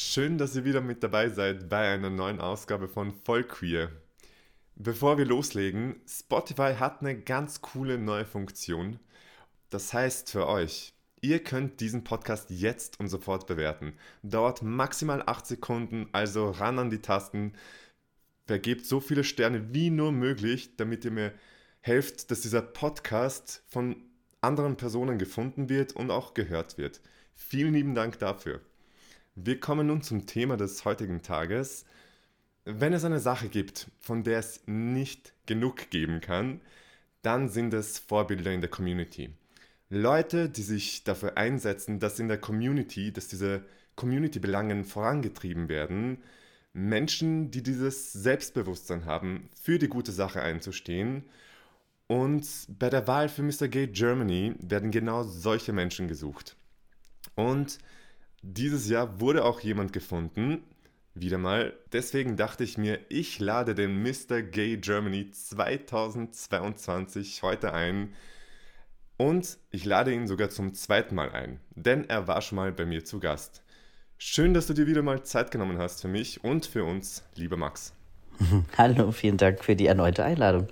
Schön, 0.00 0.38
dass 0.38 0.54
ihr 0.54 0.64
wieder 0.64 0.80
mit 0.80 1.02
dabei 1.02 1.28
seid 1.28 1.68
bei 1.68 1.92
einer 1.92 2.08
neuen 2.08 2.40
Ausgabe 2.40 2.86
von 2.86 3.12
Vollqueer. 3.12 3.90
Bevor 4.76 5.18
wir 5.18 5.24
loslegen, 5.24 5.96
Spotify 6.06 6.76
hat 6.78 7.00
eine 7.00 7.20
ganz 7.20 7.62
coole 7.62 7.98
neue 7.98 8.24
Funktion. 8.24 9.00
Das 9.70 9.92
heißt 9.92 10.30
für 10.30 10.46
euch, 10.46 10.94
ihr 11.20 11.42
könnt 11.42 11.80
diesen 11.80 12.04
Podcast 12.04 12.48
jetzt 12.50 13.00
und 13.00 13.08
sofort 13.08 13.48
bewerten. 13.48 13.92
Dauert 14.22 14.62
maximal 14.62 15.20
8 15.26 15.44
Sekunden, 15.44 16.08
also 16.12 16.52
ran 16.52 16.78
an 16.78 16.90
die 16.90 17.02
Tasten. 17.02 17.54
Vergebt 18.46 18.86
so 18.86 19.00
viele 19.00 19.24
Sterne 19.24 19.74
wie 19.74 19.90
nur 19.90 20.12
möglich, 20.12 20.76
damit 20.76 21.04
ihr 21.04 21.10
mir 21.10 21.32
helft, 21.80 22.30
dass 22.30 22.42
dieser 22.42 22.62
Podcast 22.62 23.64
von 23.66 23.96
anderen 24.42 24.76
Personen 24.76 25.18
gefunden 25.18 25.68
wird 25.68 25.92
und 25.94 26.12
auch 26.12 26.34
gehört 26.34 26.78
wird. 26.78 27.00
Vielen 27.34 27.74
lieben 27.74 27.96
Dank 27.96 28.20
dafür. 28.20 28.60
Wir 29.40 29.60
kommen 29.60 29.86
nun 29.86 30.02
zum 30.02 30.26
Thema 30.26 30.56
des 30.56 30.84
heutigen 30.84 31.22
Tages. 31.22 31.84
Wenn 32.64 32.92
es 32.92 33.04
eine 33.04 33.20
Sache 33.20 33.48
gibt, 33.48 33.88
von 34.00 34.24
der 34.24 34.40
es 34.40 34.62
nicht 34.66 35.32
genug 35.46 35.90
geben 35.90 36.20
kann, 36.20 36.60
dann 37.22 37.48
sind 37.48 37.72
es 37.72 38.00
Vorbilder 38.00 38.50
in 38.50 38.62
der 38.62 38.70
Community. 38.70 39.30
Leute, 39.90 40.48
die 40.48 40.62
sich 40.62 41.04
dafür 41.04 41.36
einsetzen, 41.36 42.00
dass 42.00 42.18
in 42.18 42.26
der 42.26 42.38
Community, 42.38 43.12
dass 43.12 43.28
diese 43.28 43.64
Community-Belangen 43.94 44.84
vorangetrieben 44.84 45.68
werden. 45.68 46.18
Menschen, 46.72 47.52
die 47.52 47.62
dieses 47.62 48.12
Selbstbewusstsein 48.12 49.04
haben, 49.04 49.50
für 49.54 49.78
die 49.78 49.88
gute 49.88 50.10
Sache 50.10 50.42
einzustehen. 50.42 51.22
Und 52.08 52.44
bei 52.76 52.90
der 52.90 53.06
Wahl 53.06 53.28
für 53.28 53.44
Mr. 53.44 53.68
Gay 53.68 53.86
Germany 53.86 54.56
werden 54.58 54.90
genau 54.90 55.22
solche 55.22 55.72
Menschen 55.72 56.08
gesucht. 56.08 56.56
Und 57.36 57.78
dieses 58.42 58.88
Jahr 58.88 59.20
wurde 59.20 59.44
auch 59.44 59.60
jemand 59.60 59.92
gefunden, 59.92 60.62
wieder 61.14 61.38
mal. 61.38 61.74
Deswegen 61.92 62.36
dachte 62.36 62.64
ich 62.64 62.78
mir, 62.78 63.00
ich 63.08 63.38
lade 63.38 63.74
den 63.74 64.02
Mr. 64.02 64.42
Gay 64.42 64.76
Germany 64.76 65.30
2022 65.30 67.42
heute 67.42 67.72
ein. 67.72 68.14
Und 69.16 69.58
ich 69.70 69.84
lade 69.84 70.14
ihn 70.14 70.28
sogar 70.28 70.48
zum 70.48 70.74
zweiten 70.74 71.16
Mal 71.16 71.32
ein, 71.32 71.58
denn 71.74 72.08
er 72.08 72.28
war 72.28 72.40
schon 72.40 72.56
mal 72.56 72.70
bei 72.70 72.86
mir 72.86 73.04
zu 73.04 73.18
Gast. 73.18 73.64
Schön, 74.16 74.54
dass 74.54 74.68
du 74.68 74.74
dir 74.74 74.86
wieder 74.86 75.02
mal 75.02 75.24
Zeit 75.24 75.50
genommen 75.50 75.78
hast 75.78 76.02
für 76.02 76.08
mich 76.08 76.44
und 76.44 76.66
für 76.66 76.84
uns, 76.84 77.24
lieber 77.34 77.56
Max. 77.56 77.94
Hallo, 78.78 79.10
vielen 79.10 79.36
Dank 79.36 79.64
für 79.64 79.74
die 79.74 79.86
erneute 79.86 80.24
Einladung. 80.24 80.68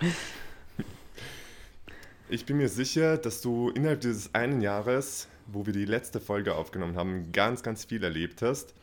Ich 2.29 2.47
bin 2.47 2.57
mir 2.57 2.69
sicher, 2.69 3.19
dass 3.19 3.41
du 3.41 3.71
innerhalb 3.71 4.01
dieses 4.01 4.35
einen 4.35 4.61
Jahres 4.61 5.29
wo 5.47 5.67
wir 5.67 5.73
die 5.73 5.85
letzte 5.85 6.21
Folge 6.21 6.55
aufgenommen 6.55 6.97
haben, 6.97 7.33
ganz, 7.33 7.63
ganz 7.63 7.85
viel 7.85 8.03
erlebt 8.03 8.43
hast. 8.43 8.75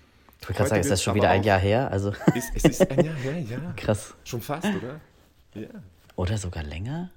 Ich 0.42 0.50
wollte 0.50 0.58
gerade 0.58 0.70
sagen, 0.70 0.82
ist 0.82 0.92
das 0.92 1.04
schon 1.04 1.16
wieder 1.16 1.30
ein 1.30 1.44
Jahr 1.44 1.60
her? 1.60 1.90
Also 1.92 2.14
ist, 2.36 2.52
es 2.54 2.64
ist 2.66 2.92
ein 2.92 3.06
Jahr 3.06 3.16
her, 3.16 3.40
ja. 3.40 3.74
Krass. 3.78 4.14
Schon 4.24 4.42
fast, 4.42 4.68
oder? 4.68 5.00
Ja. 5.54 5.70
Oder 6.16 6.38
sogar 6.38 6.64
länger? 6.64 7.12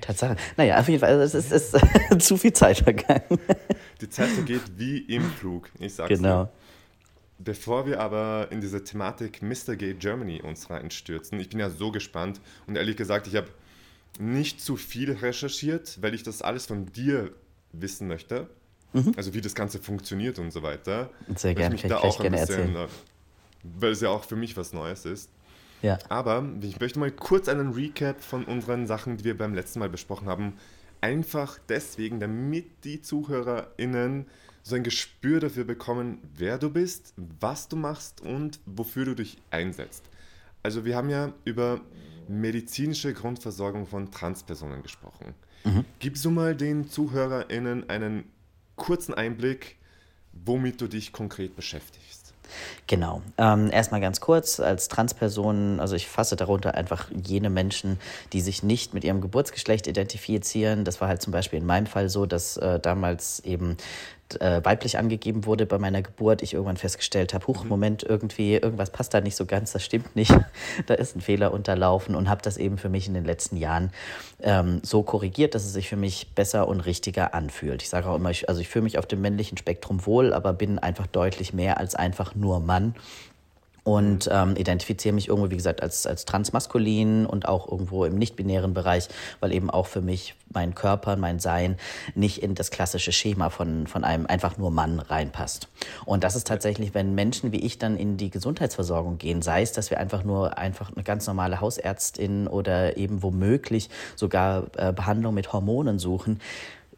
Tatsache. 0.00 0.36
Naja, 0.56 0.78
auf 0.78 0.88
jeden 0.88 1.00
Fall, 1.00 1.18
also 1.18 1.38
es 1.38 1.50
ist, 1.50 1.74
ist 1.74 2.22
zu 2.26 2.36
viel 2.36 2.52
Zeit 2.52 2.78
vergangen. 2.78 3.38
Die 4.00 4.08
Zeit 4.08 4.28
vergeht 4.28 4.62
wie 4.76 4.98
im 4.98 5.22
Flug, 5.22 5.70
ich 5.78 5.94
sag's 5.94 6.10
genau. 6.10 6.44
dir. 6.44 6.50
Bevor 7.38 7.86
wir 7.86 8.00
aber 8.00 8.48
in 8.50 8.60
diese 8.60 8.82
Thematik 8.82 9.42
Mr. 9.42 9.76
Gay 9.76 9.94
Germany 9.94 10.40
uns 10.40 10.70
reinstürzen, 10.70 11.38
ich 11.38 11.50
bin 11.50 11.60
ja 11.60 11.68
so 11.68 11.90
gespannt 11.90 12.40
und 12.66 12.76
ehrlich 12.76 12.96
gesagt, 12.96 13.26
ich 13.26 13.36
habe 13.36 13.48
nicht 14.18 14.60
zu 14.60 14.76
viel 14.76 15.12
recherchiert, 15.12 16.00
weil 16.00 16.14
ich 16.14 16.22
das 16.22 16.40
alles 16.40 16.66
von 16.66 16.86
dir 16.92 17.32
wissen 17.80 18.08
möchte. 18.08 18.48
Mhm. 18.92 19.12
Also 19.16 19.34
wie 19.34 19.40
das 19.40 19.54
Ganze 19.54 19.78
funktioniert 19.78 20.38
und 20.38 20.52
so 20.52 20.62
weiter. 20.62 21.10
Sehr 21.34 21.54
gerne, 21.54 21.76
kann 21.76 21.86
ich 21.86 21.92
auch 21.92 22.20
gerne 22.20 22.38
bisschen, 22.38 22.74
erzählen. 22.74 22.76
Äh, 22.76 22.88
weil 23.78 23.92
es 23.92 24.00
ja 24.00 24.10
auch 24.10 24.24
für 24.24 24.36
mich 24.36 24.56
was 24.56 24.72
Neues 24.72 25.04
ist. 25.04 25.30
Ja. 25.82 25.98
Aber 26.08 26.44
ich 26.62 26.80
möchte 26.80 26.98
mal 26.98 27.10
kurz 27.10 27.48
einen 27.48 27.72
Recap 27.72 28.22
von 28.22 28.44
unseren 28.44 28.86
Sachen, 28.86 29.16
die 29.18 29.24
wir 29.24 29.36
beim 29.36 29.54
letzten 29.54 29.78
Mal 29.78 29.88
besprochen 29.88 30.28
haben. 30.28 30.54
Einfach 31.00 31.58
deswegen, 31.68 32.20
damit 32.20 32.84
die 32.84 33.02
ZuhörerInnen 33.02 34.26
so 34.62 34.74
ein 34.74 34.82
Gespür 34.82 35.40
dafür 35.40 35.64
bekommen, 35.64 36.18
wer 36.36 36.58
du 36.58 36.70
bist, 36.70 37.14
was 37.40 37.68
du 37.68 37.76
machst 37.76 38.20
und 38.20 38.58
wofür 38.66 39.04
du 39.04 39.14
dich 39.14 39.38
einsetzt. 39.50 40.02
Also 40.62 40.84
wir 40.84 40.96
haben 40.96 41.10
ja 41.10 41.32
über 41.44 41.80
medizinische 42.28 43.12
Grundversorgung 43.12 43.86
von 43.86 44.10
Transpersonen 44.10 44.82
gesprochen. 44.82 45.34
Mhm. 45.64 45.84
Gibst 45.98 46.24
du 46.24 46.30
mal 46.30 46.54
den 46.54 46.88
ZuhörerInnen 46.88 47.88
einen 47.88 48.24
kurzen 48.76 49.14
Einblick, 49.14 49.76
womit 50.32 50.80
du 50.80 50.86
dich 50.86 51.12
konkret 51.12 51.56
beschäftigst? 51.56 52.26
Genau. 52.86 53.22
Ähm, 53.38 53.70
erstmal 53.72 54.00
ganz 54.00 54.20
kurz, 54.20 54.60
als 54.60 54.88
Transperson, 54.88 55.80
also 55.80 55.96
ich 55.96 56.06
fasse 56.06 56.36
darunter 56.36 56.74
einfach 56.74 57.10
jene 57.10 57.50
Menschen, 57.50 57.98
die 58.32 58.40
sich 58.40 58.62
nicht 58.62 58.94
mit 58.94 59.04
ihrem 59.04 59.20
Geburtsgeschlecht 59.20 59.86
identifizieren. 59.86 60.84
Das 60.84 61.00
war 61.00 61.08
halt 61.08 61.22
zum 61.22 61.32
Beispiel 61.32 61.58
in 61.58 61.66
meinem 61.66 61.86
Fall 61.86 62.08
so, 62.08 62.26
dass 62.26 62.56
äh, 62.56 62.78
damals 62.78 63.40
eben 63.40 63.76
äh, 64.34 64.64
weiblich 64.64 64.98
angegeben 64.98 65.46
wurde 65.46 65.66
bei 65.66 65.78
meiner 65.78 66.02
Geburt, 66.02 66.42
ich 66.42 66.54
irgendwann 66.54 66.76
festgestellt 66.76 67.32
habe, 67.34 67.46
huch, 67.46 67.62
mhm. 67.64 67.68
Moment, 67.68 68.02
irgendwie, 68.02 68.54
irgendwas 68.54 68.90
passt 68.90 69.14
da 69.14 69.20
nicht 69.20 69.36
so 69.36 69.46
ganz, 69.46 69.72
das 69.72 69.84
stimmt 69.84 70.16
nicht, 70.16 70.34
da 70.86 70.94
ist 70.94 71.16
ein 71.16 71.20
Fehler 71.20 71.52
unterlaufen 71.52 72.14
und 72.14 72.28
habe 72.28 72.42
das 72.42 72.56
eben 72.56 72.78
für 72.78 72.88
mich 72.88 73.06
in 73.06 73.14
den 73.14 73.24
letzten 73.24 73.56
Jahren 73.56 73.90
ähm, 74.42 74.80
so 74.82 75.02
korrigiert, 75.02 75.54
dass 75.54 75.64
es 75.64 75.72
sich 75.72 75.88
für 75.88 75.96
mich 75.96 76.34
besser 76.34 76.68
und 76.68 76.80
richtiger 76.80 77.34
anfühlt. 77.34 77.82
Ich 77.82 77.88
sage 77.88 78.08
auch 78.08 78.16
immer, 78.16 78.30
ich, 78.30 78.48
also 78.48 78.60
ich 78.60 78.68
fühle 78.68 78.84
mich 78.84 78.98
auf 78.98 79.06
dem 79.06 79.20
männlichen 79.20 79.56
Spektrum 79.56 80.04
wohl, 80.06 80.34
aber 80.34 80.52
bin 80.52 80.78
einfach 80.78 81.06
deutlich 81.06 81.52
mehr 81.52 81.78
als 81.78 81.94
einfach 81.94 82.34
nur 82.34 82.60
Mann 82.60 82.94
und 83.86 84.28
ähm, 84.32 84.56
identifiziere 84.56 85.14
mich 85.14 85.28
irgendwo, 85.28 85.48
wie 85.48 85.56
gesagt, 85.56 85.80
als, 85.80 86.08
als 86.08 86.24
transmaskulin 86.24 87.24
und 87.24 87.46
auch 87.46 87.70
irgendwo 87.70 88.04
im 88.04 88.16
nicht-binären 88.16 88.74
Bereich, 88.74 89.06
weil 89.38 89.52
eben 89.52 89.70
auch 89.70 89.86
für 89.86 90.00
mich 90.00 90.34
mein 90.52 90.74
Körper, 90.74 91.14
mein 91.14 91.38
Sein 91.38 91.76
nicht 92.16 92.42
in 92.42 92.56
das 92.56 92.72
klassische 92.72 93.12
Schema 93.12 93.48
von, 93.48 93.86
von 93.86 94.02
einem 94.02 94.26
einfach 94.26 94.58
nur 94.58 94.72
Mann 94.72 94.98
reinpasst. 94.98 95.68
Und 96.04 96.24
das 96.24 96.34
ist 96.34 96.48
tatsächlich, 96.48 96.94
wenn 96.94 97.14
Menschen 97.14 97.52
wie 97.52 97.60
ich 97.60 97.78
dann 97.78 97.96
in 97.96 98.16
die 98.16 98.30
Gesundheitsversorgung 98.30 99.18
gehen, 99.18 99.40
sei 99.40 99.62
es, 99.62 99.70
dass 99.70 99.90
wir 99.90 100.00
einfach 100.00 100.24
nur 100.24 100.58
einfach 100.58 100.90
eine 100.92 101.04
ganz 101.04 101.28
normale 101.28 101.60
Hausärztin 101.60 102.48
oder 102.48 102.96
eben 102.96 103.22
womöglich 103.22 103.88
sogar 104.16 104.64
äh, 104.76 104.92
Behandlung 104.92 105.32
mit 105.32 105.52
Hormonen 105.52 106.00
suchen, 106.00 106.40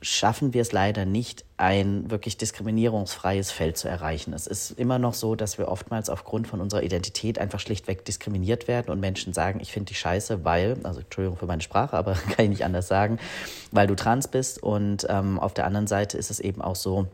schaffen 0.00 0.54
wir 0.54 0.62
es 0.62 0.72
leider 0.72 1.04
nicht, 1.04 1.44
ein 1.56 2.10
wirklich 2.10 2.36
diskriminierungsfreies 2.36 3.50
Feld 3.50 3.76
zu 3.76 3.88
erreichen. 3.88 4.32
Es 4.32 4.46
ist 4.46 4.70
immer 4.72 4.98
noch 4.98 5.14
so, 5.14 5.34
dass 5.34 5.58
wir 5.58 5.68
oftmals 5.68 6.08
aufgrund 6.08 6.46
von 6.46 6.60
unserer 6.60 6.84
Identität 6.84 7.38
einfach 7.38 7.58
schlichtweg 7.58 8.04
diskriminiert 8.04 8.68
werden 8.68 8.90
und 8.90 9.00
Menschen 9.00 9.32
sagen, 9.32 9.58
ich 9.60 9.72
finde 9.72 9.88
dich 9.88 9.98
scheiße, 9.98 10.44
weil, 10.44 10.78
also 10.84 11.00
Entschuldigung 11.00 11.36
für 11.36 11.46
meine 11.46 11.62
Sprache, 11.62 11.96
aber 11.96 12.12
kann 12.36 12.44
ich 12.44 12.50
nicht 12.50 12.64
anders 12.64 12.86
sagen, 12.86 13.18
weil 13.72 13.88
du 13.88 13.96
trans 13.96 14.28
bist. 14.28 14.62
Und 14.62 15.06
ähm, 15.08 15.40
auf 15.40 15.52
der 15.52 15.66
anderen 15.66 15.88
Seite 15.88 16.16
ist 16.16 16.30
es 16.30 16.38
eben 16.38 16.62
auch 16.62 16.76
so, 16.76 17.08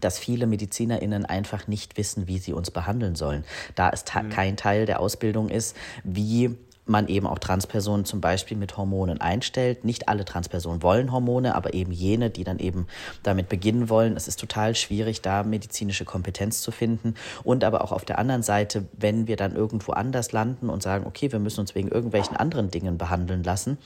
dass 0.00 0.18
viele 0.18 0.46
MedizinerInnen 0.46 1.24
einfach 1.24 1.66
nicht 1.66 1.96
wissen, 1.96 2.28
wie 2.28 2.38
sie 2.38 2.52
uns 2.52 2.70
behandeln 2.70 3.14
sollen. 3.14 3.44
Da 3.74 3.90
es 3.90 4.04
mhm. 4.14 4.28
kein 4.28 4.56
Teil 4.56 4.86
der 4.86 5.00
Ausbildung 5.00 5.48
ist, 5.48 5.74
wie 6.04 6.56
man 6.90 7.08
eben 7.08 7.26
auch 7.26 7.38
Transpersonen 7.38 8.04
zum 8.04 8.20
Beispiel 8.20 8.56
mit 8.56 8.76
Hormonen 8.76 9.20
einstellt. 9.20 9.84
Nicht 9.84 10.08
alle 10.08 10.24
Transpersonen 10.24 10.82
wollen 10.82 11.12
Hormone, 11.12 11.54
aber 11.54 11.72
eben 11.74 11.92
jene, 11.92 12.30
die 12.30 12.44
dann 12.44 12.58
eben 12.58 12.86
damit 13.22 13.48
beginnen 13.48 13.88
wollen. 13.88 14.16
Es 14.16 14.28
ist 14.28 14.38
total 14.38 14.74
schwierig, 14.74 15.22
da 15.22 15.42
medizinische 15.42 16.04
Kompetenz 16.04 16.60
zu 16.62 16.70
finden. 16.70 17.14
Und 17.44 17.64
aber 17.64 17.82
auch 17.82 17.92
auf 17.92 18.04
der 18.04 18.18
anderen 18.18 18.42
Seite, 18.42 18.84
wenn 18.92 19.26
wir 19.26 19.36
dann 19.36 19.54
irgendwo 19.54 19.92
anders 19.92 20.32
landen 20.32 20.68
und 20.68 20.82
sagen, 20.82 21.06
okay, 21.06 21.32
wir 21.32 21.38
müssen 21.38 21.60
uns 21.60 21.74
wegen 21.74 21.88
irgendwelchen 21.88 22.36
anderen 22.36 22.70
Dingen 22.70 22.98
behandeln 22.98 23.42
lassen, 23.42 23.78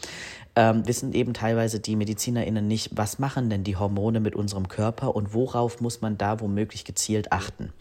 ähm, 0.56 0.86
wissen 0.86 1.12
eben 1.12 1.34
teilweise 1.34 1.80
die 1.80 1.96
MedizinerInnen 1.96 2.66
nicht, 2.66 2.90
was 2.94 3.18
machen 3.18 3.50
denn 3.50 3.64
die 3.64 3.76
Hormone 3.76 4.20
mit 4.20 4.36
unserem 4.36 4.68
Körper 4.68 5.14
und 5.14 5.34
worauf 5.34 5.80
muss 5.80 6.00
man 6.00 6.16
da 6.16 6.40
womöglich 6.40 6.84
gezielt 6.84 7.32
achten. 7.32 7.72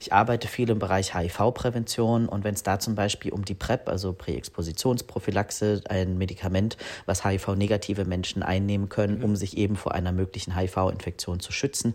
Ich 0.00 0.12
arbeite 0.12 0.46
viel 0.46 0.70
im 0.70 0.78
Bereich 0.78 1.14
HIV-Prävention 1.14 2.28
und 2.28 2.44
wenn 2.44 2.54
es 2.54 2.62
da 2.62 2.78
zum 2.78 2.94
Beispiel 2.94 3.32
um 3.32 3.44
die 3.44 3.54
PrEP, 3.54 3.88
also 3.88 4.12
Präexpositionsprophylaxe, 4.12 5.82
ein 5.88 6.18
Medikament, 6.18 6.76
was 7.06 7.24
HIV-negative 7.24 8.04
Menschen 8.04 8.42
einnehmen 8.42 8.88
können, 8.88 9.18
mhm. 9.18 9.24
um 9.24 9.36
sich 9.36 9.56
eben 9.56 9.76
vor 9.76 9.94
einer 9.94 10.12
möglichen 10.12 10.56
HIV-Infektion 10.56 11.40
zu 11.40 11.52
schützen. 11.52 11.94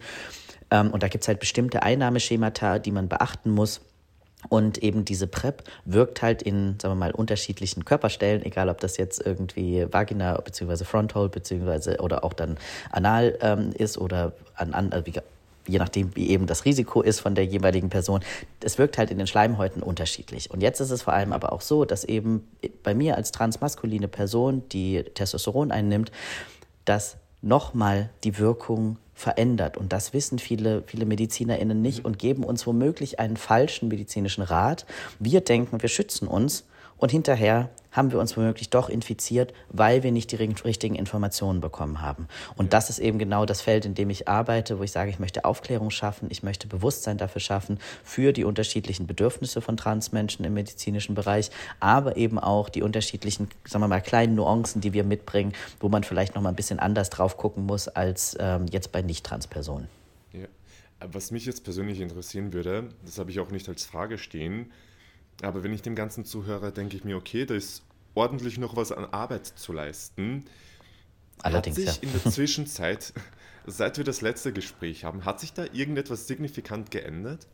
Ähm, 0.70 0.92
und 0.92 1.04
da 1.04 1.08
gibt 1.08 1.24
es 1.24 1.28
halt 1.28 1.40
bestimmte 1.40 1.84
Einnahmeschemata, 1.84 2.80
die 2.80 2.92
man 2.92 3.08
beachten 3.08 3.52
muss 3.52 3.82
und 4.50 4.78
eben 4.80 5.06
diese 5.06 5.28
PrEP 5.28 5.64
wirkt 5.86 6.22
halt 6.22 6.42
in, 6.42 6.78
sagen 6.80 6.94
wir 6.94 7.00
mal, 7.00 7.12
unterschiedlichen 7.12 7.86
Körperstellen, 7.86 8.44
egal 8.44 8.70
ob 8.70 8.80
das 8.80 8.98
jetzt 8.98 9.26
irgendwie 9.26 9.86
Vagina 9.92 10.40
bzw. 10.40 10.84
Fronthole 10.84 11.30
bzw. 11.30 12.00
oder 12.00 12.24
auch 12.24 12.34
dann 12.34 12.58
anal 12.92 13.38
ähm, 13.42 13.72
ist 13.78 13.98
oder 13.98 14.34
an, 14.56 14.74
an 14.74 14.92
also 14.92 15.12
je 15.68 15.80
nachdem, 15.80 16.16
wie 16.16 16.30
eben 16.30 16.46
das 16.46 16.66
Risiko 16.66 17.02
ist 17.02 17.20
von 17.20 17.36
der 17.36 17.46
jeweiligen 17.46 17.90
Person. 17.90 18.22
Es 18.60 18.78
wirkt 18.78 18.98
halt 18.98 19.12
in 19.12 19.18
den 19.18 19.28
Schleimhäuten 19.28 19.82
unterschiedlich. 19.82 20.52
Und 20.52 20.62
jetzt 20.62 20.80
ist 20.80 20.92
es 20.92 21.02
vor 21.02 21.14
allem 21.14 21.34
aber 21.34 21.52
auch 21.52 21.62
so, 21.62 21.86
dass 21.86 22.04
eben 22.04 22.48
bei 22.84 22.94
mir 22.94 23.16
als 23.16 23.32
transmaskuline 23.32 24.08
Person, 24.08 24.64
die 24.70 25.04
Testosteron 25.04 25.72
einnimmt, 25.72 26.12
dass 26.86 27.18
nochmal 27.46 28.10
die 28.24 28.38
Wirkung 28.38 28.98
verändert. 29.14 29.78
Und 29.78 29.94
das 29.94 30.14
wissen 30.14 30.40
viele, 30.40 30.84
viele 30.86 31.06
MedizinerInnen 31.06 31.82
nicht 31.82 32.04
und 32.04 32.20
geben 32.20 32.44
uns 32.44 32.68
womöglich 32.68 33.20
einen 33.20 33.38
falschen 33.38 33.88
medizinischen 33.88 34.42
Rat. 34.42 34.86
Wir 35.20 35.42
denken, 35.42 35.82
wir 35.82 35.90
schützen 35.90 36.28
uns 36.28 36.66
und 36.98 37.12
hinterher 37.12 37.70
haben 37.96 38.12
wir 38.12 38.20
uns 38.20 38.36
womöglich 38.36 38.70
doch 38.70 38.90
infiziert, 38.90 39.54
weil 39.70 40.04
wir 40.04 40.12
nicht 40.12 40.32
die 40.32 40.36
richtigen 40.36 40.96
Informationen 40.96 41.62
bekommen 41.62 42.02
haben. 42.02 42.28
Und 42.58 42.74
das 42.74 42.90
ist 42.90 43.00
eben 43.00 43.20
genau 43.20 43.46
das 43.46 43.62
Feld, 43.62 43.86
in 43.86 43.96
dem 43.96 44.10
ich 44.10 44.28
arbeite, 44.28 44.80
wo 44.80 44.84
ich 44.84 44.92
sage, 44.92 45.10
ich 45.10 45.20
möchte 45.20 45.46
Aufklärung 45.46 45.92
schaffen, 45.92 46.28
ich 46.30 46.44
möchte 46.44 46.68
Bewusstsein 46.68 47.18
dafür 47.18 47.40
schaffen, 47.40 47.80
für 48.04 48.34
die 48.34 48.44
unterschiedlichen 48.44 49.08
Bedürfnisse 49.08 49.62
von 49.62 49.78
Transmenschen 49.78 50.44
im 50.44 50.54
medizinischen 50.54 51.16
Bereich, 51.16 51.52
aber 51.80 52.18
eben 52.18 52.38
auch 52.38 52.68
die 52.68 52.82
unterschiedlichen, 52.82 53.48
sagen 53.66 53.84
wir 53.84 53.88
mal, 53.88 54.02
kleinen 54.02 54.36
Nuancen, 54.36 54.82
die 54.82 54.94
wir 54.94 55.06
mitbringen, 55.06 55.54
wo 55.80 55.88
man 55.88 56.04
vielleicht 56.04 56.36
noch 56.36 56.42
mal 56.42 56.50
ein 56.50 56.56
bisschen 56.56 56.80
anders 56.80 57.10
drauf 57.10 57.38
gucken 57.38 57.66
muss 57.66 57.88
als 57.88 58.36
ähm, 58.40 58.66
jetzt 58.72 58.92
bei 58.92 59.02
Nicht-Trans-Personen. 59.02 59.88
Ja. 60.34 60.48
Was 61.12 61.32
mich 61.32 61.46
jetzt 61.46 61.64
persönlich 61.64 62.00
interessieren 62.02 62.52
würde, 62.52 62.90
das 63.06 63.20
habe 63.20 63.32
ich 63.32 63.40
auch 63.40 63.52
nicht 63.52 63.70
als 63.70 63.86
Frage 63.86 64.18
stehen, 64.18 64.72
aber 65.42 65.64
wenn 65.64 65.74
ich 65.74 65.82
dem 65.82 65.96
Ganzen 65.96 66.26
zuhöre, 66.26 66.72
denke 66.72 66.96
ich 66.96 67.04
mir, 67.04 67.18
okay, 67.18 67.46
da 67.46 67.56
ist 67.56 67.84
ordentlich 68.14 68.58
noch 68.58 68.76
was 68.76 68.92
an 68.92 69.06
Arbeit 69.06 69.46
zu 69.46 69.74
leisten. 69.74 70.46
Allerdings, 71.40 71.78
hat 71.78 71.86
sich 71.86 71.96
ja. 71.98 72.04
in 72.04 72.12
der 72.14 72.32
Zwischenzeit, 72.32 73.14
seit 73.66 73.98
wir 73.98 74.06
das 74.06 74.22
letzte 74.22 74.54
Gespräch 74.54 75.04
haben, 75.04 75.26
hat 75.26 75.40
sich 75.40 75.54
da 75.54 75.66
irgendetwas 75.74 76.28
signifikant 76.28 76.92
geändert? 76.92 77.48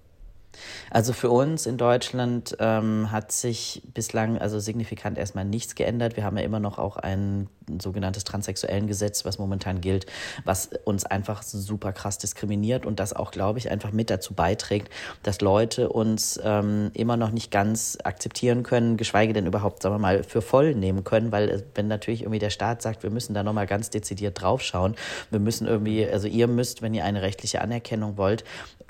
Also 0.90 1.14
für 1.14 1.30
uns 1.30 1.66
in 1.66 1.78
Deutschland 1.78 2.56
ähm, 2.60 3.12
hat 3.12 3.32
sich 3.32 3.82
bislang 3.94 4.38
also 4.38 4.60
signifikant 4.60 5.18
erstmal 5.18 5.46
nichts 5.46 5.76
geändert. 5.76 6.18
Wir 6.18 6.24
haben 6.24 6.38
ja 6.38 6.44
immer 6.44 6.60
noch 6.60 6.78
auch 6.78 6.98
ein 6.98 7.48
sogenanntes 7.80 8.24
transsexuellen 8.24 8.88
Gesetz, 8.88 9.24
was 9.24 9.40
momentan 9.40 9.82
gilt, 9.82 10.06
was 10.44 10.70
uns 10.84 11.06
einfach 11.06 11.44
super 11.44 11.94
krass 11.94 12.18
diskriminiert 12.18 12.86
und 12.86 13.00
das 13.00 13.14
auch, 13.14 13.32
glaube 13.32 13.60
ich, 13.60 13.72
einfach 13.72 13.92
mit 13.92 14.10
dazu 14.10 14.34
beiträgt, 14.34 14.92
dass 15.24 15.42
Leute 15.42 15.90
uns 15.90 16.40
ähm, 16.44 16.92
immer 16.94 17.18
noch 17.18 17.32
nicht 17.32 17.52
ganz 17.52 17.98
akzeptieren 18.04 18.64
können, 18.64 18.98
geschweige 18.98 19.34
denn 19.34 19.46
überhaupt, 19.46 19.84
sagen 19.84 19.96
wir 19.96 20.00
mal, 20.00 20.24
für 20.24 20.42
voll 20.42 20.76
nehmen 20.76 21.04
können, 21.04 21.32
weil 21.32 21.64
wenn 21.76 21.88
natürlich 21.88 22.22
irgendwie 22.24 22.40
der 22.40 22.50
Staat 22.50 22.82
sagt, 22.82 23.04
wir 23.04 23.10
müssen 23.10 23.34
da 23.34 23.44
nochmal 23.44 23.68
ganz 23.68 23.90
dezidiert 23.90 24.42
draufschauen, 24.42 24.96
wir 25.30 25.40
müssen 25.40 25.68
irgendwie, 25.68 26.06
also 26.08 26.28
ihr 26.28 26.48
müsst, 26.48 26.82
wenn 26.82 26.94
ihr 26.94 27.06
eine 27.06 27.22
rechtliche 27.22 27.62
Anerkennung 27.62 28.18
wollt, 28.18 28.44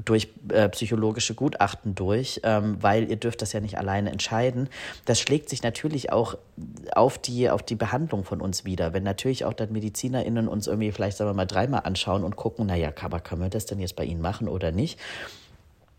durch 0.05 0.29
äh, 0.49 0.69
psychologische 0.69 1.35
Gutachten 1.51 1.95
durch, 1.95 2.41
ähm, 2.43 2.77
weil 2.81 3.09
ihr 3.09 3.17
dürft 3.17 3.41
das 3.41 3.53
ja 3.53 3.59
nicht 3.59 3.77
alleine 3.77 4.11
entscheiden. 4.11 4.69
Das 5.05 5.19
schlägt 5.19 5.49
sich 5.49 5.63
natürlich 5.63 6.11
auch 6.11 6.37
auf 6.93 7.17
die, 7.17 7.49
auf 7.49 7.63
die 7.63 7.75
Behandlung 7.75 8.23
von 8.23 8.41
uns 8.41 8.65
wieder. 8.65 8.93
Wenn 8.93 9.03
natürlich 9.03 9.45
auch 9.45 9.53
dann 9.53 9.71
MedizinerInnen 9.71 10.47
uns 10.47 10.67
irgendwie 10.67 10.91
vielleicht, 10.91 11.17
sagen 11.17 11.29
wir 11.29 11.33
mal, 11.33 11.45
dreimal 11.45 11.81
anschauen 11.83 12.23
und 12.23 12.35
gucken, 12.35 12.67
naja, 12.67 12.91
aber 13.01 13.19
können 13.19 13.41
wir 13.41 13.49
das 13.49 13.65
denn 13.65 13.79
jetzt 13.79 13.95
bei 13.95 14.05
Ihnen 14.05 14.21
machen 14.21 14.47
oder 14.47 14.71
nicht? 14.71 14.99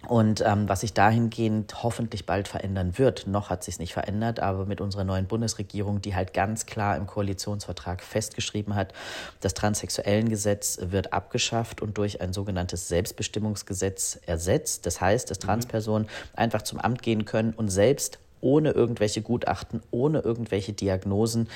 Und 0.08 0.43
ähm, 0.44 0.69
was 0.69 0.81
sich 0.81 0.94
dahingehend 0.94 1.82
hoffentlich 1.82 2.26
bald 2.26 2.49
verändern 2.49 2.99
wird, 2.99 3.26
noch 3.26 3.50
hat 3.50 3.62
sich 3.62 3.78
nicht 3.78 3.93
verändert, 3.93 4.40
aber 4.40 4.66
mit 4.66 4.81
unserer 4.81 5.04
neuen 5.04 5.26
Bundesregierung, 5.26 6.00
die 6.00 6.14
halt 6.14 6.34
ganz 6.34 6.66
klar 6.66 6.96
im 6.96 7.06
Koalitionsvertrag 7.06 8.02
festgeschrieben 8.02 8.75
hat, 8.75 8.93
das 9.40 9.54
Transsexuellengesetz 9.54 10.78
wird 10.82 11.12
abgeschafft 11.12 11.82
und 11.82 11.99
durch 11.99 12.20
ein 12.20 12.32
sogenanntes 12.32 12.88
Selbstbestimmungsgesetz 12.88 14.19
ersetzt. 14.26 14.87
Das 14.87 15.00
heißt, 15.00 15.31
dass 15.31 15.38
mhm. 15.38 15.46
Transpersonen 15.46 16.08
einfach 16.34 16.62
zum 16.62 16.81
Amt 16.81 17.02
gehen 17.02 17.25
können 17.25 17.52
und 17.52 17.69
selbst 17.69 18.19
ohne 18.40 18.72
irgendwelche 18.72 19.22
Gutachten, 19.22 19.82
ohne 19.93 20.19
irgendwelche 20.19 20.72
Diagnosen 20.72 21.49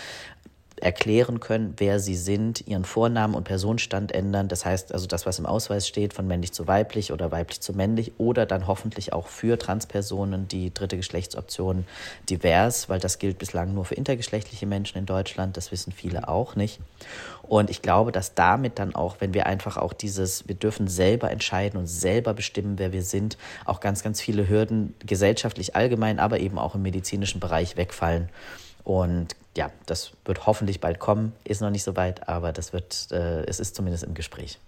erklären 0.81 1.41
können, 1.41 1.75
wer 1.79 1.99
sie 2.01 2.17
sind, 2.17 2.67
ihren 2.67 2.85
Vornamen 2.85 3.35
und 3.35 3.45
Personenstand 3.45 4.13
ändern. 4.13 4.49
Das 4.49 4.67
heißt 4.67 4.93
also 4.93 5.07
das, 5.07 5.25
was 5.25 5.39
im 5.39 5.47
Ausweis 5.47 5.89
steht, 5.89 6.13
von 6.13 6.27
männlich 6.27 6.53
zu 6.53 6.67
weiblich 6.67 7.13
oder 7.13 7.33
weiblich 7.33 7.61
zu 7.61 7.73
männlich 7.73 8.13
oder 8.19 8.45
dann 8.45 8.67
hoffentlich 8.67 9.13
auch 9.13 9.27
für 9.27 9.59
Transpersonen 9.59 10.49
die 10.49 10.75
dritte 10.75 10.99
Geschlechtsoption 10.99 11.87
divers, 12.29 12.91
weil 12.91 13.01
das 13.01 13.19
gilt 13.19 13.39
bislang 13.39 13.73
nur 13.73 13.87
für 13.87 13.95
intergeschlechtliche 13.95 14.67
Menschen 14.67 14.99
in 14.99 15.07
Deutschland. 15.07 15.57
Das 15.57 15.73
wissen 15.73 15.93
viele 15.93 16.29
auch 16.29 16.57
nicht. 16.57 16.81
Und 17.43 17.71
ich 17.71 17.81
glaube, 17.81 18.13
dass 18.13 18.35
damit 18.35 18.79
dann 18.79 18.95
auch, 18.95 19.17
wenn 19.21 19.33
wir 19.33 19.47
einfach 19.47 19.79
auch 19.79 19.95
dieses, 19.95 20.47
wir 20.47 20.57
dürfen 20.57 20.89
selber 20.89 21.31
entscheiden 21.31 21.79
und 21.79 21.87
selber 21.87 22.35
bestimmen, 22.35 22.79
wer 22.79 22.93
wir 22.93 23.03
sind, 23.03 23.39
auch 23.65 23.81
ganz, 23.81 24.03
ganz 24.03 24.21
viele 24.21 24.49
Hürden 24.49 24.95
gesellschaftlich 25.07 25.75
allgemein, 25.75 26.19
aber 26.19 26.41
eben 26.41 26.59
auch 26.59 26.75
im 26.75 26.83
medizinischen 26.83 27.41
Bereich 27.41 27.77
wegfallen. 27.77 28.29
Und 28.85 29.37
ja, 29.57 29.71
das 29.87 30.13
wird 30.25 30.47
hoffentlich 30.47 30.81
bald 30.81 30.99
kommen. 30.99 31.33
Ist 31.45 31.61
noch 31.61 31.71
nicht 31.71 31.85
so 31.85 31.97
weit, 31.97 32.29
aber 32.29 32.53
das 32.53 32.73
wird, 32.73 33.09
äh, 33.11 33.45
es 33.45 33.61
ist 33.61 33.75
zumindest 33.75 34.05
im 34.05 34.15
Gespräch. 34.15 34.59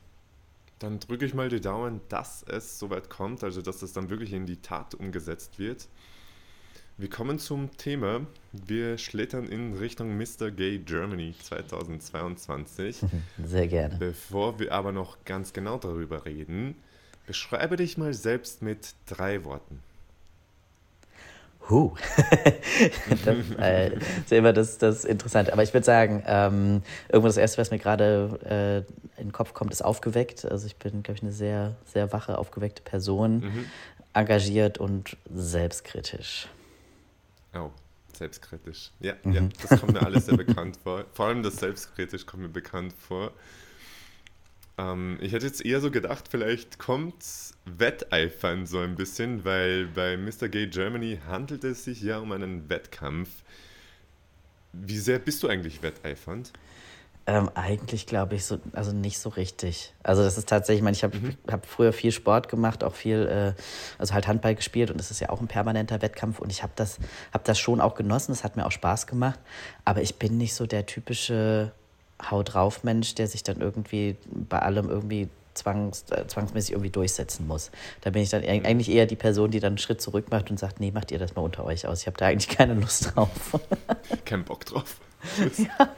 Dann 0.79 1.01
drücke 1.01 1.25
ich 1.25 1.35
mal 1.35 1.49
die 1.49 1.61
Daumen, 1.61 2.01
dass 2.09 2.45
es 2.45 2.79
soweit 2.79 3.11
kommt, 3.11 3.43
also 3.43 3.63
dass 3.63 3.83
es 3.83 3.93
dann 3.93 4.11
wirklich 4.11 4.33
in 4.33 4.47
die 4.47 4.61
Tat 4.61 4.95
umgesetzt 4.95 5.59
wird. 5.59 5.89
Wir 6.97 7.11
kommen 7.11 7.39
zum 7.39 7.77
Thema. 7.77 8.23
Wir 8.53 8.99
schlittern 8.99 9.47
in 9.47 9.75
Richtung 9.75 10.17
Mr. 10.17 10.51
Gay 10.51 10.79
Germany 10.79 11.35
2022. 11.43 13.03
Sehr 13.45 13.69
gerne. 13.69 13.97
Bevor 13.99 14.59
wir 14.59 14.73
aber 14.73 14.91
noch 14.91 15.25
ganz 15.25 15.53
genau 15.53 15.79
darüber 15.79 16.25
reden, 16.25 16.75
beschreibe 17.27 17.77
dich 17.77 17.99
mal 17.99 18.15
selbst 18.15 18.63
mit 18.63 18.95
drei 19.07 19.45
Worten. 19.45 19.81
Huh. 21.71 21.95
das 23.25 23.37
äh, 23.59 23.95
ist 23.97 24.33
immer 24.33 24.53
das, 24.53 24.79
das 24.79 25.05
Interessante. 25.05 25.53
Aber 25.53 25.63
ich 25.63 25.75
würde 25.75 25.85
sagen, 25.85 26.23
ähm, 26.27 26.83
irgendwo 27.09 27.27
das 27.27 27.37
Erste, 27.37 27.59
was 27.59 27.71
mir 27.71 27.79
gerade 27.79 28.85
äh, 28.87 29.21
in 29.21 29.29
den 29.29 29.33
Kopf 29.33 29.53
kommt, 29.53 29.73
ist 29.73 29.85
aufgeweckt. 29.85 30.45
Also 30.47 30.67
ich 30.67 30.77
bin, 30.77 31.03
glaube 31.03 31.17
ich, 31.19 31.23
eine 31.23 31.33
sehr, 31.33 31.77
sehr 31.85 32.13
wache, 32.13 32.39
aufgeweckte 32.39 32.83
Person, 32.83 33.41
mhm. 33.41 33.65
engagiert 34.15 34.79
und 34.79 35.17
selbstkritisch. 35.33 36.49
Oh, 37.55 37.71
selbstkritisch. 38.15 38.93
Ja, 39.01 39.15
mhm. 39.23 39.33
ja, 39.33 39.43
das 39.69 39.81
kommt 39.81 39.93
mir 39.93 40.03
alles 40.03 40.27
sehr 40.27 40.37
bekannt 40.39 40.79
vor. 40.83 41.05
Vor 41.13 41.27
allem 41.27 41.43
das 41.43 41.57
selbstkritisch 41.57 42.25
kommt 42.25 42.45
mir 42.45 42.49
bekannt 42.49 42.95
vor. 42.97 43.33
Ähm, 44.79 45.19
ich 45.21 45.33
hätte 45.33 45.47
jetzt 45.47 45.65
eher 45.65 45.81
so 45.81 45.91
gedacht, 45.91 46.27
vielleicht 46.31 46.79
kommt 46.79 47.25
Wetteifern 47.67 48.65
so 48.65 48.79
ein 48.79 48.95
bisschen, 48.95 49.45
weil 49.45 49.87
bei 49.87 50.17
Mr. 50.17 50.49
Gay 50.49 50.69
Germany 50.69 51.19
handelt 51.27 51.65
es 51.65 51.85
sich 51.85 52.01
ja 52.01 52.19
um 52.19 52.33
einen 52.33 52.71
Wettkampf. 52.71 53.29
Wie 54.73 54.99
sehr 54.99 55.19
bist 55.19 55.43
du 55.43 55.49
eigentlich 55.49 55.83
wetteifernd? 55.83 56.53
Ähm, 57.27 57.51
eigentlich 57.55 58.07
glaube 58.07 58.37
ich 58.37 58.47
so, 58.47 58.59
also 58.73 58.93
nicht 58.93 59.19
so 59.19 59.29
richtig. 59.29 59.93
Also 60.03 60.23
das 60.23 60.39
ist 60.39 60.49
tatsächlich, 60.49 60.79
ich 60.79 60.85
meine, 60.85 60.97
ich 60.97 61.05
habe 61.05 61.19
mhm. 61.19 61.37
hab 61.51 61.67
früher 61.67 61.93
viel 61.93 62.11
Sport 62.11 62.49
gemacht, 62.49 62.83
auch 62.83 62.95
viel, 62.95 63.27
äh, 63.27 63.61
also 63.99 64.15
halt 64.15 64.27
Handball 64.27 64.55
gespielt 64.55 64.91
und 64.91 64.99
das 64.99 65.11
ist 65.11 65.21
ja 65.21 65.29
auch 65.29 65.43
ein 65.43 65.47
permanenter 65.47 66.01
Wettkampf 66.01 66.39
und 66.39 66.51
ich 66.51 66.63
habe 66.63 66.73
das, 66.77 66.99
hab 67.35 67.45
das 67.45 67.59
schon 67.59 67.83
auch 67.83 67.97
genossen, 67.97 68.33
es 68.33 68.45
hat 68.45 68.57
mir 68.57 68.65
auch 68.65 68.73
Spaß 68.73 69.07
gemacht, 69.07 69.39
aber 69.85 70.01
ich 70.01 70.15
bin 70.15 70.39
nicht 70.39 70.55
so 70.55 70.65
der 70.67 70.87
typische 70.87 71.73
Haut 72.31 72.55
drauf 72.55 72.85
Mensch, 72.85 73.15
der 73.15 73.29
sich 73.29 73.43
dann 73.43 73.61
irgendwie 73.61 74.17
bei 74.31 74.59
allem 74.59 74.89
irgendwie 74.89 75.29
zwangs, 75.55 76.05
äh, 76.11 76.27
zwangsmäßig 76.27 76.73
irgendwie 76.73 76.91
durchsetzen 76.91 77.47
muss. 77.47 77.71
Da 78.01 78.11
bin 78.11 78.23
ich 78.23 78.31
dann 78.31 78.43
eigentlich 78.45 78.91
eher 78.91 79.07
die 79.07 79.17
Person, 79.17 79.51
die 79.51 79.61
dann 79.61 79.73
einen 79.73 79.79
Schritt 79.79 80.01
zurück 80.01 80.27
macht 80.31 80.51
und 80.51 80.59
sagt, 80.59 80.81
nee, 80.81 80.91
macht 80.91 81.11
ihr 81.11 81.19
das 81.19 81.35
mal 81.35 81.43
unter 81.43 81.65
euch 81.65 81.87
aus. 81.87 82.01
Ich 82.01 82.07
habe 82.07 82.17
da 82.17 82.27
eigentlich 82.27 82.57
keine 82.57 82.75
Lust 82.75 83.15
drauf. 83.15 83.31
Kein 84.25 84.45
Bock 84.45 84.65
drauf. 84.65 84.97
ja. 85.59 85.91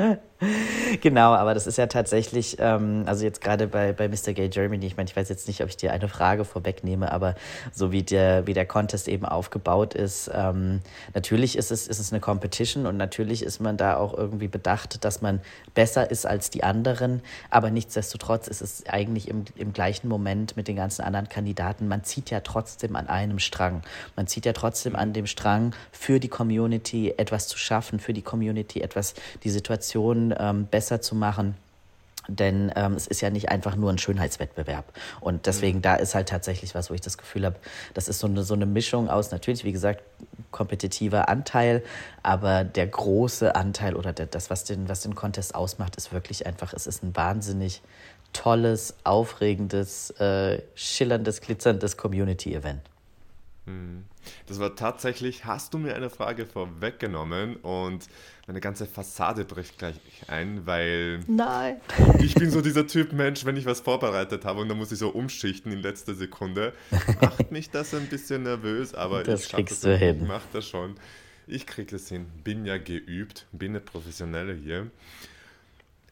genau, 1.02 1.34
aber 1.34 1.52
das 1.52 1.66
ist 1.66 1.76
ja 1.76 1.86
tatsächlich, 1.86 2.56
ähm, 2.60 3.04
also 3.06 3.24
jetzt 3.24 3.42
gerade 3.42 3.66
bei, 3.66 3.92
bei 3.92 4.08
Mr. 4.08 4.32
Gay 4.32 4.48
Germany, 4.48 4.86
ich 4.86 4.96
meine, 4.96 5.08
ich 5.08 5.14
weiß 5.14 5.28
jetzt 5.28 5.46
nicht, 5.48 5.62
ob 5.62 5.68
ich 5.68 5.76
dir 5.76 5.92
eine 5.92 6.08
Frage 6.08 6.46
vorwegnehme, 6.46 7.12
aber 7.12 7.34
so 7.72 7.92
wie 7.92 8.02
der, 8.02 8.46
wie 8.46 8.54
der 8.54 8.64
Contest 8.64 9.08
eben 9.08 9.26
aufgebaut 9.26 9.92
ist, 9.92 10.30
ähm, 10.32 10.80
natürlich 11.12 11.56
ist 11.58 11.70
es, 11.70 11.86
ist 11.86 11.98
es 11.98 12.10
eine 12.12 12.20
Competition 12.20 12.86
und 12.86 12.96
natürlich 12.96 13.42
ist 13.42 13.60
man 13.60 13.76
da 13.76 13.98
auch 13.98 14.16
irgendwie 14.16 14.48
bedacht, 14.48 15.04
dass 15.04 15.20
man 15.20 15.40
besser 15.74 16.10
ist 16.10 16.24
als 16.24 16.48
die 16.48 16.64
anderen, 16.64 17.20
aber 17.50 17.70
nichtsdestotrotz 17.70 18.48
ist 18.48 18.62
es 18.62 18.86
eigentlich 18.86 19.28
im, 19.28 19.44
im 19.56 19.74
gleichen 19.74 20.08
Moment 20.08 20.56
mit 20.56 20.68
den 20.68 20.76
ganzen 20.76 21.02
anderen 21.02 21.28
Kandidaten, 21.28 21.86
man 21.86 22.02
zieht 22.02 22.30
ja 22.30 22.40
trotzdem 22.40 22.96
an 22.96 23.08
einem 23.08 23.40
Strang. 23.40 23.82
Man 24.16 24.26
zieht 24.26 24.46
ja 24.46 24.54
trotzdem 24.54 24.96
an 24.96 25.12
dem 25.12 25.26
Strang, 25.26 25.74
für 25.92 26.18
die 26.18 26.28
Community 26.28 27.12
etwas 27.18 27.46
zu 27.46 27.58
schaffen, 27.58 28.00
für 28.00 28.14
die 28.14 28.22
Community 28.22 28.80
etwas, 28.80 29.14
die 29.44 29.50
Situation 29.50 29.89
ähm, 29.94 30.66
besser 30.66 31.00
zu 31.00 31.14
machen. 31.14 31.54
Denn 32.28 32.70
ähm, 32.76 32.94
es 32.94 33.06
ist 33.06 33.20
ja 33.22 33.30
nicht 33.30 33.48
einfach 33.48 33.76
nur 33.76 33.90
ein 33.90 33.98
Schönheitswettbewerb. 33.98 34.84
Und 35.20 35.46
deswegen, 35.46 35.78
mhm. 35.78 35.82
da 35.82 35.94
ist 35.96 36.14
halt 36.14 36.28
tatsächlich 36.28 36.74
was, 36.74 36.90
wo 36.90 36.94
ich 36.94 37.00
das 37.00 37.18
Gefühl 37.18 37.44
habe, 37.44 37.56
das 37.94 38.08
ist 38.08 38.20
so 38.20 38.26
eine, 38.26 38.44
so 38.44 38.54
eine 38.54 38.66
Mischung 38.66 39.08
aus, 39.08 39.32
natürlich, 39.32 39.64
wie 39.64 39.72
gesagt, 39.72 40.02
kompetitiver 40.50 41.28
Anteil, 41.28 41.82
aber 42.22 42.64
der 42.64 42.86
große 42.86 43.54
Anteil 43.54 43.96
oder 43.96 44.12
der, 44.12 44.26
das, 44.26 44.50
was 44.50 44.64
den, 44.64 44.88
was 44.88 45.00
den 45.00 45.14
Contest 45.14 45.54
ausmacht, 45.54 45.96
ist 45.96 46.12
wirklich 46.12 46.46
einfach, 46.46 46.72
es 46.72 46.86
ist 46.86 47.02
ein 47.02 47.16
wahnsinnig 47.16 47.82
tolles, 48.32 48.94
aufregendes, 49.02 50.10
äh, 50.20 50.62
schillerndes, 50.74 51.40
glitzerndes 51.40 51.96
Community-Event. 51.96 52.80
Hm. 53.70 54.04
Das 54.46 54.58
war 54.58 54.76
tatsächlich, 54.76 55.44
hast 55.44 55.72
du 55.72 55.78
mir 55.78 55.94
eine 55.94 56.10
Frage 56.10 56.44
vorweggenommen 56.44 57.56
und 57.56 58.06
meine 58.46 58.60
ganze 58.60 58.86
Fassade 58.86 59.44
bricht 59.44 59.78
gleich 59.78 59.96
ein, 60.28 60.66
weil 60.66 61.20
Nein. 61.26 61.80
ich 62.18 62.34
bin 62.34 62.50
so 62.50 62.60
dieser 62.60 62.86
Typ 62.86 63.12
Mensch, 63.12 63.44
wenn 63.44 63.56
ich 63.56 63.64
was 63.64 63.80
vorbereitet 63.80 64.44
habe 64.44 64.60
und 64.60 64.68
dann 64.68 64.76
muss 64.76 64.92
ich 64.92 64.98
so 64.98 65.08
umschichten 65.10 65.72
in 65.72 65.78
letzter 65.78 66.14
Sekunde, 66.14 66.74
macht 67.20 67.50
mich 67.50 67.70
das 67.70 67.94
ein 67.94 68.06
bisschen 68.08 68.42
nervös, 68.42 68.94
aber 68.94 69.22
das 69.24 69.44
ich 69.44 69.52
kriegst 69.52 69.72
das 69.72 69.80
du 69.80 69.96
hin. 69.96 70.22
Ich 70.22 70.28
mach 70.28 70.42
das 70.52 70.68
schon. 70.68 70.96
Ich 71.46 71.66
krieg 71.66 71.88
das 71.88 72.08
hin. 72.08 72.26
Bin 72.44 72.64
ja 72.64 72.78
geübt, 72.78 73.46
bin 73.52 73.72
eine 73.72 73.80
Professionelle 73.80 74.54
hier. 74.54 74.90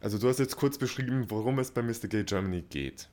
Also 0.00 0.18
du 0.18 0.28
hast 0.28 0.38
jetzt 0.38 0.56
kurz 0.56 0.78
beschrieben, 0.78 1.26
worum 1.28 1.58
es 1.58 1.70
bei 1.70 1.82
Mr. 1.82 2.08
Gay 2.08 2.24
Germany 2.24 2.62
geht. 2.62 3.08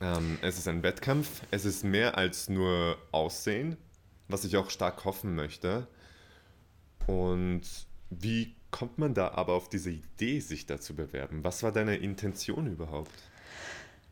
Ähm, 0.00 0.38
es 0.42 0.58
ist 0.58 0.68
ein 0.68 0.82
Wettkampf, 0.82 1.42
es 1.50 1.64
ist 1.64 1.84
mehr 1.84 2.18
als 2.18 2.48
nur 2.48 2.98
Aussehen, 3.12 3.76
was 4.28 4.44
ich 4.44 4.56
auch 4.56 4.70
stark 4.70 5.04
hoffen 5.04 5.34
möchte. 5.34 5.86
Und 7.06 7.62
wie 8.10 8.56
kommt 8.70 8.98
man 8.98 9.14
da 9.14 9.28
aber 9.32 9.52
auf 9.52 9.68
diese 9.68 9.90
Idee, 9.90 10.40
sich 10.40 10.66
da 10.66 10.80
zu 10.80 10.94
bewerben? 10.94 11.44
Was 11.44 11.62
war 11.62 11.72
deine 11.72 11.96
Intention 11.96 12.66
überhaupt? 12.66 13.12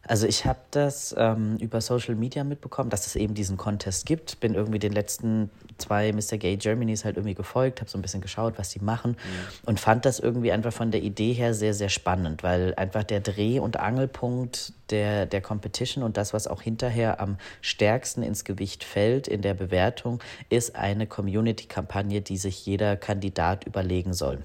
Also 0.07 0.27
ich 0.27 0.45
habe 0.47 0.59
das 0.73 1.15
ähm, 1.17 1.59
über 1.59 1.81
Social 1.81 2.17
Media 2.17 2.43
mitbekommen, 2.43 2.91
dass 2.91 3.07
es 3.07 3.15
eben 3.15 3.35
diesen 3.35 3.57
Contest 3.57 4.05
gibt. 4.05 4.41
Bin 4.41 4.55
irgendwie 4.55 4.81
den 4.81 4.93
letzten 4.93 5.49
zwei 5.79 6.13
Mr. 6.13 6.39
Gay 6.39 6.57
Germanys 6.57 7.05
halt 7.05 7.17
irgendwie 7.17 7.35
gefolgt, 7.35 7.81
habe 7.81 7.91
so 7.91 7.99
ein 7.99 8.03
bisschen 8.03 8.21
geschaut, 8.21 8.55
was 8.57 8.71
sie 8.71 8.81
machen 8.81 9.13
mhm. 9.13 9.69
und 9.69 9.81
fand 9.81 10.05
das 10.05 10.19
irgendwie 10.19 10.51
einfach 10.51 10.73
von 10.73 10.91
der 10.91 11.03
Idee 11.03 11.33
her 11.33 11.55
sehr, 11.55 11.73
sehr 11.73 11.89
spannend, 11.89 12.43
weil 12.43 12.75
einfach 12.77 13.05
der 13.05 13.21
Dreh- 13.21 13.61
und 13.61 13.79
Angelpunkt 13.79 14.73
der, 14.91 15.27
der 15.27 15.41
Competition 15.41 16.03
und 16.03 16.17
das, 16.17 16.35
was 16.35 16.49
auch 16.49 16.63
hinterher 16.63 17.21
am 17.21 17.39
stärksten 17.61 18.23
ins 18.23 18.45
Gewicht 18.45 18.83
fällt 18.85 19.29
in 19.29 19.41
der 19.41 19.55
Bewertung, 19.55 20.21
ist 20.51 20.75
eine 20.75 21.07
Community-Kampagne, 21.07 22.23
die 22.23 22.37
sich 22.37 22.67
jeder 22.67 22.97
Kandidat 22.97 23.65
überlegen 23.67 24.15
soll. 24.15 24.43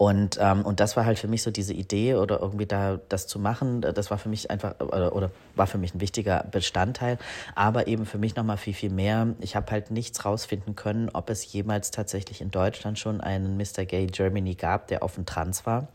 Und, 0.00 0.38
ähm, 0.40 0.62
und 0.62 0.80
das 0.80 0.96
war 0.96 1.04
halt 1.04 1.18
für 1.18 1.28
mich 1.28 1.42
so 1.42 1.50
diese 1.50 1.74
Idee 1.74 2.14
oder 2.14 2.40
irgendwie 2.40 2.64
da 2.64 2.98
das 3.10 3.26
zu 3.26 3.38
machen, 3.38 3.82
das 3.82 4.10
war 4.10 4.16
für 4.16 4.30
mich 4.30 4.50
einfach 4.50 4.80
oder, 4.80 5.14
oder 5.14 5.30
war 5.56 5.66
für 5.66 5.76
mich 5.76 5.94
ein 5.94 6.00
wichtiger 6.00 6.46
Bestandteil, 6.50 7.18
aber 7.54 7.86
eben 7.86 8.06
für 8.06 8.16
mich 8.16 8.34
nochmal 8.34 8.56
viel, 8.56 8.72
viel 8.72 8.88
mehr. 8.88 9.28
Ich 9.40 9.56
habe 9.56 9.70
halt 9.70 9.90
nichts 9.90 10.24
rausfinden 10.24 10.74
können, 10.74 11.10
ob 11.12 11.28
es 11.28 11.52
jemals 11.52 11.90
tatsächlich 11.90 12.40
in 12.40 12.50
Deutschland 12.50 12.98
schon 12.98 13.20
einen 13.20 13.58
Mr. 13.58 13.84
Gay 13.84 14.06
Germany 14.06 14.54
gab, 14.54 14.86
der 14.86 15.02
offen 15.02 15.26
trans 15.26 15.66
war. 15.66 15.88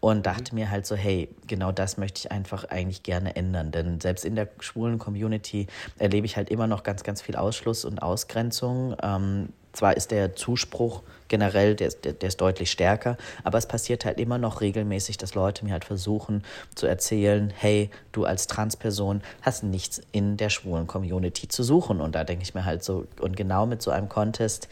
Und 0.00 0.26
dachte 0.26 0.52
mhm. 0.52 0.60
mir 0.60 0.70
halt 0.70 0.84
so, 0.84 0.96
hey, 0.96 1.28
genau 1.46 1.70
das 1.70 1.96
möchte 1.96 2.18
ich 2.18 2.32
einfach 2.32 2.64
eigentlich 2.64 3.04
gerne 3.04 3.36
ändern. 3.36 3.70
Denn 3.70 4.00
selbst 4.00 4.24
in 4.24 4.34
der 4.34 4.48
schwulen 4.58 4.98
Community 4.98 5.68
erlebe 5.96 6.26
ich 6.26 6.36
halt 6.36 6.50
immer 6.50 6.66
noch 6.66 6.82
ganz, 6.82 7.04
ganz 7.04 7.22
viel 7.22 7.36
Ausschluss 7.36 7.84
und 7.84 8.02
Ausgrenzung. 8.02 8.96
Ähm, 9.00 9.50
zwar 9.72 9.96
ist 9.96 10.10
der 10.10 10.34
Zuspruch 10.34 11.02
generell, 11.28 11.74
der, 11.74 11.90
der, 11.90 12.12
der, 12.12 12.28
ist 12.28 12.40
deutlich 12.40 12.70
stärker, 12.70 13.16
aber 13.42 13.58
es 13.58 13.66
passiert 13.66 14.04
halt 14.04 14.18
immer 14.18 14.38
noch 14.38 14.60
regelmäßig, 14.60 15.16
dass 15.16 15.34
Leute 15.34 15.64
mir 15.64 15.72
halt 15.72 15.84
versuchen 15.84 16.42
zu 16.74 16.86
erzählen, 16.86 17.52
hey, 17.56 17.90
du 18.12 18.24
als 18.24 18.46
Transperson 18.46 19.22
hast 19.42 19.64
nichts 19.64 20.02
in 20.12 20.36
der 20.36 20.50
schwulen 20.50 20.86
Community 20.86 21.48
zu 21.48 21.62
suchen. 21.62 22.00
Und 22.00 22.14
da 22.14 22.24
denke 22.24 22.42
ich 22.42 22.54
mir 22.54 22.64
halt 22.64 22.84
so, 22.84 23.06
und 23.20 23.36
genau 23.36 23.66
mit 23.66 23.82
so 23.82 23.90
einem 23.90 24.08
Contest 24.08 24.68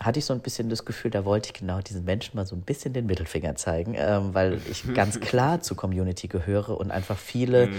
hatte 0.00 0.18
ich 0.18 0.24
so 0.24 0.32
ein 0.32 0.40
bisschen 0.40 0.68
das 0.68 0.84
Gefühl, 0.84 1.10
da 1.10 1.24
wollte 1.24 1.48
ich 1.48 1.54
genau 1.54 1.80
diesen 1.80 2.04
Menschen 2.04 2.36
mal 2.36 2.46
so 2.46 2.54
ein 2.54 2.62
bisschen 2.62 2.92
den 2.92 3.06
Mittelfinger 3.06 3.56
zeigen, 3.56 3.94
ähm, 3.96 4.32
weil 4.32 4.60
ich 4.70 4.84
ganz 4.94 5.18
klar 5.20 5.60
zur 5.60 5.76
Community 5.76 6.28
gehöre 6.28 6.78
und 6.78 6.90
einfach 6.90 7.18
viele 7.18 7.68
mhm. 7.68 7.74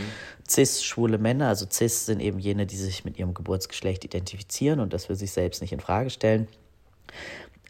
cis-schwule 0.47 1.17
Männer, 1.17 1.47
also 1.47 1.65
cis 1.69 2.05
sind 2.05 2.19
eben 2.19 2.39
jene, 2.39 2.65
die 2.65 2.75
sich 2.75 3.05
mit 3.05 3.17
ihrem 3.17 3.33
Geburtsgeschlecht 3.33 4.03
identifizieren 4.03 4.79
und 4.79 4.93
das 4.93 5.05
für 5.05 5.15
sich 5.15 5.31
selbst 5.31 5.61
nicht 5.61 5.71
in 5.71 5.79
Frage 5.79 6.09
stellen, 6.09 6.47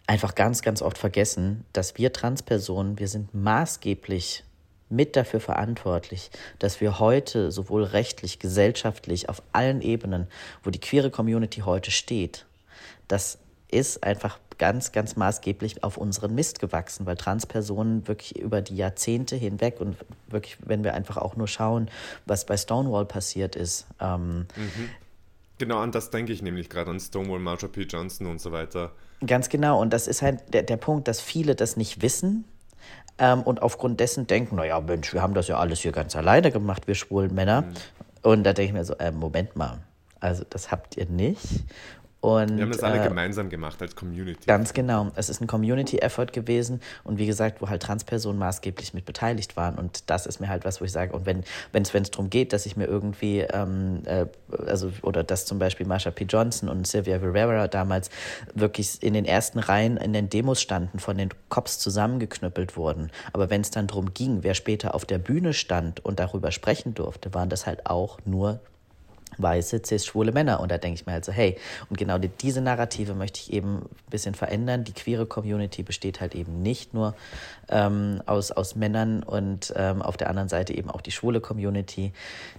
einfach 0.10 0.34
ganz, 0.34 0.64
ganz 0.64 0.82
oft 0.82 0.98
vergessen, 0.98 1.66
dass 1.72 2.00
wir 2.00 2.12
Transpersonen, 2.12 2.98
wir 2.98 3.08
sind 3.08 3.36
maßgeblich 3.36 4.44
mit 4.90 5.16
dafür 5.16 5.40
verantwortlich, 5.40 6.32
dass 6.58 6.82
wir 6.82 6.98
heute 6.98 7.52
sowohl 7.52 7.84
rechtlich, 7.84 8.40
gesellschaftlich, 8.40 9.30
auf 9.30 9.44
allen 9.52 9.84
Ebenen, 9.84 10.26
wo 10.64 10.72
die 10.72 10.80
queere 10.80 11.12
Community 11.12 11.62
heute 11.62 11.92
steht, 11.92 12.48
dass 13.08 13.38
ist 13.72 14.04
einfach 14.04 14.40
ganz, 14.58 14.92
ganz 14.94 15.16
maßgeblich 15.16 15.84
auf 15.84 15.96
unseren 15.96 16.34
Mist 16.34 16.60
gewachsen, 16.60 17.06
weil 17.06 17.16
Transpersonen 17.16 18.08
wirklich 18.08 18.40
über 18.40 18.64
die 18.64 18.76
Jahrzehnte 18.76 19.36
hinweg 19.36 19.80
und 19.80 19.96
wirklich, 20.28 20.58
wenn 20.66 20.84
wir 20.84 20.96
einfach 20.96 21.18
auch 21.18 21.36
nur 21.36 21.48
schauen, 21.48 21.88
was 22.26 22.48
bei 22.48 22.58
Stonewall 22.58 23.06
passiert 23.06 23.56
ist. 23.56 23.86
Ähm, 24.00 24.48
mhm. 24.56 24.90
Genau, 25.60 25.78
an 25.78 25.92
das 25.92 26.10
denke 26.10 26.34
ich 26.34 26.42
nämlich 26.42 26.68
gerade, 26.68 26.90
an 26.90 27.00
Stonewall, 27.00 27.38
Marsha 27.38 27.68
P. 27.68 27.84
Johnson 27.84 28.26
und 28.26 28.42
so 28.42 28.52
weiter. 28.52 28.92
Ganz 29.26 29.50
genau, 29.50 29.82
und 29.82 29.92
das 29.92 30.08
ist 30.08 30.22
halt 30.22 30.54
der, 30.54 30.64
der 30.64 30.78
Punkt, 30.78 31.08
dass 31.08 31.20
viele 31.20 31.56
das 31.56 31.76
nicht 31.76 32.02
wissen, 32.02 32.46
ähm, 33.20 33.42
und 33.42 33.62
aufgrund 33.62 34.00
dessen 34.00 34.28
denken, 34.28 34.56
naja, 34.56 34.80
Mensch, 34.80 35.14
wir 35.14 35.22
haben 35.22 35.34
das 35.34 35.48
ja 35.48 35.58
alles 35.58 35.80
hier 35.80 35.92
ganz 35.92 36.16
alleine 36.16 36.52
gemacht, 36.52 36.88
wir 36.88 36.96
schwulen 36.96 37.36
Männer. 37.36 37.62
Mhm. 37.62 37.74
Und 38.24 38.44
da 38.44 38.54
denke 38.54 38.70
ich 38.70 38.74
mir 38.74 38.86
so, 38.86 38.94
äh, 38.96 39.12
Moment 39.12 39.56
mal, 39.56 39.80
also 40.20 40.44
das 40.50 40.72
habt 40.72 40.98
ihr 40.98 41.06
nicht. 41.06 41.44
Und, 42.22 42.58
Wir 42.58 42.64
haben 42.64 42.72
das 42.72 42.84
alle 42.84 43.02
äh, 43.02 43.08
gemeinsam 43.08 43.50
gemacht 43.50 43.82
als 43.82 43.96
Community. 43.96 44.46
Ganz 44.46 44.74
genau. 44.74 45.10
Es 45.16 45.30
ist 45.30 45.40
ein 45.40 45.48
Community-Effort 45.48 46.28
gewesen 46.34 46.82
und 47.06 47.18
wie 47.18 47.26
gesagt, 47.26 47.62
wo 47.62 47.70
halt 47.70 47.82
Transpersonen 47.82 48.38
maßgeblich 48.38 48.94
mit 48.94 49.06
beteiligt 49.06 49.56
waren. 49.56 49.76
Und 49.76 50.10
das 50.10 50.26
ist 50.26 50.42
mir 50.42 50.50
halt 50.50 50.66
was, 50.66 50.82
wo 50.82 50.86
ich 50.86 50.92
sage, 50.92 51.14
und 51.14 51.26
wenn 51.26 51.44
es 51.72 51.94
wenn 51.94 52.04
es 52.04 52.12
darum 52.12 52.30
geht, 52.30 52.52
dass 52.52 52.66
ich 52.66 52.76
mir 52.76 52.86
irgendwie, 52.88 53.40
ähm, 53.40 54.02
äh, 54.06 54.26
also 54.68 54.92
oder 55.02 55.24
dass 55.24 55.46
zum 55.46 55.60
Beispiel 55.60 55.86
Marsha 55.86 56.12
P. 56.12 56.26
Johnson 56.26 56.68
und 56.68 56.86
Sylvia 56.88 57.18
Rivera 57.18 57.70
damals 57.70 58.10
wirklich 58.54 59.02
in 59.02 59.14
den 59.14 59.24
ersten 59.24 59.60
Reihen 59.60 59.96
in 59.96 60.12
den 60.12 60.30
Demos 60.30 60.62
standen, 60.62 61.00
von 61.00 61.18
den 61.18 61.30
Cops 61.48 61.80
zusammengeknüppelt 61.80 62.76
wurden. 62.76 63.12
Aber 63.32 63.50
wenn 63.50 63.62
es 63.62 63.72
dann 63.72 63.88
darum 63.88 64.14
ging, 64.14 64.44
wer 64.44 64.56
später 64.56 64.94
auf 64.94 65.06
der 65.06 65.20
Bühne 65.20 65.54
stand 65.54 66.04
und 66.04 66.20
darüber 66.20 66.52
sprechen 66.52 66.94
durfte, 66.94 67.34
waren 67.34 67.48
das 67.48 67.66
halt 67.66 67.86
auch 67.86 68.20
nur 68.26 68.60
weiße, 69.38 69.82
cis-schwule 69.86 70.32
Männer. 70.32 70.60
Und 70.60 70.72
da 70.72 70.78
denke 70.78 71.00
ich 71.00 71.06
mir 71.06 71.14
halt 71.14 71.26
so, 71.26 71.32
hey, 71.32 71.58
und 71.90 71.98
genau 71.98 72.18
diese 72.18 72.62
Narrative 72.62 73.14
möchte 73.14 73.40
ich 73.40 73.54
eben 73.54 73.78
ein 73.78 74.10
bisschen 74.10 74.36
verändern. 74.36 74.84
Die 74.84 74.94
queere 74.94 75.26
Community 75.26 75.84
besteht 75.84 76.22
halt 76.22 76.36
eben 76.36 76.62
nicht 76.62 76.94
nur 76.94 77.16
ähm, 77.70 78.22
aus, 78.26 78.52
aus 78.52 78.76
Männern 78.76 79.24
und 79.24 79.74
ähm, 79.76 80.02
auf 80.02 80.18
der 80.18 80.30
anderen 80.30 80.50
Seite 80.50 80.74
eben 80.74 80.90
auch 80.90 81.02
die 81.02 81.12
schwule 81.12 81.42
Community. 81.42 82.12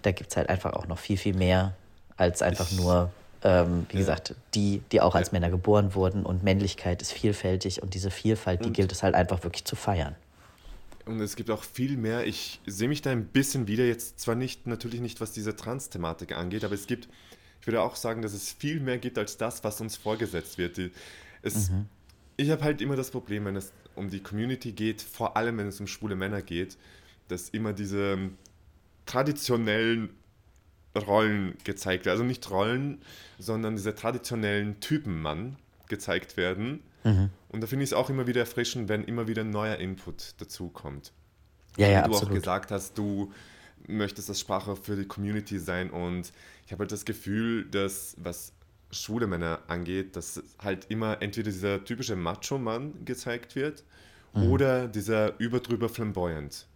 Da 0.03 0.13
gibt 0.13 0.31
es 0.31 0.37
halt 0.37 0.49
einfach 0.49 0.73
auch 0.75 0.87
noch 0.87 0.99
viel, 0.99 1.17
viel 1.17 1.35
mehr 1.35 1.75
als 2.17 2.43
einfach 2.43 2.71
ich, 2.71 2.79
nur 2.79 3.11
ähm, 3.43 3.87
wie 3.89 3.95
ja. 3.95 4.01
gesagt, 4.01 4.35
die, 4.55 4.83
die 4.93 5.01
auch 5.01 5.15
als 5.15 5.29
ja. 5.29 5.33
Männer 5.35 5.51
geboren 5.51 5.95
wurden 5.95 6.25
und 6.25 6.43
Männlichkeit 6.43 7.01
ist 7.03 7.13
vielfältig 7.13 7.83
und 7.83 7.95
diese 7.95 8.11
Vielfalt, 8.11 8.61
die 8.61 8.69
und 8.69 8.75
gilt 8.75 8.93
es 8.93 9.03
halt 9.03 9.15
einfach 9.15 9.43
wirklich 9.45 9.65
zu 9.65 9.77
feiern. 9.77 10.15
Und 11.11 11.21
es 11.21 11.35
gibt 11.35 11.51
auch 11.51 11.65
viel 11.65 11.97
mehr. 11.97 12.25
Ich 12.27 12.61
sehe 12.67 12.89
mich 12.89 13.03
da 13.03 13.11
ein 13.11 13.27
bisschen 13.27 13.67
wieder, 13.67 13.85
jetzt 13.85 14.21
zwar 14.21 14.37
nicht, 14.37 14.69
natürlich 14.69 15.01
nicht, 15.01 15.21
was 15.21 15.33
diese 15.33 15.57
Trans-Thematik 15.57 16.37
angeht, 16.37 16.65
aber 16.65 16.75
es 16.75 16.87
gibt, 16.87 17.09
ich 17.61 17.67
würde 17.67 17.83
auch 17.83 17.97
sagen, 17.97 18.23
dass 18.23 18.33
es 18.33 18.53
viel 18.53 18.79
mehr 18.79 18.99
gibt 18.99 19.19
als 19.19 19.37
das, 19.37 19.65
was 19.65 19.81
uns 19.81 19.97
vorgesetzt 19.97 20.57
wird. 20.57 20.79
Es, 21.43 21.71
mhm. 21.71 21.87
Ich 22.37 22.51
habe 22.51 22.63
halt 22.63 22.81
immer 22.81 22.95
das 22.95 23.11
Problem, 23.11 23.45
wenn 23.45 23.57
es 23.57 23.73
um 23.97 24.09
die 24.09 24.21
Community 24.21 24.71
geht, 24.71 25.03
vor 25.03 25.37
allem 25.37 25.59
wenn 25.59 25.67
es 25.67 25.81
um 25.81 25.89
schwule 25.89 26.15
Männer 26.15 26.43
geht, 26.43 26.79
dass 27.27 27.49
immer 27.49 27.73
diese 27.73 28.17
traditionellen 29.05 30.11
Rollen 30.95 31.57
gezeigt 31.65 32.07
werden. 32.07 32.19
Also 32.19 32.25
nicht 32.25 32.49
Rollen, 32.51 33.03
sondern 33.39 33.75
diese 33.75 33.95
traditionellen 33.97 34.79
Typen 34.79 35.21
Mann 35.21 35.57
gezeigt 35.89 36.37
werden 36.37 36.85
Mhm. 37.05 37.31
Und 37.49 37.61
da 37.63 37.67
finde 37.67 37.85
ich 37.85 37.91
es 37.91 37.95
auch 37.95 38.11
immer 38.11 38.27
wieder 38.27 38.41
erfrischend, 38.41 38.89
wenn 38.89 39.05
immer 39.05 39.29
wieder 39.29 39.43
ein 39.43 39.51
neuer 39.51 39.77
Input 39.77 40.35
dazukommt. 40.39 41.13
Ja, 41.77 41.89
ja, 41.89 42.03
du 42.03 42.13
absolut. 42.13 42.31
auch 42.31 42.35
gesagt 42.35 42.71
hast, 42.71 42.99
du 42.99 43.33
möchtest 43.87 44.29
das 44.29 44.41
Sprache 44.41 44.77
für 44.77 44.97
die 44.97 45.07
Community 45.07 45.59
sein 45.59 45.91
und 45.91 46.33
ich 46.67 46.73
habe 46.73 46.83
halt 46.83 46.93
das 46.93 47.05
Gefühl, 47.05 47.65
dass 47.65 48.15
was 48.19 48.53
schwule 48.91 49.27
Männer 49.27 49.61
angeht, 49.69 50.17
dass 50.17 50.43
halt 50.59 50.87
immer 50.89 51.23
entweder 51.23 51.51
dieser 51.51 51.85
typische 51.85 52.17
Macho-Mann 52.17 53.05
gezeigt 53.05 53.55
wird 53.57 53.85
mhm. 54.35 54.51
oder 54.51 54.89
dieser 54.89 55.39
überdrüber 55.39 55.89
flamboyant. 55.89 56.67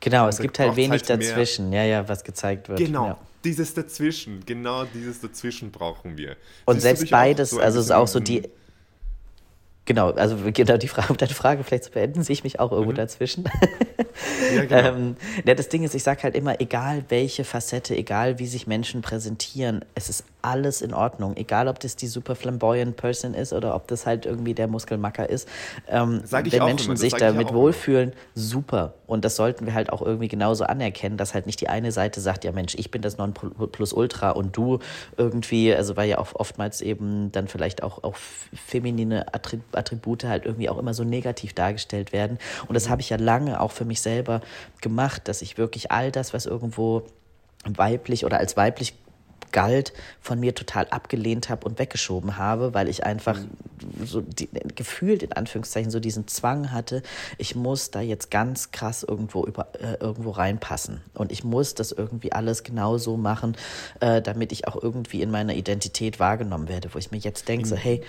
Genau, 0.00 0.24
und 0.24 0.30
es 0.30 0.38
gibt 0.38 0.58
halt 0.58 0.74
wenig 0.76 1.02
halt 1.02 1.10
dazwischen, 1.10 1.72
ja, 1.72 1.84
ja, 1.84 2.08
was 2.08 2.24
gezeigt 2.24 2.68
wird. 2.68 2.78
Genau, 2.78 3.06
ja. 3.06 3.18
dieses 3.44 3.72
Dazwischen, 3.72 4.44
genau 4.44 4.84
dieses 4.84 5.20
Dazwischen 5.20 5.70
brauchen 5.70 6.16
wir. 6.16 6.36
Und 6.64 6.76
Siehst 6.76 6.82
selbst 6.82 7.10
beides, 7.10 7.50
so 7.50 7.60
also 7.60 7.78
es 7.78 7.86
ist 7.86 7.92
auch 7.92 8.08
so 8.08 8.18
die 8.18 8.48
Genau, 9.90 10.12
also 10.12 10.36
genau 10.52 10.76
die 10.76 10.86
Frage, 10.86 11.08
um 11.10 11.16
deine 11.16 11.34
Frage 11.34 11.64
vielleicht 11.64 11.82
zu 11.82 11.90
beenden, 11.90 12.22
sehe 12.22 12.34
ich 12.34 12.44
mich 12.44 12.60
auch 12.60 12.70
irgendwo 12.70 12.92
mhm. 12.92 12.96
dazwischen. 12.96 13.50
ja, 14.54 14.64
genau. 14.66 14.96
ähm, 14.96 15.16
ja, 15.44 15.56
das 15.56 15.68
Ding 15.68 15.82
ist, 15.82 15.96
ich 15.96 16.04
sage 16.04 16.22
halt 16.22 16.36
immer, 16.36 16.60
egal 16.60 17.02
welche 17.08 17.42
Facette, 17.42 17.96
egal 17.96 18.38
wie 18.38 18.46
sich 18.46 18.68
Menschen 18.68 19.02
präsentieren, 19.02 19.84
es 19.96 20.08
ist 20.08 20.22
alles 20.42 20.82
in 20.82 20.94
Ordnung. 20.94 21.36
Egal, 21.36 21.68
ob 21.68 21.80
das 21.80 21.96
die 21.96 22.06
super 22.06 22.34
flamboyant 22.34 22.96
Person 22.96 23.34
ist 23.34 23.52
oder 23.52 23.74
ob 23.74 23.88
das 23.88 24.06
halt 24.06 24.26
irgendwie 24.26 24.54
der 24.54 24.68
Muskelmacker 24.68 25.28
ist. 25.28 25.48
Ähm, 25.88 26.22
wenn 26.30 26.64
Menschen 26.64 26.96
sich 26.96 27.12
damit 27.14 27.52
wohlfühlen, 27.52 28.12
super. 28.34 28.94
Und 29.06 29.24
das 29.24 29.36
sollten 29.36 29.66
wir 29.66 29.74
halt 29.74 29.92
auch 29.92 30.02
irgendwie 30.02 30.28
genauso 30.28 30.64
anerkennen, 30.64 31.16
dass 31.16 31.34
halt 31.34 31.46
nicht 31.46 31.60
die 31.60 31.68
eine 31.68 31.92
Seite 31.92 32.20
sagt, 32.20 32.44
ja 32.44 32.52
Mensch, 32.52 32.74
ich 32.76 32.90
bin 32.90 33.02
das 33.02 33.18
Nonplusultra 33.18 34.30
und 34.30 34.56
du 34.56 34.78
irgendwie, 35.16 35.74
also 35.74 35.96
weil 35.96 36.08
ja 36.08 36.18
auch 36.18 36.34
oftmals 36.34 36.80
eben 36.80 37.32
dann 37.32 37.48
vielleicht 37.48 37.82
auch, 37.82 38.04
auch 38.04 38.16
feminine 38.16 39.26
Attribute 39.32 40.24
halt 40.24 40.46
irgendwie 40.46 40.68
auch 40.68 40.78
immer 40.78 40.94
so 40.94 41.04
negativ 41.04 41.54
dargestellt 41.54 42.12
werden. 42.12 42.38
Und 42.66 42.74
das 42.74 42.86
mhm. 42.86 42.90
habe 42.90 43.02
ich 43.02 43.10
ja 43.10 43.16
lange 43.16 43.60
auch 43.60 43.72
für 43.72 43.84
mich 43.84 44.00
selber 44.00 44.40
gemacht, 44.80 45.28
dass 45.28 45.42
ich 45.42 45.58
wirklich 45.58 45.90
all 45.90 46.12
das, 46.12 46.32
was 46.32 46.46
irgendwo 46.46 47.02
weiblich 47.64 48.24
oder 48.24 48.38
als 48.38 48.56
weiblich 48.56 48.94
galt, 49.52 49.92
von 50.20 50.40
mir 50.40 50.54
total 50.54 50.86
abgelehnt 50.88 51.48
habe 51.48 51.66
und 51.66 51.78
weggeschoben 51.78 52.36
habe, 52.36 52.74
weil 52.74 52.88
ich 52.88 53.04
einfach 53.04 53.38
so 54.04 54.20
die, 54.20 54.48
gefühlt 54.74 55.22
in 55.22 55.32
Anführungszeichen 55.32 55.90
so 55.90 56.00
diesen 56.00 56.28
Zwang 56.28 56.72
hatte, 56.72 57.02
ich 57.38 57.54
muss 57.54 57.90
da 57.90 58.00
jetzt 58.00 58.30
ganz 58.30 58.70
krass 58.70 59.02
irgendwo 59.02 59.44
über 59.44 59.68
äh, 59.80 59.96
irgendwo 60.00 60.30
reinpassen 60.30 61.00
und 61.14 61.32
ich 61.32 61.44
muss 61.44 61.74
das 61.74 61.92
irgendwie 61.92 62.32
alles 62.32 62.62
genau 62.62 62.98
so 62.98 63.16
machen, 63.16 63.56
äh, 64.00 64.20
damit 64.22 64.52
ich 64.52 64.68
auch 64.68 64.80
irgendwie 64.80 65.22
in 65.22 65.30
meiner 65.30 65.54
Identität 65.54 66.20
wahrgenommen 66.20 66.68
werde, 66.68 66.92
wo 66.92 66.98
ich 66.98 67.10
mir 67.10 67.18
jetzt 67.18 67.48
denke, 67.48 67.66
mhm. 67.66 67.70
so 67.70 67.76
hey, 67.76 68.02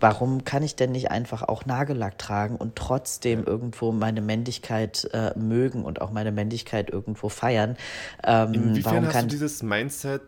warum 0.00 0.44
kann 0.44 0.62
ich 0.62 0.76
denn 0.76 0.92
nicht 0.92 1.10
einfach 1.10 1.42
auch 1.42 1.66
Nagellack 1.66 2.18
tragen 2.18 2.56
und 2.56 2.76
trotzdem 2.76 3.44
irgendwo 3.44 3.92
meine 3.92 4.20
Männlichkeit 4.20 5.08
äh, 5.12 5.38
mögen 5.38 5.84
und 5.84 6.00
auch 6.00 6.10
meine 6.10 6.32
Männlichkeit 6.32 6.90
irgendwo 6.90 7.28
feiern? 7.28 7.76
Ähm, 8.24 8.54
Inwiefern 8.54 8.94
warum 8.94 9.06
hast 9.06 9.22
du 9.22 9.28
dieses 9.28 9.62
Mindset 9.62 10.22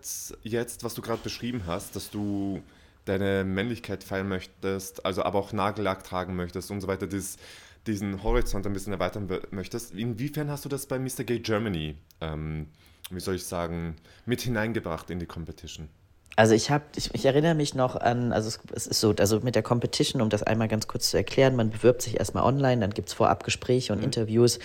jetzt, 0.48 0.84
was 0.84 0.94
du 0.94 1.02
gerade 1.02 1.20
beschrieben 1.22 1.62
hast, 1.66 1.96
dass 1.96 2.10
du 2.10 2.62
deine 3.04 3.44
Männlichkeit 3.44 4.04
feiern 4.04 4.28
möchtest, 4.28 5.04
also 5.06 5.22
aber 5.22 5.38
auch 5.38 5.52
Nagellack 5.52 6.04
tragen 6.04 6.36
möchtest 6.36 6.70
und 6.70 6.80
so 6.80 6.88
weiter, 6.88 7.06
dieses, 7.06 7.36
diesen 7.86 8.22
Horizont 8.22 8.66
ein 8.66 8.72
bisschen 8.72 8.92
erweitern 8.92 9.28
möchtest. 9.50 9.94
Inwiefern 9.94 10.50
hast 10.50 10.64
du 10.64 10.68
das 10.68 10.86
bei 10.86 10.98
Mr. 10.98 11.24
Gay 11.24 11.38
Germany, 11.38 11.96
ähm, 12.20 12.68
wie 13.10 13.20
soll 13.20 13.36
ich 13.36 13.46
sagen, 13.46 13.96
mit 14.24 14.40
hineingebracht 14.40 15.10
in 15.10 15.20
die 15.20 15.26
Competition? 15.26 15.88
Also 16.38 16.52
ich 16.52 16.70
habe, 16.70 16.84
ich, 16.96 17.14
ich, 17.14 17.24
erinnere 17.24 17.54
mich 17.54 17.74
noch 17.74 17.96
an, 17.96 18.34
also 18.34 18.48
es, 18.48 18.60
es, 18.74 18.86
ist 18.86 19.00
so, 19.00 19.14
also 19.18 19.40
mit 19.40 19.54
der 19.54 19.62
Competition, 19.62 20.20
um 20.20 20.28
das 20.28 20.42
einmal 20.42 20.68
ganz 20.68 20.86
kurz 20.86 21.10
zu 21.10 21.16
erklären, 21.16 21.56
man 21.56 21.70
bewirbt 21.70 22.02
sich 22.02 22.18
erstmal 22.18 22.44
online, 22.44 22.82
dann 22.82 22.90
gibt 22.90 23.08
es 23.08 23.14
Vorabgespräche 23.14 23.94
und 23.94 24.00
mhm. 24.00 24.04
Interviews, 24.04 24.58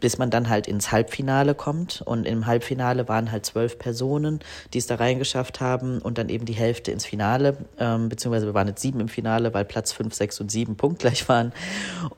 bis 0.00 0.18
man 0.18 0.30
dann 0.30 0.48
halt 0.48 0.66
ins 0.66 0.92
Halbfinale 0.92 1.54
kommt. 1.54 2.02
Und 2.04 2.26
im 2.26 2.46
Halbfinale 2.46 3.08
waren 3.08 3.32
halt 3.32 3.46
zwölf 3.46 3.78
Personen, 3.78 4.40
die 4.72 4.78
es 4.78 4.86
da 4.86 4.96
reingeschafft 4.96 5.60
haben 5.60 6.00
und 6.00 6.18
dann 6.18 6.28
eben 6.28 6.44
die 6.44 6.52
Hälfte 6.52 6.90
ins 6.90 7.04
Finale, 7.04 7.56
ähm, 7.78 8.08
beziehungsweise 8.08 8.46
wir 8.46 8.54
waren 8.54 8.68
jetzt 8.68 8.82
sieben 8.82 9.00
im 9.00 9.08
Finale, 9.08 9.54
weil 9.54 9.64
Platz 9.64 9.92
fünf, 9.92 10.14
sechs 10.14 10.40
und 10.40 10.50
sieben 10.50 10.76
punktgleich 10.76 11.28
waren. 11.28 11.52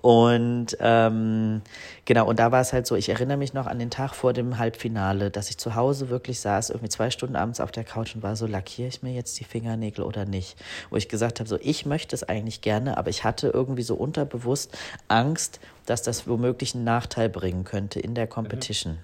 Und 0.00 0.76
ähm, 0.80 1.62
genau, 2.04 2.26
und 2.26 2.38
da 2.38 2.52
war 2.52 2.60
es 2.60 2.72
halt 2.72 2.86
so, 2.86 2.96
ich 2.96 3.08
erinnere 3.08 3.36
mich 3.36 3.54
noch 3.54 3.66
an 3.66 3.78
den 3.78 3.90
Tag 3.90 4.14
vor 4.14 4.32
dem 4.32 4.58
Halbfinale, 4.58 5.30
dass 5.30 5.50
ich 5.50 5.58
zu 5.58 5.74
Hause 5.74 6.08
wirklich 6.08 6.40
saß, 6.40 6.70
irgendwie 6.70 6.88
zwei 6.88 7.10
Stunden 7.10 7.36
abends 7.36 7.60
auf 7.60 7.72
der 7.72 7.84
Couch 7.84 8.14
und 8.14 8.22
war 8.22 8.36
so 8.36 8.46
lackiere 8.46 8.88
ich 8.88 9.02
mir 9.02 9.12
jetzt 9.12 9.38
die 9.40 9.44
Fingernägel 9.44 10.04
oder 10.04 10.24
nicht? 10.24 10.56
Wo 10.90 10.96
ich 10.96 11.08
gesagt 11.08 11.40
habe, 11.40 11.48
so 11.48 11.58
ich 11.60 11.86
möchte 11.86 12.14
es 12.14 12.22
eigentlich 12.22 12.60
gerne, 12.60 12.96
aber 12.96 13.10
ich 13.10 13.24
hatte 13.24 13.48
irgendwie 13.48 13.82
so 13.82 13.94
unterbewusst 13.94 14.76
Angst, 15.08 15.60
dass 15.90 16.02
das 16.02 16.28
womöglich 16.28 16.74
einen 16.74 16.84
Nachteil 16.84 17.28
bringen 17.28 17.64
könnte 17.64 17.98
in 17.98 18.14
der 18.14 18.28
Competition. 18.28 18.94
Mhm. 18.94 18.98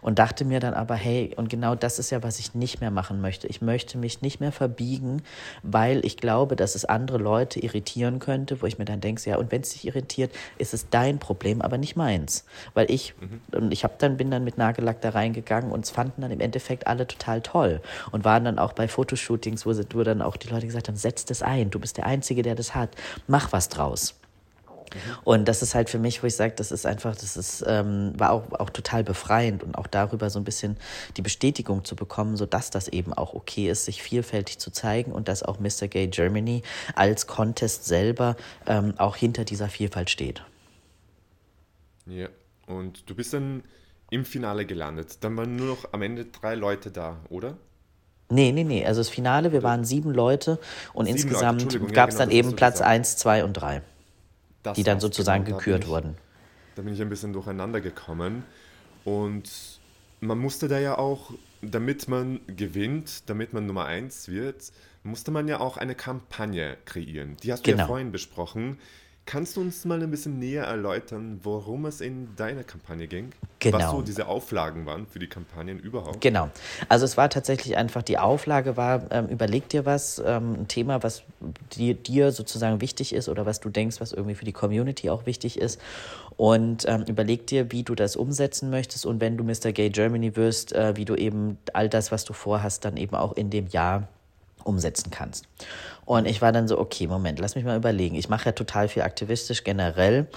Und 0.00 0.18
dachte 0.18 0.44
mir 0.44 0.58
dann 0.58 0.72
aber, 0.72 0.94
hey, 0.94 1.34
und 1.36 1.48
genau 1.48 1.74
das 1.74 1.98
ist 1.98 2.10
ja, 2.10 2.22
was 2.22 2.38
ich 2.38 2.54
nicht 2.54 2.80
mehr 2.80 2.90
machen 2.90 3.20
möchte. 3.20 3.46
Ich 3.46 3.60
möchte 3.60 3.98
mich 3.98 4.22
nicht 4.22 4.40
mehr 4.40 4.52
verbiegen, 4.52 5.22
weil 5.62 6.04
ich 6.06 6.16
glaube, 6.16 6.56
dass 6.56 6.74
es 6.74 6.84
andere 6.84 7.18
Leute 7.18 7.60
irritieren 7.60 8.18
könnte, 8.18 8.62
wo 8.62 8.66
ich 8.66 8.78
mir 8.78 8.86
dann 8.86 9.00
denke, 9.00 9.28
ja, 9.28 9.36
und 9.36 9.52
wenn 9.52 9.60
es 9.60 9.70
dich 9.70 9.86
irritiert, 9.86 10.32
ist 10.56 10.72
es 10.72 10.88
dein 10.88 11.18
Problem, 11.18 11.60
aber 11.60 11.76
nicht 11.76 11.94
meins. 11.94 12.44
Weil 12.72 12.90
ich, 12.90 13.14
mhm. 13.20 13.40
und 13.52 13.72
ich 13.72 13.84
habe 13.84 13.94
dann, 13.98 14.16
bin 14.16 14.30
dann 14.30 14.44
mit 14.44 14.56
Nagellack 14.58 15.00
da 15.00 15.10
reingegangen 15.10 15.72
und 15.72 15.84
es 15.84 15.90
fanden 15.90 16.22
dann 16.22 16.30
im 16.30 16.40
Endeffekt 16.40 16.86
alle 16.86 17.06
total 17.06 17.42
toll 17.42 17.80
und 18.12 18.24
waren 18.24 18.44
dann 18.44 18.58
auch 18.58 18.72
bei 18.72 18.88
Fotoshootings, 18.88 19.66
wo, 19.66 19.72
sie, 19.72 19.84
wo 19.92 20.02
dann 20.04 20.22
auch 20.22 20.36
die 20.36 20.48
Leute 20.48 20.66
gesagt 20.66 20.88
haben, 20.88 20.96
setz 20.96 21.24
das 21.24 21.42
ein, 21.42 21.70
du 21.70 21.78
bist 21.78 21.96
der 21.96 22.06
Einzige, 22.06 22.42
der 22.42 22.54
das 22.54 22.74
hat, 22.74 22.90
mach 23.26 23.52
was 23.52 23.68
draus. 23.68 24.14
Und 25.24 25.46
das 25.46 25.62
ist 25.62 25.74
halt 25.74 25.90
für 25.90 25.98
mich, 25.98 26.22
wo 26.22 26.26
ich 26.26 26.36
sage, 26.36 26.54
das 26.56 26.72
ist 26.72 26.86
einfach, 26.86 27.14
das 27.14 27.36
ist, 27.36 27.64
ähm, 27.66 28.12
war 28.16 28.30
auch, 28.30 28.52
auch 28.52 28.70
total 28.70 29.04
befreiend 29.04 29.62
und 29.62 29.76
auch 29.76 29.86
darüber 29.86 30.30
so 30.30 30.38
ein 30.38 30.44
bisschen 30.44 30.76
die 31.16 31.22
Bestätigung 31.22 31.84
zu 31.84 31.96
bekommen, 31.96 32.36
sodass 32.36 32.70
das 32.70 32.88
eben 32.88 33.12
auch 33.12 33.34
okay 33.34 33.68
ist, 33.70 33.84
sich 33.84 34.02
vielfältig 34.02 34.58
zu 34.58 34.70
zeigen 34.70 35.12
und 35.12 35.28
dass 35.28 35.42
auch 35.42 35.58
Mr. 35.58 35.88
Gay 35.88 36.08
Germany 36.08 36.62
als 36.94 37.26
Contest 37.26 37.84
selber 37.84 38.36
ähm, 38.66 38.94
auch 38.98 39.16
hinter 39.16 39.44
dieser 39.44 39.68
Vielfalt 39.68 40.10
steht. 40.10 40.42
Ja, 42.06 42.28
und 42.66 43.08
du 43.08 43.14
bist 43.14 43.32
dann 43.32 43.64
im 44.10 44.24
Finale 44.24 44.66
gelandet. 44.66 45.18
Dann 45.22 45.36
waren 45.36 45.56
nur 45.56 45.66
noch 45.66 45.92
am 45.92 46.02
Ende 46.02 46.26
drei 46.26 46.54
Leute 46.54 46.90
da, 46.90 47.16
oder? 47.28 47.56
Nee, 48.28 48.52
nee, 48.52 48.64
nee. 48.64 48.84
Also 48.84 49.00
das 49.00 49.08
Finale, 49.08 49.52
wir 49.52 49.62
waren 49.62 49.84
sieben 49.84 50.12
Leute 50.12 50.58
und 50.92 51.06
sieben 51.06 51.16
insgesamt 51.16 51.62
gab 51.92 52.10
es 52.10 52.18
ja, 52.18 52.24
genau, 52.24 52.30
dann 52.30 52.30
eben 52.30 52.56
Platz 52.56 52.80
eins, 52.80 53.16
zwei 53.16 53.44
und 53.44 53.52
drei 53.52 53.82
die 54.74 54.82
dann 54.82 55.00
sozusagen 55.00 55.44
genau, 55.44 55.58
gekürt 55.58 55.82
da 55.82 55.84
ich, 55.84 55.88
wurden. 55.88 56.16
Da 56.74 56.82
bin 56.82 56.94
ich 56.94 57.00
ein 57.00 57.08
bisschen 57.08 57.32
durcheinander 57.32 57.80
gekommen. 57.80 58.44
Und 59.04 59.50
man 60.20 60.38
musste 60.38 60.68
da 60.68 60.78
ja 60.78 60.98
auch, 60.98 61.32
damit 61.62 62.08
man 62.08 62.40
gewinnt, 62.46 63.28
damit 63.28 63.52
man 63.52 63.66
Nummer 63.66 63.86
eins 63.86 64.28
wird, 64.28 64.72
musste 65.02 65.30
man 65.30 65.48
ja 65.48 65.60
auch 65.60 65.76
eine 65.76 65.94
Kampagne 65.94 66.76
kreieren. 66.84 67.36
Die 67.42 67.52
hast 67.52 67.66
du 67.66 67.70
genau. 67.70 67.84
ja 67.84 67.86
vorhin 67.86 68.12
besprochen. 68.12 68.78
Kannst 69.26 69.56
du 69.56 69.60
uns 69.60 69.84
mal 69.84 70.00
ein 70.00 70.08
bisschen 70.08 70.38
näher 70.38 70.62
erläutern, 70.62 71.40
worum 71.42 71.86
es 71.86 72.00
in 72.00 72.28
deiner 72.36 72.62
Kampagne 72.62 73.08
ging? 73.08 73.32
Genau. 73.58 73.78
Was 73.78 73.90
so 73.90 74.02
diese 74.02 74.28
Auflagen 74.28 74.86
waren 74.86 75.08
für 75.08 75.18
die 75.18 75.26
Kampagnen 75.26 75.80
überhaupt? 75.80 76.20
Genau. 76.20 76.48
Also 76.88 77.04
es 77.04 77.16
war 77.16 77.28
tatsächlich 77.28 77.76
einfach, 77.76 78.02
die 78.02 78.18
Auflage 78.18 78.76
war, 78.76 79.10
ähm, 79.10 79.26
überleg 79.26 79.68
dir 79.68 79.84
was, 79.84 80.22
ähm, 80.24 80.52
ein 80.60 80.68
Thema, 80.68 81.02
was 81.02 81.24
dir, 81.72 81.94
dir, 81.94 82.30
sozusagen 82.30 82.80
wichtig 82.80 83.12
ist 83.12 83.28
oder 83.28 83.44
was 83.46 83.58
du 83.58 83.68
denkst, 83.68 84.00
was 84.00 84.12
irgendwie 84.12 84.36
für 84.36 84.44
die 84.44 84.52
Community 84.52 85.10
auch 85.10 85.26
wichtig 85.26 85.58
ist. 85.58 85.80
Und 86.36 86.84
ähm, 86.86 87.02
überleg 87.08 87.48
dir, 87.48 87.72
wie 87.72 87.82
du 87.82 87.96
das 87.96 88.14
umsetzen 88.14 88.70
möchtest 88.70 89.06
und 89.06 89.20
wenn 89.20 89.36
du 89.36 89.42
Mr. 89.42 89.72
Gay 89.72 89.90
Germany 89.90 90.36
wirst, 90.36 90.72
äh, 90.72 90.96
wie 90.96 91.04
du 91.04 91.16
eben 91.16 91.58
all 91.72 91.88
das, 91.88 92.12
was 92.12 92.24
du 92.24 92.32
vorhast, 92.32 92.84
dann 92.84 92.96
eben 92.96 93.16
auch 93.16 93.32
in 93.32 93.50
dem 93.50 93.66
Jahr 93.66 94.06
umsetzen 94.66 95.10
kannst. 95.10 95.46
Und 96.06 96.26
ich 96.26 96.40
war 96.40 96.52
dann 96.52 96.68
so, 96.68 96.78
okay, 96.78 97.08
Moment, 97.08 97.40
lass 97.40 97.56
mich 97.56 97.64
mal 97.64 97.76
überlegen. 97.76 98.14
Ich 98.14 98.28
mache 98.28 98.46
ja 98.46 98.52
total 98.52 98.86
viel 98.86 99.02
aktivistisch 99.02 99.64
generell 99.64 100.28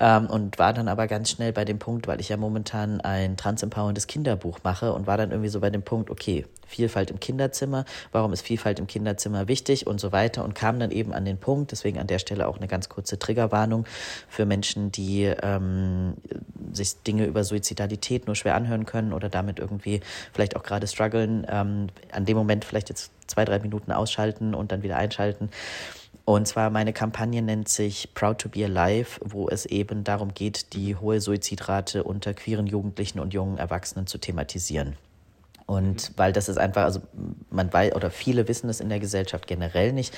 ähm, 0.00 0.26
und 0.26 0.58
war 0.58 0.72
dann 0.72 0.88
aber 0.88 1.06
ganz 1.06 1.30
schnell 1.30 1.52
bei 1.52 1.66
dem 1.66 1.78
Punkt, 1.78 2.08
weil 2.08 2.18
ich 2.18 2.30
ja 2.30 2.38
momentan 2.38 3.02
ein 3.02 3.36
transempowerndes 3.36 4.06
Kinderbuch 4.06 4.60
mache 4.64 4.92
und 4.94 5.06
war 5.06 5.18
dann 5.18 5.30
irgendwie 5.30 5.50
so 5.50 5.60
bei 5.60 5.68
dem 5.68 5.82
Punkt, 5.82 6.10
okay, 6.10 6.46
Vielfalt 6.66 7.10
im 7.10 7.18
Kinderzimmer, 7.18 7.84
warum 8.12 8.32
ist 8.32 8.42
Vielfalt 8.42 8.78
im 8.78 8.86
Kinderzimmer 8.86 9.48
wichtig 9.48 9.86
und 9.86 10.00
so 10.00 10.12
weiter 10.12 10.44
und 10.44 10.54
kam 10.54 10.78
dann 10.78 10.90
eben 10.90 11.14
an 11.14 11.24
den 11.24 11.38
Punkt, 11.38 11.72
deswegen 11.72 11.98
an 11.98 12.06
der 12.06 12.18
Stelle 12.18 12.46
auch 12.46 12.58
eine 12.58 12.68
ganz 12.68 12.90
kurze 12.90 13.18
Triggerwarnung 13.18 13.86
für 14.28 14.44
Menschen, 14.44 14.92
die 14.92 15.24
ähm, 15.24 16.14
sich 16.72 17.02
Dinge 17.02 17.24
über 17.24 17.42
Suizidalität 17.44 18.26
nur 18.26 18.36
schwer 18.36 18.54
anhören 18.54 18.84
können 18.84 19.14
oder 19.14 19.30
damit 19.30 19.58
irgendwie 19.58 20.00
vielleicht 20.32 20.56
auch 20.56 20.62
gerade 20.62 20.86
strugglen, 20.86 21.46
ähm, 21.48 21.86
an 22.12 22.26
dem 22.26 22.36
Moment 22.36 22.66
vielleicht 22.66 22.90
jetzt 22.90 23.12
zwei, 23.26 23.44
drei 23.44 23.58
Minuten 23.58 23.92
ausschalten 23.92 24.54
und 24.54 24.72
dann 24.72 24.82
wieder 24.82 24.96
einschalten. 25.18 25.50
Und 26.24 26.46
zwar 26.46 26.70
meine 26.70 26.92
Kampagne 26.92 27.40
nennt 27.40 27.68
sich 27.68 28.12
Proud 28.12 28.38
to 28.38 28.48
be 28.50 28.64
Alive, 28.64 29.18
wo 29.24 29.48
es 29.48 29.64
eben 29.64 30.04
darum 30.04 30.34
geht, 30.34 30.74
die 30.74 30.94
hohe 30.94 31.20
Suizidrate 31.20 32.04
unter 32.04 32.34
queeren 32.34 32.66
Jugendlichen 32.66 33.18
und 33.18 33.32
jungen 33.32 33.56
Erwachsenen 33.56 34.06
zu 34.06 34.18
thematisieren. 34.18 34.96
Und 35.64 36.12
weil 36.16 36.32
das 36.32 36.48
ist 36.48 36.58
einfach, 36.58 36.84
also 36.84 37.00
man 37.50 37.70
weiß, 37.72 37.94
oder 37.94 38.10
viele 38.10 38.48
wissen 38.48 38.70
es 38.70 38.80
in 38.80 38.88
der 38.88 39.00
Gesellschaft 39.00 39.46
generell 39.46 39.92
nicht, 39.92 40.14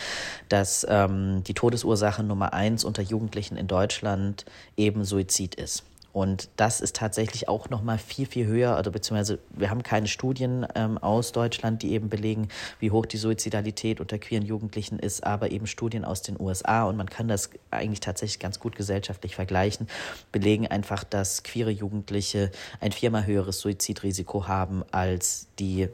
dass 0.48 0.86
ähm, 0.88 1.42
die 1.44 1.54
Todesursache 1.54 2.22
Nummer 2.22 2.52
eins 2.52 2.84
unter 2.84 3.02
Jugendlichen 3.02 3.56
in 3.56 3.66
Deutschland 3.66 4.44
eben 4.76 5.04
Suizid 5.04 5.56
ist. 5.56 5.84
Und 6.12 6.48
das 6.56 6.80
ist 6.80 6.96
tatsächlich 6.96 7.48
auch 7.48 7.70
noch 7.70 7.82
mal 7.82 7.98
viel, 7.98 8.26
viel 8.26 8.46
höher. 8.46 8.74
Also 8.76 8.90
beziehungsweise 8.90 9.38
wir 9.50 9.70
haben 9.70 9.82
keine 9.82 10.08
Studien 10.08 10.66
ähm, 10.74 10.98
aus 10.98 11.32
Deutschland, 11.32 11.82
die 11.82 11.92
eben 11.92 12.08
belegen, 12.08 12.48
wie 12.80 12.90
hoch 12.90 13.06
die 13.06 13.16
Suizidalität 13.16 14.00
unter 14.00 14.18
queeren 14.18 14.44
Jugendlichen 14.44 14.98
ist, 14.98 15.24
aber 15.24 15.50
eben 15.52 15.66
Studien 15.66 16.04
aus 16.04 16.22
den 16.22 16.40
USA 16.40 16.84
und 16.84 16.96
man 16.96 17.08
kann 17.08 17.28
das 17.28 17.50
eigentlich 17.70 18.00
tatsächlich 18.00 18.40
ganz 18.40 18.58
gut 18.58 18.74
gesellschaftlich 18.76 19.36
vergleichen, 19.36 19.88
belegen 20.32 20.66
einfach, 20.66 21.04
dass 21.04 21.42
queere 21.42 21.70
Jugendliche 21.70 22.50
ein 22.80 22.92
viermal 22.92 23.26
höheres 23.26 23.60
Suizidrisiko 23.60 24.48
haben 24.48 24.82
als 24.90 25.46
die 25.58 25.88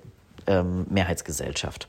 ähm, 0.47 0.87
Mehrheitsgesellschaft 0.91 1.89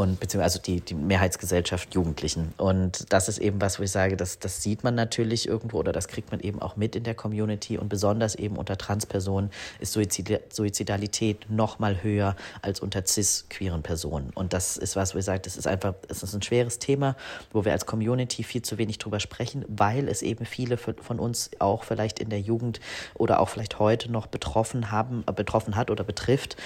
und 0.00 0.18
beziehungsweise 0.18 0.54
also 0.54 0.62
die, 0.62 0.80
die 0.80 0.94
Mehrheitsgesellschaft 0.94 1.94
Jugendlichen. 1.94 2.54
Und 2.56 3.12
das 3.12 3.28
ist 3.28 3.38
eben 3.38 3.60
was, 3.60 3.78
wo 3.78 3.82
ich 3.82 3.90
sage, 3.90 4.16
das, 4.16 4.38
das 4.38 4.62
sieht 4.62 4.82
man 4.82 4.94
natürlich 4.94 5.46
irgendwo 5.46 5.78
oder 5.78 5.92
das 5.92 6.08
kriegt 6.08 6.30
man 6.30 6.40
eben 6.40 6.62
auch 6.62 6.76
mit 6.76 6.96
in 6.96 7.04
der 7.04 7.14
Community 7.14 7.76
und 7.76 7.88
besonders 7.88 8.34
eben 8.34 8.56
unter 8.56 8.78
Transpersonen 8.78 9.50
ist 9.78 9.92
Suizid 9.92 10.40
Suizidalität 10.50 11.50
noch 11.50 11.78
mal 11.78 12.02
höher 12.02 12.34
als 12.62 12.80
unter 12.80 13.04
cis-queeren 13.04 13.82
Personen. 13.82 14.30
Und 14.34 14.54
das 14.54 14.78
ist 14.78 14.96
was, 14.96 15.14
wo 15.14 15.18
ich 15.18 15.24
sage, 15.26 15.40
das 15.40 15.58
ist 15.58 15.66
einfach, 15.66 15.94
es 16.08 16.22
ist 16.22 16.34
ein 16.34 16.42
schweres 16.42 16.78
Thema, 16.78 17.14
wo 17.52 17.64
wir 17.64 17.72
als 17.72 17.84
Community 17.84 18.42
viel 18.42 18.62
zu 18.62 18.78
wenig 18.78 18.98
drüber 18.98 19.20
sprechen, 19.20 19.64
weil 19.68 20.08
es 20.08 20.22
eben 20.22 20.46
viele 20.46 20.78
von 20.78 21.18
uns 21.18 21.50
auch 21.58 21.84
vielleicht 21.84 22.20
in 22.20 22.30
der 22.30 22.40
Jugend 22.40 22.80
oder 23.14 23.40
auch 23.40 23.50
vielleicht 23.50 23.78
heute 23.78 24.10
noch 24.10 24.26
betroffen 24.28 24.90
haben, 24.90 25.24
betroffen 25.26 25.76
hat 25.76 25.90
oder 25.90 26.04
betrifft 26.04 26.56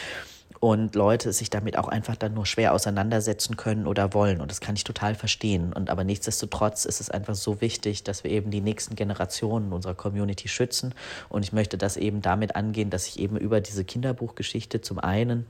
und 0.65 0.95
Leute 0.95 1.31
sich 1.35 1.51
damit 1.51 1.77
auch 1.77 1.89
einfach 1.89 2.17
dann 2.17 2.33
nur 2.33 2.47
schwer 2.47 2.73
auseinandersetzen 2.73 3.59
können 3.59 3.87
oder 3.87 4.15
wollen. 4.15 4.41
Und 4.41 4.51
das 4.51 4.63
kann 4.63 4.75
ich 4.75 4.83
total 4.83 5.15
verstehen. 5.15 5.75
Und 5.75 5.91
aber 5.91 6.05
nichtsdestotrotz 6.05 6.87
ist 6.87 7.03
es 7.03 7.11
einfach 7.11 7.35
so 7.35 7.61
wichtig, 7.61 8.03
dass 8.03 8.25
wir 8.25 8.31
eben 8.31 8.51
die 8.51 8.63
nächsten 8.63 8.97
Generationen 8.97 9.75
unserer 9.75 9.93
Community 9.93 10.49
schützen. 10.49 10.95
Und 11.29 11.43
ich 11.43 11.53
möchte 11.53 11.77
das 11.77 11.99
eben 11.99 12.23
damit 12.23 12.57
angehen, 12.57 12.89
dass 12.89 13.07
ich 13.07 13.19
eben 13.19 13.37
über 13.37 13.61
diese 13.61 13.85
Kinderbuchgeschichte 13.85 14.81
zum 14.81 14.99
einen 14.99 15.45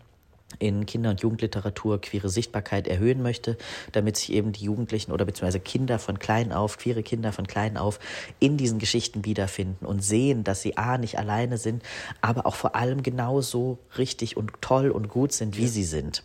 in 0.58 0.86
Kinder- 0.86 1.10
und 1.10 1.20
Jugendliteratur 1.20 2.00
queere 2.00 2.28
Sichtbarkeit 2.28 2.88
erhöhen 2.88 3.22
möchte, 3.22 3.56
damit 3.92 4.16
sich 4.16 4.32
eben 4.32 4.52
die 4.52 4.64
Jugendlichen 4.64 5.12
oder 5.12 5.24
beziehungsweise 5.24 5.60
Kinder 5.60 5.98
von 5.98 6.18
klein 6.18 6.52
auf, 6.52 6.78
queere 6.78 7.02
Kinder 7.02 7.32
von 7.32 7.46
klein 7.46 7.76
auf 7.76 7.98
in 8.38 8.56
diesen 8.56 8.78
Geschichten 8.78 9.24
wiederfinden 9.24 9.86
und 9.86 10.02
sehen, 10.02 10.44
dass 10.44 10.62
sie 10.62 10.76
A 10.76 10.98
nicht 10.98 11.18
alleine 11.18 11.58
sind, 11.58 11.82
aber 12.20 12.46
auch 12.46 12.54
vor 12.54 12.74
allem 12.74 13.02
genauso 13.02 13.78
richtig 13.98 14.36
und 14.36 14.52
toll 14.60 14.90
und 14.90 15.08
gut 15.08 15.32
sind, 15.32 15.56
wie 15.56 15.68
sie 15.68 15.84
sind. 15.84 16.22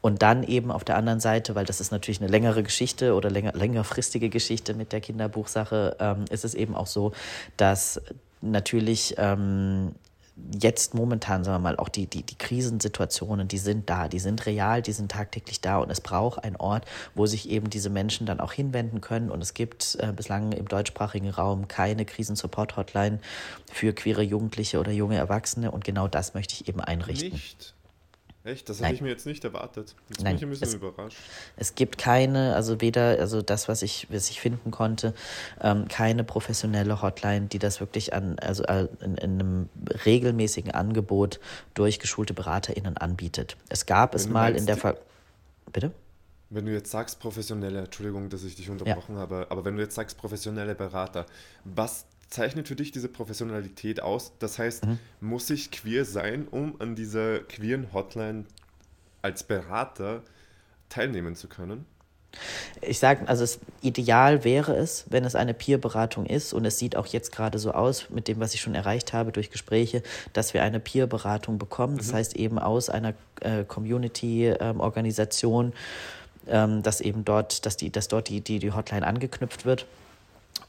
Und 0.00 0.22
dann 0.22 0.42
eben 0.42 0.70
auf 0.70 0.84
der 0.84 0.96
anderen 0.96 1.20
Seite, 1.20 1.54
weil 1.54 1.64
das 1.64 1.80
ist 1.80 1.90
natürlich 1.90 2.20
eine 2.20 2.30
längere 2.30 2.62
Geschichte 2.62 3.14
oder 3.14 3.30
länger, 3.30 3.52
längerfristige 3.52 4.28
Geschichte 4.28 4.74
mit 4.74 4.92
der 4.92 5.00
Kinderbuchsache, 5.00 5.96
ähm, 6.00 6.24
ist 6.30 6.44
es 6.44 6.54
eben 6.54 6.74
auch 6.74 6.86
so, 6.86 7.12
dass 7.56 8.00
natürlich 8.40 9.14
ähm, 9.18 9.94
jetzt 10.60 10.94
momentan, 10.94 11.44
sagen 11.44 11.56
wir 11.56 11.70
mal, 11.70 11.76
auch 11.76 11.88
die, 11.88 12.06
die, 12.06 12.22
die 12.22 12.36
Krisensituationen, 12.36 13.48
die 13.48 13.58
sind 13.58 13.88
da, 13.88 14.08
die 14.08 14.18
sind 14.18 14.44
real, 14.46 14.82
die 14.82 14.92
sind 14.92 15.10
tagtäglich 15.10 15.60
da 15.60 15.78
und 15.78 15.90
es 15.90 16.00
braucht 16.00 16.44
einen 16.44 16.56
Ort, 16.56 16.84
wo 17.14 17.26
sich 17.26 17.48
eben 17.48 17.70
diese 17.70 17.90
Menschen 17.90 18.26
dann 18.26 18.40
auch 18.40 18.52
hinwenden 18.52 19.00
können. 19.00 19.30
Und 19.30 19.42
es 19.42 19.54
gibt 19.54 19.96
äh, 20.00 20.12
bislang 20.12 20.52
im 20.52 20.68
deutschsprachigen 20.68 21.30
Raum 21.30 21.68
keine 21.68 22.04
Krisensupport-Hotline 22.04 23.20
für 23.72 23.92
queere 23.92 24.22
Jugendliche 24.22 24.78
oder 24.78 24.92
junge 24.92 25.16
Erwachsene 25.16 25.70
und 25.70 25.84
genau 25.84 26.08
das 26.08 26.34
möchte 26.34 26.54
ich 26.54 26.68
eben 26.68 26.80
einrichten. 26.80 27.32
Nicht. 27.32 27.75
Echt? 28.46 28.68
Das 28.68 28.80
hätte 28.80 28.94
ich 28.94 29.00
mir 29.00 29.08
jetzt 29.08 29.26
nicht 29.26 29.44
erwartet. 29.44 29.96
Jetzt 30.08 30.22
Nein, 30.22 30.34
bin 30.34 30.36
ich 30.36 30.42
ein 30.44 30.50
bisschen 30.50 30.68
es, 30.68 30.74
überrascht. 30.74 31.18
Es 31.56 31.74
gibt 31.74 31.98
keine, 31.98 32.54
also 32.54 32.80
weder, 32.80 33.18
also 33.18 33.42
das, 33.42 33.66
was 33.66 33.82
ich, 33.82 34.06
was 34.08 34.30
ich 34.30 34.40
finden 34.40 34.70
konnte, 34.70 35.14
ähm, 35.60 35.88
keine 35.88 36.22
professionelle 36.22 37.02
Hotline, 37.02 37.48
die 37.48 37.58
das 37.58 37.80
wirklich 37.80 38.14
an, 38.14 38.38
also 38.38 38.62
äh, 38.64 38.86
in, 39.00 39.16
in, 39.16 39.30
einem 39.40 39.68
regelmäßigen 40.06 40.70
Angebot 40.70 41.40
durch 41.74 41.98
geschulte 41.98 42.34
BeraterInnen 42.34 42.96
anbietet. 42.96 43.56
Es 43.68 43.84
gab 43.84 44.12
Wenn 44.12 44.20
es 44.20 44.28
mal 44.28 44.54
in 44.54 44.64
der 44.64 44.76
Fall. 44.76 44.96
Bitte? 45.72 45.90
Wenn 46.48 46.66
du 46.66 46.72
jetzt 46.72 46.92
sagst 46.92 47.18
professionelle, 47.18 47.80
Entschuldigung, 47.80 48.28
dass 48.28 48.44
ich 48.44 48.54
dich 48.54 48.70
unterbrochen 48.70 49.16
ja. 49.16 49.22
habe, 49.22 49.48
aber 49.50 49.64
wenn 49.64 49.74
du 49.74 49.82
jetzt 49.82 49.96
sagst 49.96 50.16
professionelle 50.16 50.76
Berater, 50.76 51.26
was 51.64 52.06
zeichnet 52.28 52.68
für 52.68 52.76
dich 52.76 52.92
diese 52.92 53.08
Professionalität 53.08 54.02
aus? 54.02 54.32
Das 54.38 54.58
heißt, 54.58 54.86
mhm. 54.86 54.98
muss 55.20 55.50
ich 55.50 55.70
queer 55.70 56.04
sein, 56.04 56.46
um 56.48 56.80
an 56.80 56.94
dieser 56.94 57.40
queeren 57.40 57.92
Hotline 57.92 58.44
als 59.22 59.44
Berater 59.44 60.22
teilnehmen 60.88 61.36
zu 61.36 61.48
können? 61.48 61.86
Ich 62.82 62.98
sage, 62.98 63.26
also 63.28 63.42
das 63.42 63.58
Ideal 63.80 64.44
wäre 64.44 64.76
es, 64.76 65.06
wenn 65.08 65.24
es 65.24 65.34
eine 65.34 65.54
Peer-Beratung 65.54 66.26
ist 66.26 66.52
und 66.52 66.66
es 66.66 66.78
sieht 66.78 66.96
auch 66.96 67.06
jetzt 67.06 67.32
gerade 67.32 67.58
so 67.58 67.72
aus 67.72 68.10
mit 68.10 68.28
dem, 68.28 68.40
was 68.40 68.52
ich 68.54 68.60
schon 68.60 68.74
erreicht 68.74 69.14
habe 69.14 69.32
durch 69.32 69.50
Gespräche, 69.50 70.02
dass 70.32 70.52
wir 70.52 70.62
eine 70.62 70.80
Peer-Beratung 70.80 71.58
bekommen. 71.58 71.96
Das 71.96 72.08
mhm. 72.08 72.16
heißt 72.16 72.36
eben 72.36 72.58
aus 72.58 72.90
einer 72.90 73.14
äh, 73.40 73.64
Community-Organisation, 73.64 75.72
ähm, 76.48 76.82
dass 76.82 77.00
eben 77.00 77.24
dort, 77.24 77.64
dass 77.64 77.76
die, 77.76 77.90
dass 77.90 78.08
dort 78.08 78.28
die, 78.28 78.42
die, 78.42 78.58
die 78.58 78.72
Hotline 78.72 79.06
angeknüpft 79.06 79.64
wird. 79.64 79.86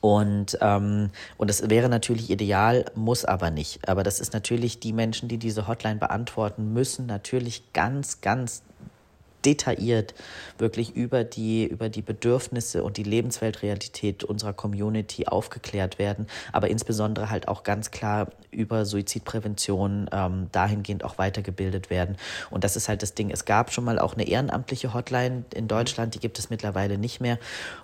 Und, 0.01 0.57
ähm, 0.61 1.09
und 1.37 1.49
das 1.49 1.69
wäre 1.69 1.89
natürlich 1.89 2.29
ideal, 2.29 2.85
muss 2.95 3.25
aber 3.25 3.49
nicht. 3.51 3.87
Aber 3.87 4.03
das 4.03 4.19
ist 4.19 4.33
natürlich 4.33 4.79
die 4.79 4.93
Menschen, 4.93 5.27
die 5.27 5.37
diese 5.37 5.67
Hotline 5.67 5.97
beantworten 5.97 6.73
müssen, 6.73 7.05
natürlich 7.05 7.73
ganz, 7.73 8.21
ganz 8.21 8.63
detailliert 9.47 10.13
wirklich 10.57 10.95
über 10.95 11.23
die, 11.23 11.65
über 11.65 11.87
die 11.87 12.01
Bedürfnisse 12.01 12.83
und 12.83 12.97
die 12.97 13.03
Lebensweltrealität 13.03 14.25
unserer 14.25 14.51
Community 14.51 15.25
aufgeklärt 15.25 15.99
werden, 15.99 16.27
aber 16.51 16.69
insbesondere 16.69 17.29
halt 17.29 17.47
auch 17.47 17.63
ganz 17.63 17.91
klar 17.91 18.27
über 18.51 18.85
Suizidprävention 18.85 20.09
ähm, 20.11 20.47
dahingehend 20.51 21.03
auch 21.03 21.17
weitergebildet 21.17 21.89
werden. 21.89 22.17
Und 22.49 22.63
das 22.63 22.75
ist 22.75 22.89
halt 22.89 23.03
das 23.03 23.13
Ding. 23.13 23.29
Es 23.29 23.45
gab 23.45 23.71
schon 23.71 23.83
mal 23.83 23.99
auch 23.99 24.15
eine 24.15 24.27
ehrenamtliche 24.27 24.93
Hotline 24.93 25.45
in 25.53 25.67
Deutschland, 25.67 26.15
die 26.15 26.19
gibt 26.19 26.39
es 26.39 26.49
mittlerweile 26.49 26.97
nicht 26.97 27.21
mehr. 27.21 27.37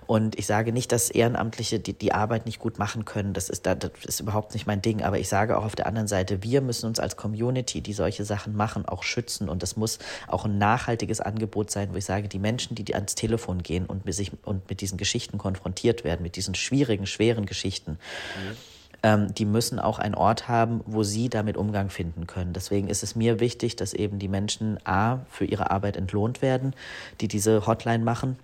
Und 0.06 0.38
ich 0.38 0.46
sage 0.46 0.72
nicht, 0.72 0.92
dass 0.92 1.10
Ehrenamtliche 1.10 1.80
die, 1.80 1.92
die 1.92 2.12
Arbeit 2.12 2.44
nicht 2.44 2.58
gut 2.58 2.78
machen 2.78 3.04
können. 3.04 3.32
Das 3.32 3.48
ist, 3.48 3.64
das 3.64 3.78
ist 4.04 4.20
überhaupt 4.20 4.52
nicht 4.52 4.66
mein 4.66 4.82
Ding. 4.82 5.02
Aber 5.02 5.18
ich 5.18 5.28
sage 5.28 5.56
auch 5.56 5.64
auf 5.64 5.76
der 5.76 5.86
anderen 5.86 6.08
Seite, 6.08 6.42
wir 6.42 6.60
müssen 6.60 6.86
uns 6.86 6.98
als 6.98 7.16
Community, 7.16 7.80
die 7.80 7.92
solche 7.92 8.24
Sachen 8.24 8.54
machen, 8.54 8.84
auch 8.86 9.02
schützen. 9.02 9.48
Und 9.48 9.62
das 9.62 9.76
muss 9.76 9.98
auch 10.26 10.44
ein 10.44 10.58
nachhaltiges 10.58 11.20
Angebot 11.20 11.53
sein, 11.70 11.92
wo 11.92 11.96
ich 11.96 12.04
sage, 12.04 12.28
die 12.28 12.38
Menschen, 12.38 12.74
die 12.74 12.94
ans 12.94 13.14
Telefon 13.14 13.62
gehen 13.62 13.86
und 13.86 14.04
mit, 14.04 14.14
sich, 14.14 14.32
und 14.44 14.68
mit 14.68 14.80
diesen 14.80 14.98
Geschichten 14.98 15.38
konfrontiert 15.38 16.04
werden, 16.04 16.22
mit 16.22 16.36
diesen 16.36 16.54
schwierigen, 16.54 17.06
schweren 17.06 17.46
Geschichten, 17.46 17.92
mhm 17.92 18.56
ähm, 19.04 19.34
die 19.34 19.44
müssen 19.44 19.78
auch 19.78 19.98
einen 19.98 20.14
Ort 20.14 20.48
haben, 20.48 20.80
wo 20.86 21.02
sie 21.02 21.28
damit 21.28 21.58
Umgang 21.58 21.90
finden 21.90 22.26
können. 22.26 22.54
Deswegen 22.54 22.88
ist 22.88 23.02
es 23.02 23.14
mir 23.14 23.38
wichtig, 23.38 23.76
dass 23.76 23.92
eben 23.92 24.18
die 24.18 24.28
Menschen 24.28 24.78
A 24.84 25.18
für 25.28 25.44
ihre 25.44 25.70
Arbeit 25.70 25.96
entlohnt 25.96 26.40
werden, 26.40 26.74
die 27.20 27.28
diese 27.28 27.66
Hotline 27.66 28.02
machen 28.02 28.38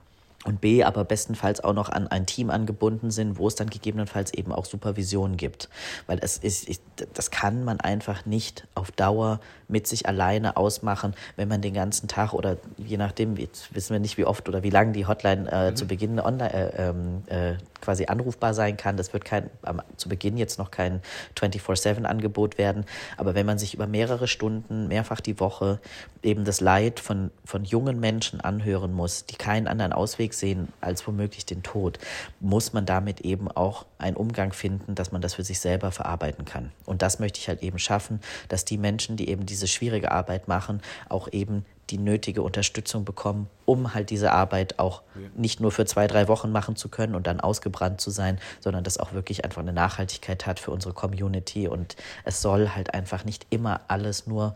und 0.44 0.61
B, 0.62 0.85
aber 0.85 1.05
bestenfalls 1.05 1.62
auch 1.62 1.74
noch 1.74 1.90
an 1.90 2.09
ein 2.09 2.24
Team 2.24 2.48
angebunden 2.48 3.11
sind, 3.11 3.38
wo 3.38 3.46
es 3.46 3.57
dann 3.57 3.68
gegebenenfalls 3.68 4.33
eben 4.33 4.53
auch 4.53 4.64
Supervision 4.64 5.37
gibt. 5.37 5.68
Weil 6.07 6.18
es 6.22 6.38
ist, 6.38 6.66
ich, 6.68 6.81
das 7.12 7.31
kann 7.31 7.62
man 7.64 7.79
einfach 7.81 8.24
nicht 8.24 8.66
auf 8.74 8.90
Dauer 8.90 9.40
mit 9.68 9.87
sich 9.87 10.07
alleine 10.07 10.57
ausmachen, 10.57 11.14
wenn 11.37 11.48
man 11.48 11.61
den 11.61 11.74
ganzen 11.74 12.09
Tag 12.09 12.33
oder 12.33 12.57
je 12.79 12.96
nachdem, 12.96 13.37
jetzt 13.37 13.74
wissen 13.74 13.92
wir 13.92 14.00
nicht, 14.00 14.16
wie 14.16 14.24
oft 14.24 14.48
oder 14.48 14.62
wie 14.62 14.70
lange 14.70 14.92
die 14.92 15.07
Hotline 15.07 15.50
äh, 15.50 15.70
mhm. 15.70 15.76
zu 15.76 15.87
Beginn 15.87 16.18
online 16.18 16.53
äh, 16.53 16.88
ähm, 16.88 17.22
äh, 17.26 17.55
quasi 17.81 18.07
anrufbar 18.07 18.55
sein 18.55 18.76
kann. 18.76 18.96
Das 18.96 19.12
wird 19.12 19.24
kein, 19.24 19.50
ähm, 19.66 19.83
zu 19.96 20.09
Beginn 20.09 20.37
jetzt 20.37 20.59
noch 20.59 20.70
kein 20.70 21.00
24-7-Angebot 21.38 22.59
werden. 22.59 22.85
Aber 23.16 23.35
wenn 23.35 23.46
man 23.46 23.59
sich 23.59 23.74
über 23.74 23.87
mehrere 23.87 24.26
Stunden, 24.26 24.88
mehrfach 24.88 25.20
die 25.20 25.38
Woche 25.38 25.81
eben 26.22 26.44
das 26.44 26.61
Leid 26.61 27.00
von, 27.00 27.31
von 27.44 27.64
jungen 27.64 28.00
Menschen 28.00 28.40
anhören 28.40 28.92
muss, 28.92 29.26
die 29.26 29.37
keinen 29.37 29.66
anderen 29.66 29.92
Ausweg 29.92 30.29
sehen 30.32 30.68
als 30.80 31.06
womöglich 31.06 31.46
den 31.46 31.62
Tod, 31.62 31.98
muss 32.40 32.72
man 32.72 32.86
damit 32.86 33.20
eben 33.20 33.50
auch 33.50 33.86
einen 33.98 34.16
Umgang 34.16 34.52
finden, 34.52 34.94
dass 34.94 35.12
man 35.12 35.20
das 35.20 35.34
für 35.34 35.44
sich 35.44 35.60
selber 35.60 35.92
verarbeiten 35.92 36.44
kann. 36.44 36.72
Und 36.86 37.02
das 37.02 37.18
möchte 37.18 37.38
ich 37.38 37.48
halt 37.48 37.62
eben 37.62 37.78
schaffen, 37.78 38.20
dass 38.48 38.64
die 38.64 38.78
Menschen, 38.78 39.16
die 39.16 39.28
eben 39.28 39.46
diese 39.46 39.66
schwierige 39.66 40.10
Arbeit 40.10 40.48
machen, 40.48 40.80
auch 41.08 41.28
eben 41.32 41.64
die 41.90 41.98
nötige 41.98 42.42
Unterstützung 42.42 43.04
bekommen, 43.04 43.48
um 43.64 43.94
halt 43.94 44.10
diese 44.10 44.32
Arbeit 44.32 44.78
auch 44.78 45.02
nicht 45.34 45.60
nur 45.60 45.72
für 45.72 45.84
zwei, 45.86 46.06
drei 46.06 46.28
Wochen 46.28 46.52
machen 46.52 46.76
zu 46.76 46.88
können 46.88 47.14
und 47.14 47.26
dann 47.26 47.40
ausgebrannt 47.40 48.00
zu 48.00 48.10
sein, 48.10 48.38
sondern 48.60 48.84
das 48.84 48.98
auch 48.98 49.12
wirklich 49.12 49.44
einfach 49.44 49.60
eine 49.60 49.72
Nachhaltigkeit 49.72 50.46
hat 50.46 50.60
für 50.60 50.70
unsere 50.70 50.94
Community. 50.94 51.68
Und 51.68 51.96
es 52.24 52.40
soll 52.40 52.70
halt 52.70 52.94
einfach 52.94 53.24
nicht 53.24 53.46
immer 53.50 53.80
alles 53.88 54.26
nur 54.26 54.54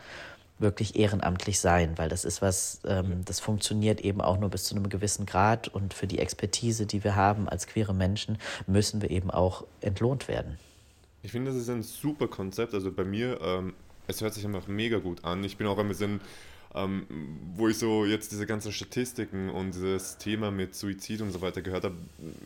wirklich 0.59 0.97
ehrenamtlich 0.97 1.59
sein, 1.59 1.97
weil 1.97 2.09
das 2.09 2.25
ist 2.25 2.41
was, 2.41 2.81
ähm, 2.87 3.25
das 3.25 3.41
funktioniert 3.41 4.01
eben 4.01 4.21
auch 4.21 4.39
nur 4.39 4.51
bis 4.51 4.65
zu 4.65 4.77
einem 4.77 4.89
gewissen 4.89 5.27
Grad 5.27 5.69
und 5.69 5.95
für 5.95 6.07
die 6.07 6.19
Expertise, 6.19 6.87
die 6.87 7.03
wir 7.03 7.17
haben 7.17 7.49
als 7.49 7.67
queere 7.67 7.95
Menschen, 7.95 8.39
müssen 8.67 9.03
wir 9.03 9.11
eben 9.11 9.31
auch 9.31 9.65
entlohnt 9.81 10.29
werden. 10.29 10.59
Ich 11.23 11.33
finde, 11.33 11.51
das 11.51 11.61
ist 11.61 11.71
ein 11.71 11.83
super 11.83 12.29
Konzept. 12.29 12.75
Also 12.75 12.93
bei 12.93 13.05
mir, 13.05 13.41
ähm, 13.41 13.75
es 14.07 14.21
hört 14.21 14.35
sich 14.35 14.45
einfach 14.45 14.69
mega 14.69 14.99
gut 14.99 15.25
an. 15.25 15.43
Ich 15.43 15.57
bin 15.57 15.67
auch 15.67 15.79
ein 15.79 15.89
bisschen 15.89 16.21
ähm, 16.75 17.07
wo 17.55 17.69
ich 17.69 17.79
so 17.79 18.05
jetzt 18.05 18.33
diese 18.33 18.47
ganzen 18.47 18.73
Statistiken 18.73 19.49
und 19.49 19.75
dieses 19.75 20.19
Thema 20.19 20.51
mit 20.51 20.75
Suizid 20.75 21.21
und 21.21 21.31
so 21.31 21.41
weiter 21.41 21.63
gehört 21.63 21.85
habe, 21.85 21.95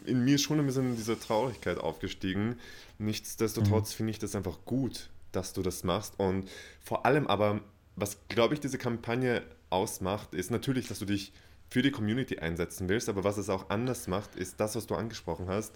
in 0.05 0.23
mir 0.25 0.35
ist 0.35 0.42
schon 0.42 0.61
ein 0.61 0.66
bisschen 0.66 0.97
diese 0.97 1.18
Traurigkeit 1.18 1.79
aufgestiegen. 1.79 2.57
Nichtsdestotrotz 2.99 3.92
mhm. 3.92 3.97
finde 3.97 4.11
ich 4.11 4.18
das 4.18 4.35
einfach 4.35 4.59
gut, 4.66 5.09
dass 5.33 5.55
du 5.55 5.62
das 5.62 5.83
machst. 5.83 6.14
Und 6.18 6.49
vor 6.83 7.07
allem 7.07 7.27
aber, 7.27 7.61
was 8.00 8.18
glaube 8.28 8.54
ich 8.54 8.61
diese 8.61 8.78
Kampagne 8.78 9.42
ausmacht, 9.70 10.34
ist 10.34 10.50
natürlich, 10.50 10.88
dass 10.88 10.98
du 10.98 11.04
dich 11.04 11.32
für 11.70 11.82
die 11.82 11.90
Community 11.90 12.38
einsetzen 12.38 12.88
willst, 12.88 13.08
aber 13.08 13.24
was 13.24 13.37
es 13.37 13.50
auch 13.50 13.68
anders 13.70 14.08
macht, 14.08 14.37
ist 14.37 14.58
das, 14.58 14.74
was 14.74 14.87
du 14.87 14.94
angesprochen 14.94 15.48
hast, 15.48 15.74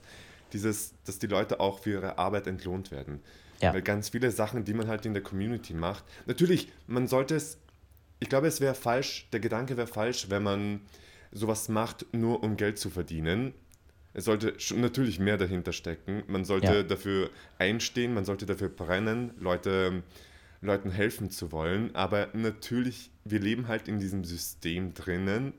dieses, 0.52 0.94
dass 1.04 1.18
die 1.18 1.26
Leute 1.26 1.60
auch 1.60 1.80
für 1.80 1.90
ihre 1.90 2.18
Arbeit 2.18 2.46
entlohnt 2.46 2.90
werden. 2.90 3.20
Ja. 3.60 3.72
Weil 3.74 3.82
ganz 3.82 4.08
viele 4.08 4.30
Sachen, 4.30 4.64
die 4.64 4.74
man 4.74 4.88
halt 4.88 5.06
in 5.06 5.14
der 5.14 5.22
Community 5.22 5.74
macht, 5.74 6.04
natürlich, 6.26 6.72
man 6.86 7.06
sollte 7.06 7.36
es 7.36 7.58
ich 8.22 8.28
glaube, 8.28 8.46
es 8.46 8.60
wäre 8.60 8.76
falsch, 8.76 9.26
der 9.32 9.40
Gedanke 9.40 9.76
wäre 9.76 9.88
falsch, 9.88 10.30
wenn 10.30 10.44
man 10.44 10.80
sowas 11.32 11.68
macht, 11.68 12.06
nur 12.12 12.44
um 12.44 12.56
Geld 12.56 12.78
zu 12.78 12.88
verdienen. 12.88 13.52
Es 14.14 14.26
sollte 14.26 14.54
natürlich 14.76 15.18
mehr 15.18 15.38
dahinter 15.38 15.72
stecken. 15.72 16.22
Man 16.28 16.44
sollte 16.44 16.72
ja. 16.72 16.82
dafür 16.84 17.30
einstehen, 17.58 18.14
man 18.14 18.24
sollte 18.24 18.46
dafür 18.46 18.68
brennen, 18.68 19.32
Leute, 19.40 20.04
Leuten 20.62 20.90
helfen 20.90 21.30
zu 21.30 21.52
wollen. 21.52 21.94
Aber 21.94 22.28
natürlich, 22.32 23.10
wir 23.24 23.40
leben 23.40 23.68
halt 23.68 23.88
in 23.88 23.98
diesem 23.98 24.24
System 24.24 24.94
drinnen. 24.94 25.52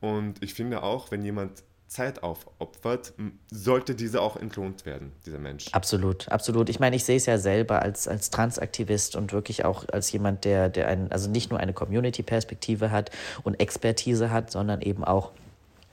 Und 0.00 0.42
ich 0.42 0.54
finde 0.54 0.82
auch, 0.82 1.10
wenn 1.10 1.24
jemand 1.24 1.62
Zeit 1.90 2.22
aufopfert, 2.22 3.14
sollte 3.50 3.96
dieser 3.96 4.22
auch 4.22 4.36
entlohnt 4.36 4.86
werden, 4.86 5.12
dieser 5.26 5.40
Mensch. 5.40 5.66
Absolut, 5.72 6.28
absolut. 6.28 6.68
Ich 6.68 6.78
meine, 6.78 6.94
ich 6.94 7.04
sehe 7.04 7.16
es 7.16 7.26
ja 7.26 7.36
selber 7.36 7.82
als, 7.82 8.06
als 8.06 8.30
Transaktivist 8.30 9.16
und 9.16 9.32
wirklich 9.32 9.64
auch 9.64 9.88
als 9.88 10.10
jemand, 10.12 10.44
der, 10.44 10.68
der 10.68 10.86
ein, 10.86 11.10
also 11.10 11.28
nicht 11.28 11.50
nur 11.50 11.58
eine 11.58 11.72
Community-Perspektive 11.72 12.92
hat 12.92 13.10
und 13.42 13.58
Expertise 13.58 14.30
hat, 14.30 14.52
sondern 14.52 14.82
eben 14.82 15.02
auch 15.02 15.32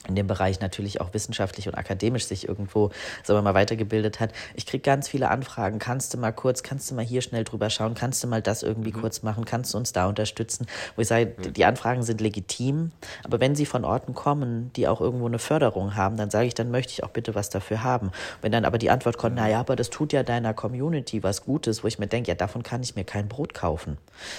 in 0.07 0.15
dem 0.15 0.27
Bereich 0.27 0.59
natürlich 0.59 1.01
auch 1.01 1.13
wissenschaftlich 1.13 1.67
und 1.67 1.75
akademisch 1.75 2.25
sich 2.25 2.47
irgendwo, 2.47 2.91
sagen 3.23 3.37
wir 3.37 3.41
mal, 3.41 3.53
weitergebildet 3.53 4.19
hat. 4.19 4.31
Ich 4.55 4.65
kriege 4.65 4.81
ganz 4.81 5.07
viele 5.07 5.29
Anfragen. 5.29 5.79
Kannst 5.79 6.13
du 6.13 6.17
mal 6.17 6.31
kurz, 6.31 6.63
kannst 6.63 6.89
du 6.89 6.95
mal 6.95 7.05
hier 7.05 7.21
schnell 7.21 7.43
drüber 7.43 7.69
schauen? 7.69 7.93
Kannst 7.93 8.23
du 8.23 8.27
mal 8.27 8.41
das 8.41 8.63
irgendwie 8.63 8.91
mhm. 8.93 9.01
kurz 9.01 9.23
machen? 9.23 9.45
Kannst 9.45 9.73
du 9.73 9.77
uns 9.77 9.93
da 9.93 10.07
unterstützen? 10.07 10.67
Wo 10.95 11.01
ich 11.01 11.07
sage, 11.07 11.33
mhm. 11.37 11.53
die 11.53 11.65
Anfragen 11.65 12.03
sind 12.03 12.21
legitim, 12.21 12.91
aber 13.23 13.39
wenn 13.39 13.55
sie 13.55 13.65
von 13.65 13.85
Orten 13.85 14.13
kommen, 14.13 14.71
die 14.75 14.87
auch 14.87 15.01
irgendwo 15.01 15.27
eine 15.27 15.39
Förderung 15.39 15.95
haben, 15.95 16.17
dann 16.17 16.29
sage 16.29 16.47
ich, 16.47 16.53
dann 16.53 16.71
möchte 16.71 16.93
ich 16.93 17.03
auch 17.03 17.09
bitte 17.09 17.35
was 17.35 17.49
dafür 17.49 17.83
haben. 17.83 18.11
Wenn 18.41 18.51
dann 18.51 18.65
aber 18.65 18.77
die 18.77 18.89
Antwort 18.89 19.17
kommt, 19.17 19.35
mhm. 19.35 19.41
naja, 19.41 19.59
aber 19.59 19.75
das 19.75 19.89
tut 19.89 20.13
ja 20.13 20.23
deiner 20.23 20.53
Community 20.53 21.23
was 21.23 21.43
Gutes, 21.43 21.83
wo 21.83 21.87
ich 21.87 21.99
mir 21.99 22.07
denke, 22.07 22.29
ja, 22.29 22.35
davon 22.35 22.63
kann 22.63 22.81
ich 22.83 22.95
mir 22.95 23.03
kein 23.03 23.27
Brot 23.27 23.53
kaufen. 23.53 23.97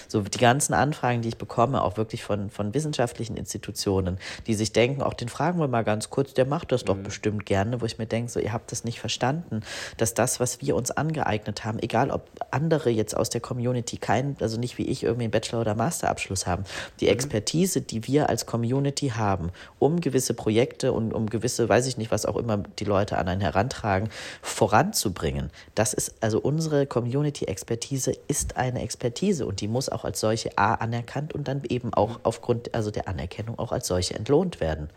So 0.09 0.23
die 0.23 0.39
ganzen 0.39 0.75
Anfragen, 0.75 1.23
die 1.23 1.29
ich 1.29 1.39
bekomme, 1.39 1.83
auch 1.83 1.97
wirklich 1.97 2.25
von, 2.25 2.51
von 2.51 2.75
wissenschaftlichen 2.75 3.37
Institutionen, 3.37 4.19
die 4.47 4.55
sich 4.55 4.73
denken, 4.73 5.03
auch 5.03 5.15
den 5.15 5.29
Fragen 5.29 5.58
fragen 5.59 5.73
wir 5.73 5.77
mal 5.77 5.83
ganz 5.83 6.09
kurz, 6.11 6.35
der 6.35 6.47
macht 6.47 6.71
das 6.71 6.85
doch 6.85 6.95
mhm. 6.95 7.03
bestimmt 7.03 7.47
gerne, 7.47 7.81
wo 7.81 7.85
ich 7.85 7.99
mir 7.99 8.07
denke, 8.07 8.31
so, 8.31 8.39
ihr 8.39 8.53
habt 8.53 8.71
das 8.71 8.85
nicht 8.85 9.01
verstanden, 9.01 9.63
dass 9.97 10.15
das, 10.15 10.39
was 10.39 10.61
wir 10.61 10.77
uns 10.77 10.93
angeeignet 10.93 11.65
haben, 11.65 11.81
egal 11.81 12.11
ob 12.13 12.29
andere 12.53 12.91
jetzt 12.91 13.17
aus 13.17 13.29
der 13.29 13.41
Community 13.41 13.97
keinen, 13.97 14.37
also 14.41 14.59
nicht 14.59 14.79
wie 14.79 14.85
ich 14.85 15.03
irgendwie 15.03 15.25
einen 15.25 15.33
Bachelor- 15.33 15.63
oder 15.63 15.75
Masterabschluss 15.75 16.47
haben, 16.47 16.65
die 17.01 17.07
mhm. 17.07 17.13
Expertise, 17.13 17.81
die 17.81 18.07
wir 18.07 18.29
als 18.29 18.47
Community 18.47 19.09
haben, 19.09 19.51
um 19.81 20.01
gewisse 20.01 20.33
Projekte 20.33 20.93
und 20.93 21.13
um 21.13 21.29
gewisse, 21.29 21.69
weiß 21.69 21.87
ich 21.87 21.99
nicht, 21.99 22.13
was 22.13 22.25
auch 22.25 22.37
immer 22.37 22.59
die 22.79 22.85
Leute 22.85 23.19
an 23.19 23.27
einen 23.27 23.41
herantragen, 23.41 24.11
voranzubringen. 24.43 25.51
Das 25.75 25.93
ist, 25.93 26.15
also 26.21 26.39
unsere 26.39 26.87
Community-Expertise 26.87 28.13
ist 28.29 28.57
eine 28.57 28.83
Expertise 28.83 29.45
und 29.45 29.61
die 29.61 29.69
muss 29.69 29.89
auch 29.89 30.05
als 30.05 30.21
solche 30.21 30.57
A 30.57 30.75
anerkannt 30.75 31.35
und 31.35 31.49
dann 31.49 31.63
eben 31.69 31.93
auch 31.95 32.11
mhm. 32.11 32.21
aufgrund, 32.23 32.75
also 32.75 32.93
der 32.93 33.09
Anerkennung 33.09 33.59
auch 33.59 33.73
als 33.73 33.89
solche 33.89 34.15
entlohnt 34.15 34.61
werden. 34.61 34.91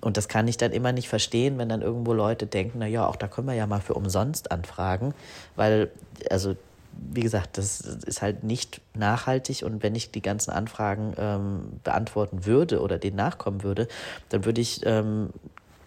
Und 0.00 0.16
das 0.16 0.28
kann 0.28 0.46
ich 0.46 0.56
dann 0.56 0.72
immer 0.72 0.92
nicht 0.92 1.08
verstehen, 1.08 1.58
wenn 1.58 1.68
dann 1.68 1.82
irgendwo 1.82 2.12
Leute 2.12 2.46
denken, 2.46 2.78
na 2.78 2.86
ja, 2.86 3.06
auch 3.06 3.16
da 3.16 3.26
können 3.26 3.48
wir 3.48 3.54
ja 3.54 3.66
mal 3.66 3.80
für 3.80 3.94
umsonst 3.94 4.52
anfragen, 4.52 5.12
weil, 5.56 5.90
also 6.30 6.56
wie 6.92 7.20
gesagt, 7.20 7.58
das 7.58 7.80
ist 7.80 8.22
halt 8.22 8.44
nicht 8.44 8.80
nachhaltig 8.94 9.62
und 9.62 9.82
wenn 9.82 9.94
ich 9.94 10.10
die 10.10 10.22
ganzen 10.22 10.50
Anfragen 10.50 11.14
ähm, 11.16 11.80
beantworten 11.84 12.44
würde 12.44 12.80
oder 12.80 12.98
denen 12.98 13.16
nachkommen 13.16 13.62
würde, 13.62 13.88
dann 14.30 14.44
würde 14.44 14.60
ich 14.60 14.84
ähm, 14.84 15.30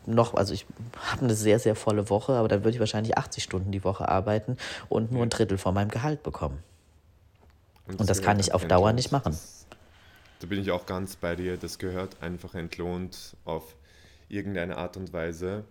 noch, 0.06 0.34
also 0.34 0.54
ich 0.54 0.65
habe 1.12 1.24
eine 1.24 1.36
sehr, 1.36 1.60
sehr 1.60 1.76
volle 1.76 2.10
Woche, 2.10 2.34
aber 2.34 2.47
dann 2.47 2.63
würde 2.63 2.76
ich 2.76 2.80
wahrscheinlich 2.80 3.17
80 3.17 3.43
Stunden 3.43 3.71
die 3.71 3.84
Woche 3.84 4.08
arbeiten 4.08 4.58
und 4.89 5.12
nur 5.12 5.24
ein 5.24 5.30
Drittel 5.30 5.58
von 5.58 5.74
meinem 5.74 5.89
Gehalt 5.89 6.24
bekommen. 6.24 6.60
Und 7.88 7.95
das, 7.95 8.02
und 8.02 8.10
das 8.10 8.21
kann 8.21 8.39
ich 8.39 8.54
auf 8.54 8.65
Dauer 8.65 8.93
nicht 8.93 9.12
machen. 9.12 9.38
Da 10.39 10.47
bin 10.47 10.60
ich 10.60 10.71
auch 10.71 10.86
ganz 10.86 11.15
bei 11.15 11.36
dir. 11.36 11.58
Das 11.58 11.78
gehört 11.78 12.21
einfach 12.21 12.56
entlohnt 12.56 13.36
auf 13.45 13.76
irgendeine 14.34 14.78
Art 14.78 14.98
und 14.98 15.13
Weise. 15.13 15.65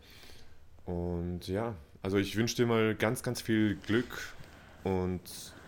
Und 0.87 1.49
ja, 1.49 1.75
also 2.03 2.18
ich 2.18 2.37
wünsche 2.37 2.57
dir 2.57 2.66
mal 2.66 2.94
ganz, 2.94 3.23
ganz 3.23 3.40
viel 3.40 3.77
Glück 3.87 4.35
und 4.85 5.20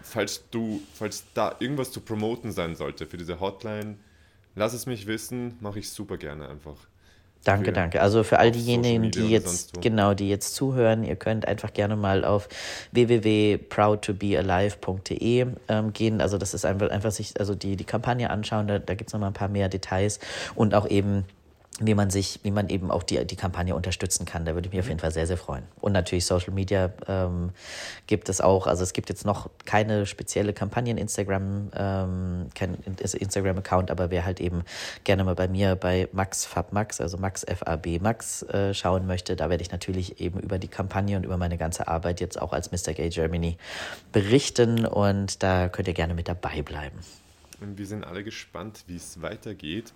falls 0.03 0.45
du, 0.51 0.81
falls 0.95 1.25
da 1.35 1.57
irgendwas 1.59 1.93
zu 1.93 2.01
promoten 2.01 2.53
sein 2.53 2.75
sollte 2.75 3.07
für 3.07 3.17
diese 3.17 3.41
Hotline, 3.41 3.97
lass 4.55 4.73
es 4.73 4.87
mich 4.87 5.07
wissen, 5.07 5.57
mache 5.61 5.79
ich 5.79 5.91
super 5.91 6.17
gerne 6.17 6.49
einfach. 6.49 6.77
Danke, 7.45 7.73
danke. 7.73 8.01
Also 8.01 8.23
für 8.23 8.39
all 8.39 8.53
diejenigen, 8.53 9.11
die 9.11 9.29
jetzt 9.29 9.83
genau, 9.83 10.15
die 10.15 10.29
jetzt 10.29 10.55
zuhören, 10.55 11.03
ihr 11.03 11.17
könnt 11.17 11.49
einfach 11.49 11.73
gerne 11.73 11.97
mal 11.97 12.25
auf 12.25 12.49
www.proudtobealive.de 12.93 15.47
ähm, 15.69 15.93
gehen. 15.93 16.21
Also 16.21 16.39
das 16.39 16.55
ist 16.55 16.65
einfach, 16.65 16.91
einfach 16.91 17.11
sich, 17.11 17.41
also 17.41 17.57
die, 17.57 17.75
die 17.75 17.85
Kampagne 17.85 18.31
anschauen, 18.31 18.69
da, 18.69 18.79
da 18.79 18.95
gibt 18.95 19.11
es 19.11 19.13
nochmal 19.13 19.31
ein 19.31 19.35
paar 19.35 19.49
mehr 19.49 19.69
Details 19.69 20.21
und 20.55 20.73
auch 20.73 20.89
eben 20.89 21.25
wie 21.81 21.95
man 21.95 22.11
sich, 22.11 22.41
wie 22.43 22.51
man 22.51 22.69
eben 22.69 22.91
auch 22.91 23.03
die, 23.03 23.25
die 23.25 23.37
Kampagne 23.37 23.75
unterstützen 23.75 24.27
kann. 24.27 24.45
Da 24.45 24.55
würde 24.55 24.67
ich 24.67 24.73
mich 24.73 24.81
auf 24.81 24.89
jeden 24.89 25.01
Fall 25.01 25.11
sehr, 25.11 25.27
sehr 25.27 25.39
freuen. 25.39 25.65
Und 25.81 25.93
natürlich 25.93 26.27
Social 26.27 26.53
Media 26.53 26.93
ähm, 27.09 27.51
gibt 28.07 28.29
es 28.29 28.41
auch. 28.41 28.67
Also 28.67 28.83
es 28.83 28.93
gibt 28.93 29.09
jetzt 29.09 29.25
noch 29.25 29.49
keine 29.65 30.05
spezielle 30.05 30.53
Kampagne 30.53 30.91
in 30.91 30.99
Instagram, 30.99 31.71
ähm, 31.75 32.47
kein 32.55 32.77
Instagram-Account, 32.85 33.91
aber 33.91 34.11
wer 34.11 34.25
halt 34.25 34.41
eben 34.41 34.65
gerne 35.05 35.25
mal 35.25 35.35
bei 35.35 35.49
mir 35.49 35.75
bei 35.77 36.09
Max 36.13 36.45
Fab 36.45 36.73
Max, 36.73 37.01
also 37.01 37.17
Max 37.17 37.45
FAB 37.49 38.01
Max 38.01 38.43
äh, 38.43 38.75
schauen 38.75 39.07
möchte, 39.07 39.35
da 39.35 39.49
werde 39.49 39.63
ich 39.63 39.73
natürlich 39.73 40.21
eben 40.21 40.41
über 40.41 40.59
die 40.59 40.69
Kampagne 40.69 41.17
und 41.17 41.25
über 41.25 41.39
meine 41.39 41.57
ganze 41.57 41.89
Arbeit 41.89 42.21
jetzt 42.21 42.41
auch 42.41 42.53
als 42.53 42.71
Mr. 42.71 42.93
Gay 42.93 43.09
Germany 43.09 43.57
berichten 44.13 44.85
und 44.85 45.43
da 45.43 45.69
könnt 45.69 45.89
ihr 45.89 45.95
gerne 45.95 46.15
mit 46.15 46.29
dabei 46.29 46.63
bleiben. 46.63 46.99
Und 47.61 47.79
wir 47.79 47.87
sind 47.87 48.05
alle 48.05 48.25
gespannt, 48.25 48.85
wie 48.89 48.97
es 48.97 49.23
weitergeht. 49.23 49.93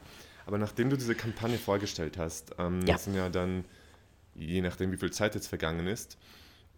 Aber 0.47 0.59
nachdem 0.59 0.91
du 0.91 0.97
diese 0.97 1.15
Kampagne 1.15 1.59
vorgestellt 1.59 2.19
hast, 2.19 2.55
ähm, 2.59 2.81
ja. 2.87 2.97
sind 2.97 3.15
ja 3.15 3.29
dann, 3.29 3.65
je 4.35 4.61
nachdem 4.63 4.93
wie 4.93 4.97
viel 4.97 5.13
Zeit 5.13 5.35
jetzt 5.35 5.49
vergangen 5.49 5.87
ist, 5.89 6.17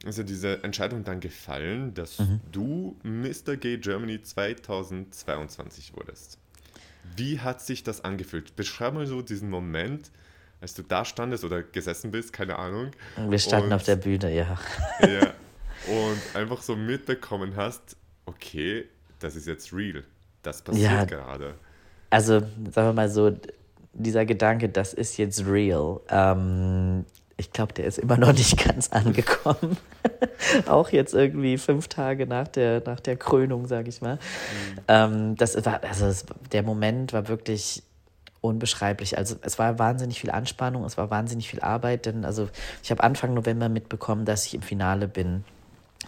ist 0.04 0.18
ja 0.18 0.24
diese 0.24 0.62
Entscheidung 0.64 1.04
dann 1.04 1.20
gefallen, 1.20 1.92
dass 1.94 2.18
mhm. 2.18 2.40
du 2.50 2.96
Mr. 3.02 3.56
Gay 3.56 3.78
Germany 3.78 4.22
2022 4.22 5.94
wurdest. 5.96 6.38
Wie 7.16 7.40
hat 7.40 7.60
sich 7.60 7.82
das 7.82 8.04
angefühlt? 8.04 8.56
Beschreib 8.56 8.94
mal 8.94 9.06
so 9.06 9.22
diesen 9.22 9.50
Moment, 9.50 10.10
als 10.60 10.74
du 10.74 10.82
da 10.82 11.04
standest 11.04 11.44
oder 11.44 11.62
gesessen 11.62 12.10
bist, 12.10 12.32
keine 12.32 12.58
Ahnung. 12.58 12.92
Wir 13.28 13.38
standen 13.38 13.68
und, 13.68 13.72
auf 13.74 13.82
der 13.82 13.96
Bühne, 13.96 14.34
ja. 14.34 14.58
Ja. 15.00 15.34
Und 15.86 16.36
einfach 16.36 16.62
so 16.62 16.74
mitbekommen 16.74 17.56
hast, 17.56 17.96
okay, 18.26 18.86
das 19.20 19.36
ist 19.36 19.46
jetzt 19.46 19.72
real. 19.72 20.04
Das 20.42 20.62
passiert 20.62 20.90
ja, 20.90 21.04
gerade. 21.04 21.54
Also, 22.10 22.40
sagen 22.40 22.74
wir 22.74 22.92
mal 22.92 23.08
so, 23.08 23.32
dieser 23.92 24.24
Gedanke, 24.24 24.68
das 24.68 24.94
ist 24.94 25.16
jetzt 25.16 25.46
real, 25.46 26.00
ähm, 26.08 27.04
ich 27.36 27.52
glaube, 27.52 27.72
der 27.72 27.86
ist 27.86 27.98
immer 27.98 28.16
noch 28.16 28.32
nicht 28.32 28.62
ganz 28.64 28.90
angekommen. 28.90 29.76
auch 30.66 30.90
jetzt 30.90 31.14
irgendwie 31.14 31.56
fünf 31.56 31.86
Tage 31.86 32.26
nach 32.26 32.48
der, 32.48 32.82
nach 32.84 32.98
der 32.98 33.16
Krönung, 33.16 33.66
sage 33.66 33.88
ich 33.88 34.00
mal. 34.00 34.16
Mhm. 34.16 34.80
Ähm, 34.88 35.36
das 35.36 35.64
war, 35.64 35.82
also 35.84 36.06
es, 36.06 36.26
der 36.50 36.64
Moment 36.64 37.12
war 37.12 37.28
wirklich 37.28 37.84
unbeschreiblich. 38.40 39.18
Also 39.18 39.36
es 39.42 39.58
war 39.58 39.78
wahnsinnig 39.78 40.20
viel 40.20 40.30
Anspannung, 40.30 40.84
es 40.84 40.96
war 40.96 41.10
wahnsinnig 41.10 41.48
viel 41.48 41.60
Arbeit, 41.60 42.06
denn 42.06 42.24
also 42.24 42.48
ich 42.82 42.90
habe 42.90 43.02
Anfang 43.04 43.34
November 43.34 43.68
mitbekommen, 43.68 44.24
dass 44.24 44.46
ich 44.46 44.54
im 44.54 44.62
Finale 44.62 45.06
bin. 45.06 45.44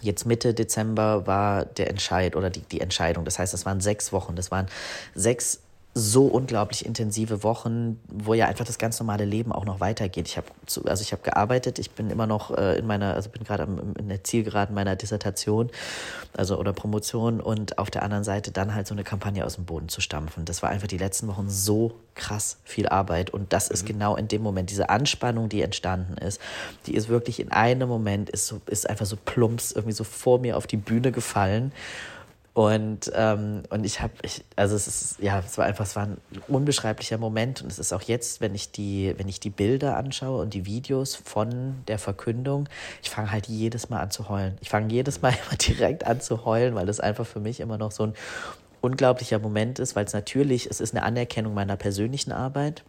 Jetzt 0.01 0.25
Mitte 0.25 0.53
Dezember 0.53 1.27
war 1.27 1.65
der 1.65 1.89
Entscheid 1.89 2.35
oder 2.35 2.49
die, 2.49 2.61
die 2.61 2.81
Entscheidung. 2.81 3.23
Das 3.23 3.39
heißt, 3.39 3.53
das 3.53 3.65
waren 3.65 3.79
sechs 3.79 4.11
Wochen. 4.11 4.35
Das 4.35 4.51
waren 4.51 4.65
sechs 5.15 5.61
so 5.93 6.25
unglaublich 6.27 6.85
intensive 6.85 7.43
Wochen, 7.43 7.99
wo 8.07 8.33
ja 8.33 8.45
einfach 8.45 8.63
das 8.63 8.77
ganz 8.77 8.97
normale 8.99 9.25
Leben 9.25 9.51
auch 9.51 9.65
noch 9.65 9.81
weitergeht. 9.81 10.25
Ich 10.27 10.37
habe 10.37 10.47
also 10.85 11.01
ich 11.01 11.11
habe 11.11 11.21
gearbeitet, 11.21 11.79
ich 11.79 11.91
bin 11.91 12.09
immer 12.09 12.27
noch 12.27 12.57
äh, 12.57 12.77
in 12.77 12.87
meiner 12.87 13.13
also 13.13 13.29
bin 13.29 13.43
gerade 13.43 13.63
in 13.63 14.07
der 14.07 14.23
Zielgeraden 14.23 14.73
meiner 14.73 14.95
Dissertation, 14.95 15.69
also 16.33 16.57
oder 16.57 16.71
Promotion 16.71 17.41
und 17.41 17.77
auf 17.77 17.91
der 17.91 18.03
anderen 18.03 18.23
Seite 18.23 18.51
dann 18.51 18.73
halt 18.73 18.87
so 18.87 18.93
eine 18.93 19.03
Kampagne 19.03 19.45
aus 19.45 19.55
dem 19.55 19.65
Boden 19.65 19.89
zu 19.89 19.99
stampfen. 19.99 20.45
Das 20.45 20.63
war 20.63 20.69
einfach 20.69 20.87
die 20.87 20.97
letzten 20.97 21.27
Wochen 21.27 21.49
so 21.49 21.91
krass 22.15 22.57
viel 22.63 22.87
Arbeit 22.87 23.31
und 23.31 23.51
das 23.51 23.67
mhm. 23.67 23.73
ist 23.73 23.85
genau 23.85 24.15
in 24.15 24.29
dem 24.29 24.43
Moment 24.43 24.69
diese 24.69 24.89
Anspannung, 24.89 25.49
die 25.49 25.61
entstanden 25.61 26.17
ist, 26.17 26.39
die 26.85 26.95
ist 26.95 27.09
wirklich 27.09 27.41
in 27.41 27.51
einem 27.51 27.89
Moment 27.89 28.29
ist 28.29 28.47
so 28.47 28.61
ist 28.67 28.89
einfach 28.89 29.05
so 29.05 29.17
plumps 29.17 29.73
irgendwie 29.73 29.93
so 29.93 30.05
vor 30.05 30.39
mir 30.39 30.55
auf 30.55 30.67
die 30.67 30.77
Bühne 30.77 31.11
gefallen 31.11 31.73
und, 32.53 33.09
ähm, 33.15 33.63
und 33.69 33.85
ich 33.85 34.01
habe, 34.01 34.13
ich, 34.23 34.43
also 34.57 34.75
es 34.75 34.85
ist, 34.85 35.19
ja, 35.19 35.39
es 35.39 35.57
war 35.57 35.65
einfach, 35.65 35.85
es 35.85 35.95
war 35.95 36.03
ein 36.03 36.17
unbeschreiblicher 36.49 37.17
Moment 37.17 37.61
und 37.61 37.71
es 37.71 37.79
ist 37.79 37.93
auch 37.93 38.01
jetzt, 38.01 38.41
wenn 38.41 38.53
ich 38.53 38.73
die, 38.73 39.13
wenn 39.17 39.29
ich 39.29 39.39
die 39.39 39.49
Bilder 39.49 39.95
anschaue 39.95 40.41
und 40.41 40.53
die 40.53 40.65
Videos 40.65 41.15
von 41.15 41.75
der 41.87 41.97
Verkündung, 41.97 42.67
ich 43.01 43.09
fange 43.09 43.31
halt 43.31 43.47
jedes 43.47 43.89
Mal 43.89 44.01
an 44.01 44.11
zu 44.11 44.27
heulen. 44.27 44.57
Ich 44.59 44.69
fange 44.69 44.91
jedes 44.91 45.21
Mal 45.21 45.29
immer 45.47 45.57
direkt 45.57 46.05
an 46.05 46.19
zu 46.19 46.43
heulen, 46.43 46.75
weil 46.75 46.89
es 46.89 46.99
einfach 46.99 47.25
für 47.25 47.39
mich 47.39 47.61
immer 47.61 47.77
noch 47.77 47.91
so 47.91 48.07
ein 48.07 48.13
unglaublicher 48.81 49.39
Moment 49.39 49.79
ist, 49.79 49.95
weil 49.95 50.05
es 50.05 50.13
natürlich, 50.13 50.69
es 50.69 50.81
ist 50.81 50.93
eine 50.93 51.03
Anerkennung 51.03 51.53
meiner 51.53 51.77
persönlichen 51.77 52.33
Arbeit 52.33 52.83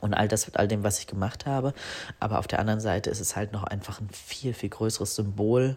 und 0.00 0.14
all 0.14 0.28
das 0.28 0.46
mit 0.46 0.56
all 0.56 0.68
dem, 0.68 0.84
was 0.84 0.98
ich 0.98 1.06
gemacht 1.06 1.46
habe. 1.46 1.72
Aber 2.20 2.38
auf 2.38 2.46
der 2.46 2.58
anderen 2.58 2.80
Seite 2.80 3.10
ist 3.10 3.20
es 3.20 3.34
halt 3.34 3.52
noch 3.52 3.64
einfach 3.64 4.00
ein 4.00 4.08
viel, 4.10 4.54
viel 4.54 4.68
größeres 4.68 5.16
Symbol 5.16 5.76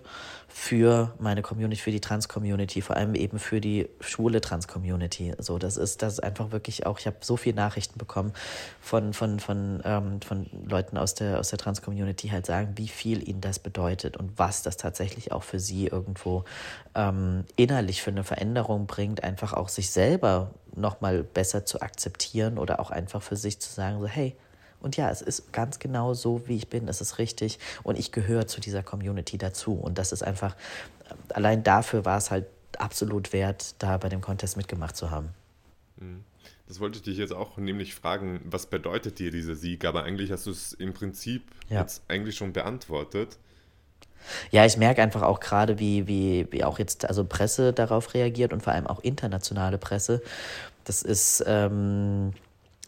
für 0.55 1.11
meine 1.17 1.41
Community, 1.41 1.81
für 1.81 1.89
die 1.89 1.99
Trans-Community, 1.99 2.83
vor 2.83 2.95
allem 2.95 3.15
eben 3.15 3.39
für 3.39 3.59
die 3.59 3.89
schwule 4.01 4.39
Trans-Community. 4.39 5.33
So, 5.39 5.57
das 5.57 5.77
ist, 5.77 6.03
das 6.03 6.13
ist 6.13 6.19
einfach 6.19 6.51
wirklich 6.51 6.85
auch, 6.85 6.99
ich 6.99 7.07
habe 7.07 7.17
so 7.21 7.37
viele 7.37 7.55
Nachrichten 7.55 7.97
bekommen 7.97 8.33
von, 8.79 9.13
von, 9.13 9.39
von, 9.39 9.81
ähm, 9.83 10.21
von 10.21 10.45
Leuten 10.63 10.95
aus 10.99 11.15
der, 11.15 11.39
aus 11.39 11.49
der 11.49 11.57
Trans-Community, 11.57 12.29
halt 12.29 12.45
sagen, 12.45 12.73
wie 12.75 12.87
viel 12.87 13.27
ihnen 13.27 13.41
das 13.41 13.57
bedeutet 13.57 14.15
und 14.15 14.37
was 14.37 14.61
das 14.61 14.77
tatsächlich 14.77 15.31
auch 15.31 15.41
für 15.41 15.59
sie 15.59 15.87
irgendwo 15.87 16.45
ähm, 16.93 17.45
innerlich 17.55 18.03
für 18.03 18.11
eine 18.11 18.23
Veränderung 18.23 18.85
bringt, 18.85 19.23
einfach 19.23 19.53
auch 19.53 19.69
sich 19.69 19.89
selber 19.89 20.51
nochmal 20.75 21.23
besser 21.23 21.65
zu 21.65 21.81
akzeptieren 21.81 22.59
oder 22.59 22.79
auch 22.79 22.91
einfach 22.91 23.23
für 23.23 23.37
sich 23.37 23.59
zu 23.59 23.71
sagen, 23.73 23.99
so, 23.99 24.07
hey, 24.07 24.35
und 24.83 24.97
ja, 24.97 25.09
es 25.09 25.21
ist 25.21 25.51
ganz 25.53 25.79
genau 25.79 26.13
so, 26.13 26.47
wie 26.47 26.57
ich 26.57 26.67
bin, 26.67 26.87
es 26.87 27.01
ist 27.01 27.17
richtig 27.17 27.57
und 27.81 27.97
ich 27.97 28.11
gehöre 28.11 28.47
zu 28.47 28.61
dieser 28.61 28.83
Community 28.83 29.37
dazu. 29.37 29.73
Und 29.73 29.97
das 29.97 30.11
ist 30.11 30.23
einfach, 30.23 30.55
allein 31.29 31.63
dafür 31.63 32.05
war 32.05 32.17
es 32.17 32.29
halt 32.29 32.45
absolut 32.77 33.33
wert, 33.33 33.75
da 33.79 33.97
bei 33.97 34.09
dem 34.09 34.21
Contest 34.21 34.57
mitgemacht 34.57 34.95
zu 34.95 35.09
haben. 35.09 35.29
Mhm. 35.97 36.23
Das 36.67 36.79
wollte 36.79 36.97
ich 36.97 37.03
dich 37.03 37.17
jetzt 37.17 37.33
auch 37.33 37.57
nämlich 37.57 37.95
fragen, 37.95 38.41
was 38.45 38.65
bedeutet 38.65 39.19
dir 39.19 39.31
dieser 39.31 39.55
Sieg? 39.55 39.85
Aber 39.85 40.03
eigentlich 40.03 40.31
hast 40.31 40.45
du 40.47 40.51
es 40.51 40.73
im 40.73 40.93
Prinzip 40.93 41.43
ja. 41.69 41.81
jetzt 41.81 42.03
eigentlich 42.07 42.35
schon 42.35 42.53
beantwortet. 42.53 43.37
Ja, 44.51 44.65
ich 44.65 44.77
merke 44.77 45.01
einfach 45.01 45.21
auch 45.21 45.39
gerade, 45.39 45.79
wie, 45.79 46.07
wie, 46.07 46.47
wie 46.51 46.63
auch 46.63 46.79
jetzt 46.79 47.05
also 47.05 47.25
Presse 47.25 47.73
darauf 47.73 48.13
reagiert 48.13 48.53
und 48.53 48.63
vor 48.63 48.73
allem 48.73 48.87
auch 48.87 49.01
internationale 49.01 49.77
Presse. 49.77 50.21
Das 50.85 51.01
ist, 51.01 51.43
ähm, 51.45 52.33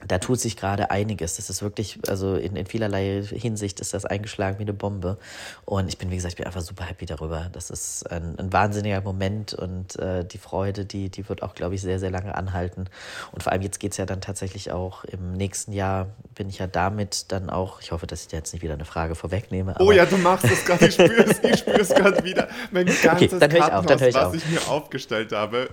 da 0.06 0.20
tut 0.20 0.40
sich 0.40 0.58
gerade 0.58 0.92
einiges. 0.92 1.38
Das 1.38 1.50
ist 1.50 1.62
wirklich, 1.62 2.00
also 2.08 2.36
in, 2.36 2.56
in 2.56 2.66
vielerlei 2.66 3.24
Hinsicht 3.24 3.80
ist 3.80 3.94
das 3.94 4.06
eingeschlagen 4.06 4.60
wie 4.60 4.64
eine 4.64 4.74
Bombe. 4.74 5.18
Und 5.64 5.88
ich 5.88 5.98
bin, 5.98 6.12
wie 6.12 6.16
gesagt, 6.16 6.34
ich 6.34 6.38
bin 6.38 6.46
einfach 6.46 6.62
super 6.62 6.84
happy 6.84 7.06
darüber. 7.06 7.50
Das 7.54 7.70
ist 7.70 8.10
ein, 8.12 8.38
ein 8.38 8.52
wahnsinniger 8.52 9.02
Moment 9.02 9.54
und 9.54 9.98
äh, 9.98 10.26
die 10.26 10.38
Freude, 10.38 10.86
die, 10.86 11.10
die 11.10 11.28
wird 11.30 11.42
auch, 11.44 11.56
glaube 11.56 11.76
ich, 11.76 11.82
sehr, 11.82 12.00
sehr 12.00 12.12
lange 12.12 12.36
anhalten. 12.36 12.86
Und 13.32 13.42
vor 13.42 13.54
allem 13.54 13.62
jetzt 13.62 13.80
geht 13.80 13.92
es 13.92 13.98
ja 13.98 14.06
dann 14.06 14.20
tatsächlich 14.20 14.72
auch 14.72 15.06
im 15.06 15.34
nächsten 15.34 15.72
Jahr, 15.72 16.08
bin 16.36 16.50
ich 16.50 16.60
ja 16.60 16.68
damit 16.68 17.32
dann 17.32 17.50
auch, 17.50 17.82
ich 17.82 17.92
hoffe, 17.92 18.06
dass 18.06 18.22
ich 18.22 18.28
dir 18.28 18.38
jetzt 18.38 18.54
nicht 18.54 18.62
wieder 18.62 18.74
eine 18.74 18.86
Frage 18.86 19.16
vorwegnehme. 19.16 19.76
oh 19.80 19.92
ja, 19.92 20.06
du 20.06 20.18
machst 20.18 20.46
es 20.46 20.66
gerade, 20.66 20.88
ich 20.88 20.94
spüre 20.94 21.24
es, 21.24 21.40
ich 21.42 21.60
spüre 21.60 21.80
es 21.80 21.90
gerade 21.90 22.24
wieder. 22.24 22.50
Mein 22.72 22.86
ganzes 22.86 23.06
okay, 23.06 23.40
dann 23.40 23.52
hör 23.52 23.60
ich 23.60 23.74
auf, 23.74 23.86
dann 23.86 24.00
hör 24.00 24.08
ich 24.10 24.16
was 24.16 24.26
auf. 24.26 24.36
ich 24.36 24.48
mir 24.48 24.68
aufgestellt 24.68 25.32
habe, 25.32 25.70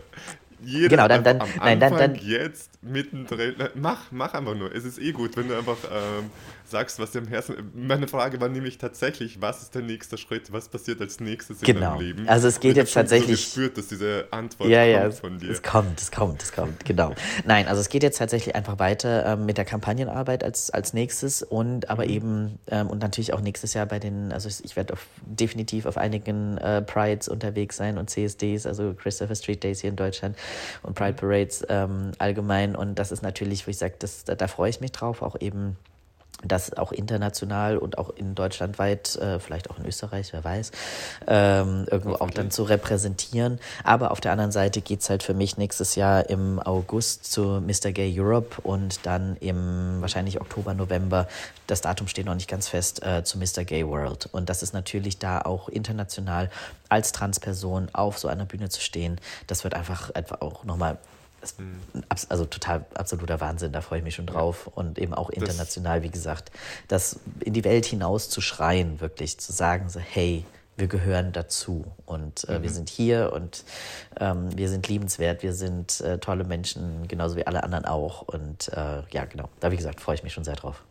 jeder 0.64 0.88
genau, 0.88 1.08
dann, 1.08 1.24
dann, 1.24 1.42
nein, 1.58 1.80
dann, 1.80 1.96
dann, 1.96 2.14
jetzt 2.14 2.70
mittendrin. 2.82 3.54
Mach, 3.74 4.10
mach 4.10 4.34
einfach 4.34 4.54
nur. 4.54 4.74
Es 4.74 4.84
ist 4.84 4.98
eh 4.98 5.12
gut, 5.12 5.36
wenn 5.36 5.48
du 5.48 5.56
einfach 5.56 5.78
ähm, 5.90 6.30
sagst, 6.64 6.98
was 6.98 7.12
dir 7.12 7.20
am 7.20 7.28
Herzen. 7.28 7.70
Meine 7.74 8.08
Frage 8.08 8.40
war 8.40 8.48
nämlich 8.48 8.78
tatsächlich, 8.78 9.40
was 9.40 9.62
ist 9.62 9.74
der 9.74 9.82
nächste 9.82 10.18
Schritt? 10.18 10.52
Was 10.52 10.68
passiert 10.68 11.00
als 11.00 11.20
nächstes 11.20 11.60
in 11.60 11.66
genau. 11.66 11.92
deinem 11.92 12.00
Leben? 12.00 12.28
Also 12.28 12.48
es 12.48 12.58
geht 12.58 12.76
jetzt 12.76 12.92
tatsächlich. 12.92 13.40
So 13.40 13.60
gespürt, 13.60 13.78
dass 13.78 13.86
diese 13.86 14.26
Antwort 14.32 14.68
ja, 14.68 14.82
ja, 14.82 15.02
kommt 15.02 15.14
von 15.14 15.38
dir. 15.38 15.50
Es 15.50 15.62
kommt, 15.62 16.00
es 16.00 16.10
kommt, 16.10 16.42
es 16.42 16.52
kommt, 16.52 16.84
genau. 16.84 17.14
Nein, 17.44 17.68
also 17.68 17.80
es 17.80 17.88
geht 17.88 18.02
jetzt 18.02 18.18
tatsächlich 18.18 18.54
einfach 18.56 18.78
weiter 18.80 19.26
ähm, 19.26 19.46
mit 19.46 19.58
der 19.58 19.64
Kampagnenarbeit 19.64 20.42
als, 20.42 20.70
als 20.70 20.92
nächstes 20.92 21.42
und 21.42 21.88
aber 21.88 22.04
mhm. 22.04 22.10
eben 22.10 22.58
ähm, 22.66 22.88
und 22.88 23.00
natürlich 23.00 23.32
auch 23.32 23.40
nächstes 23.40 23.74
Jahr 23.74 23.86
bei 23.86 24.00
den, 24.00 24.32
also 24.32 24.48
ich 24.48 24.74
werde 24.74 24.94
definitiv 25.24 25.86
auf 25.86 25.96
einigen 25.96 26.58
äh, 26.58 26.82
Prides 26.82 27.28
unterwegs 27.28 27.76
sein 27.76 27.96
und 27.98 28.10
CSDs, 28.10 28.66
also 28.66 28.94
Christopher 28.94 29.36
Street 29.36 29.62
Days 29.62 29.80
hier 29.80 29.90
in 29.90 29.96
Deutschland 29.96 30.36
und 30.82 30.94
Pride 30.94 31.12
mhm. 31.12 31.16
Parades 31.16 31.64
ähm, 31.68 32.10
allgemein 32.72 32.76
und 32.76 32.98
das 32.98 33.12
ist 33.12 33.22
natürlich, 33.22 33.66
wo 33.66 33.70
ich 33.70 33.78
sage, 33.78 33.94
da, 33.98 34.34
da 34.34 34.48
freue 34.48 34.70
ich 34.70 34.80
mich 34.80 34.92
drauf, 34.92 35.22
auch 35.22 35.36
eben 35.40 35.76
das 36.44 36.76
auch 36.76 36.90
international 36.90 37.78
und 37.78 37.98
auch 37.98 38.10
in 38.10 38.34
Deutschland 38.34 38.78
weit, 38.80 39.14
äh, 39.14 39.38
vielleicht 39.38 39.70
auch 39.70 39.78
in 39.78 39.86
Österreich, 39.86 40.32
wer 40.32 40.42
weiß, 40.42 40.72
ähm, 41.28 41.86
irgendwo 41.88 42.16
auch 42.16 42.30
dann 42.30 42.50
zu 42.50 42.64
repräsentieren. 42.64 43.60
Aber 43.84 44.10
auf 44.10 44.20
der 44.20 44.32
anderen 44.32 44.50
Seite 44.50 44.80
geht 44.80 45.02
es 45.02 45.10
halt 45.10 45.22
für 45.22 45.34
mich 45.34 45.56
nächstes 45.56 45.94
Jahr 45.94 46.28
im 46.28 46.58
August 46.58 47.30
zu 47.30 47.60
Mr. 47.60 47.92
Gay 47.92 48.12
Europe 48.18 48.60
und 48.62 49.06
dann 49.06 49.36
im 49.36 50.00
wahrscheinlich 50.00 50.40
Oktober, 50.40 50.74
November, 50.74 51.28
das 51.68 51.80
Datum 51.80 52.08
steht 52.08 52.26
noch 52.26 52.34
nicht 52.34 52.50
ganz 52.50 52.66
fest, 52.66 53.04
äh, 53.04 53.22
zu 53.22 53.38
Mr. 53.38 53.64
Gay 53.64 53.86
World. 53.86 54.28
Und 54.32 54.48
das 54.48 54.64
ist 54.64 54.74
natürlich 54.74 55.18
da 55.18 55.42
auch 55.42 55.68
international 55.68 56.50
als 56.88 57.12
Transperson 57.12 57.88
auf 57.92 58.18
so 58.18 58.26
einer 58.26 58.46
Bühne 58.46 58.68
zu 58.68 58.80
stehen, 58.80 59.20
das 59.46 59.62
wird 59.62 59.74
einfach, 59.74 60.10
einfach 60.14 60.40
auch 60.40 60.64
nochmal 60.64 60.98
also 62.28 62.44
total 62.44 62.86
absoluter 62.94 63.40
Wahnsinn, 63.40 63.72
da 63.72 63.80
freue 63.80 63.98
ich 63.98 64.04
mich 64.04 64.14
schon 64.14 64.26
drauf. 64.26 64.66
Und 64.66 64.98
eben 64.98 65.14
auch 65.14 65.30
international, 65.30 66.00
das, 66.00 66.08
wie 66.08 66.10
gesagt, 66.10 66.50
das 66.88 67.20
in 67.40 67.52
die 67.52 67.64
Welt 67.64 67.86
hinaus 67.86 68.28
zu 68.28 68.40
schreien, 68.40 69.00
wirklich 69.00 69.38
zu 69.38 69.52
sagen, 69.52 69.88
so, 69.88 70.00
hey, 70.00 70.44
wir 70.76 70.86
gehören 70.86 71.32
dazu 71.32 71.84
und 72.06 72.48
äh, 72.48 72.58
mhm. 72.58 72.62
wir 72.62 72.70
sind 72.70 72.88
hier 72.88 73.32
und 73.34 73.64
ähm, 74.18 74.56
wir 74.56 74.68
sind 74.68 74.88
liebenswert, 74.88 75.42
wir 75.42 75.52
sind 75.52 76.00
äh, 76.00 76.18
tolle 76.18 76.44
Menschen, 76.44 77.06
genauso 77.08 77.36
wie 77.36 77.46
alle 77.46 77.62
anderen 77.62 77.84
auch. 77.84 78.22
Und 78.22 78.68
äh, 78.68 79.02
ja, 79.10 79.24
genau, 79.26 79.48
da 79.60 79.70
wie 79.70 79.76
gesagt, 79.76 80.00
freue 80.00 80.14
ich 80.14 80.22
mich 80.22 80.32
schon 80.32 80.44
sehr 80.44 80.56
drauf. 80.56 80.82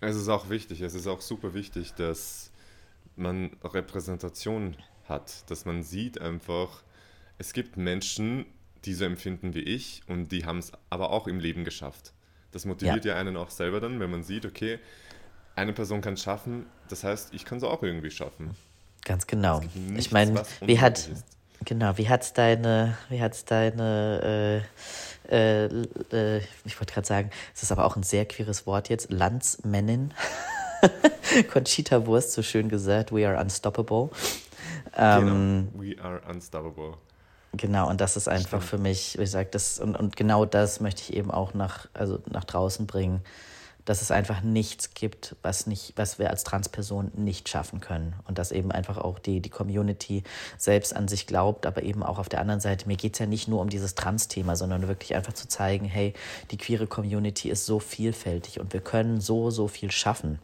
Es 0.00 0.16
ist 0.16 0.28
auch 0.28 0.48
wichtig, 0.48 0.80
es 0.82 0.94
ist 0.94 1.06
auch 1.06 1.20
super 1.20 1.54
wichtig, 1.54 1.94
dass 1.94 2.50
man 3.16 3.50
Repräsentation 3.64 4.76
hat, 5.08 5.50
dass 5.50 5.64
man 5.64 5.82
sieht 5.82 6.20
einfach, 6.20 6.82
es 7.38 7.52
gibt 7.52 7.76
Menschen, 7.76 8.46
die 8.88 8.94
so 8.94 9.04
empfinden 9.04 9.54
wie 9.54 9.60
ich 9.60 10.00
und 10.06 10.32
die 10.32 10.46
haben 10.46 10.58
es 10.58 10.72
aber 10.88 11.10
auch 11.10 11.28
im 11.28 11.38
Leben 11.38 11.64
geschafft. 11.64 12.14
Das 12.52 12.64
motiviert 12.64 13.04
ja. 13.04 13.12
ja 13.12 13.20
einen 13.20 13.36
auch 13.36 13.50
selber 13.50 13.80
dann, 13.80 14.00
wenn 14.00 14.10
man 14.10 14.22
sieht, 14.22 14.46
okay, 14.46 14.78
eine 15.54 15.74
Person 15.74 16.00
kann 16.00 16.14
es 16.14 16.22
schaffen, 16.22 16.64
das 16.88 17.04
heißt, 17.04 17.34
ich 17.34 17.44
kann 17.44 17.58
es 17.58 17.64
auch 17.64 17.82
irgendwie 17.82 18.10
schaffen. 18.10 18.52
Ganz 19.04 19.26
genau. 19.26 19.60
Nichts, 19.60 20.06
ich 20.06 20.12
meine, 20.12 20.42
wie 20.62 20.80
hat 20.80 21.10
genau, 21.66 21.98
wie 21.98 22.08
hat's 22.08 22.32
deine, 22.32 22.96
wie 23.10 23.20
hat's 23.20 23.44
deine 23.44 24.64
äh, 25.28 25.66
äh, 25.66 25.66
äh, 26.12 26.40
ich 26.64 26.80
wollte 26.80 26.94
gerade 26.94 27.06
sagen, 27.06 27.30
es 27.54 27.62
ist 27.62 27.70
aber 27.70 27.84
auch 27.84 27.96
ein 27.96 28.02
sehr 28.02 28.24
queeres 28.24 28.66
Wort 28.66 28.88
jetzt, 28.88 29.10
Landsmännin. 29.10 30.14
Conchita 31.52 32.06
Wurst 32.06 32.32
so 32.32 32.42
schön 32.42 32.70
gesagt, 32.70 33.12
we 33.12 33.28
are 33.28 33.38
unstoppable. 33.38 34.08
Genau, 34.94 35.20
ähm, 35.20 35.68
we 35.74 35.96
are 36.02 36.22
unstoppable. 36.26 36.94
Genau, 37.54 37.88
und 37.88 38.00
das 38.00 38.16
ist 38.16 38.28
einfach 38.28 38.62
Stimmt. 38.62 38.64
für 38.64 38.78
mich, 38.78 39.14
wie 39.14 39.22
gesagt, 39.22 39.54
das, 39.54 39.78
und, 39.78 39.96
und 39.96 40.16
genau 40.16 40.44
das 40.44 40.80
möchte 40.80 41.02
ich 41.02 41.14
eben 41.14 41.30
auch 41.30 41.54
nach, 41.54 41.88
also 41.94 42.18
nach 42.30 42.44
draußen 42.44 42.86
bringen, 42.86 43.22
dass 43.88 44.02
es 44.02 44.10
einfach 44.10 44.42
nichts 44.42 44.92
gibt, 44.92 45.34
was, 45.40 45.66
nicht, 45.66 45.94
was 45.96 46.18
wir 46.18 46.28
als 46.28 46.44
Transperson 46.44 47.10
nicht 47.14 47.48
schaffen 47.48 47.80
können. 47.80 48.14
Und 48.26 48.36
dass 48.36 48.52
eben 48.52 48.70
einfach 48.70 48.98
auch 48.98 49.18
die, 49.18 49.40
die 49.40 49.48
Community 49.48 50.24
selbst 50.58 50.94
an 50.94 51.08
sich 51.08 51.26
glaubt, 51.26 51.64
aber 51.64 51.82
eben 51.82 52.02
auch 52.02 52.18
auf 52.18 52.28
der 52.28 52.42
anderen 52.42 52.60
Seite, 52.60 52.86
mir 52.86 52.98
geht 52.98 53.14
es 53.14 53.18
ja 53.18 53.24
nicht 53.24 53.48
nur 53.48 53.62
um 53.62 53.70
dieses 53.70 53.94
Trans-Thema, 53.94 54.56
sondern 54.56 54.88
wirklich 54.88 55.14
einfach 55.14 55.32
zu 55.32 55.48
zeigen, 55.48 55.86
hey, 55.86 56.12
die 56.50 56.58
queere 56.58 56.86
Community 56.86 57.48
ist 57.48 57.64
so 57.64 57.78
vielfältig 57.80 58.60
und 58.60 58.74
wir 58.74 58.82
können 58.82 59.22
so, 59.22 59.50
so 59.50 59.68
viel 59.68 59.90
schaffen. 59.90 60.38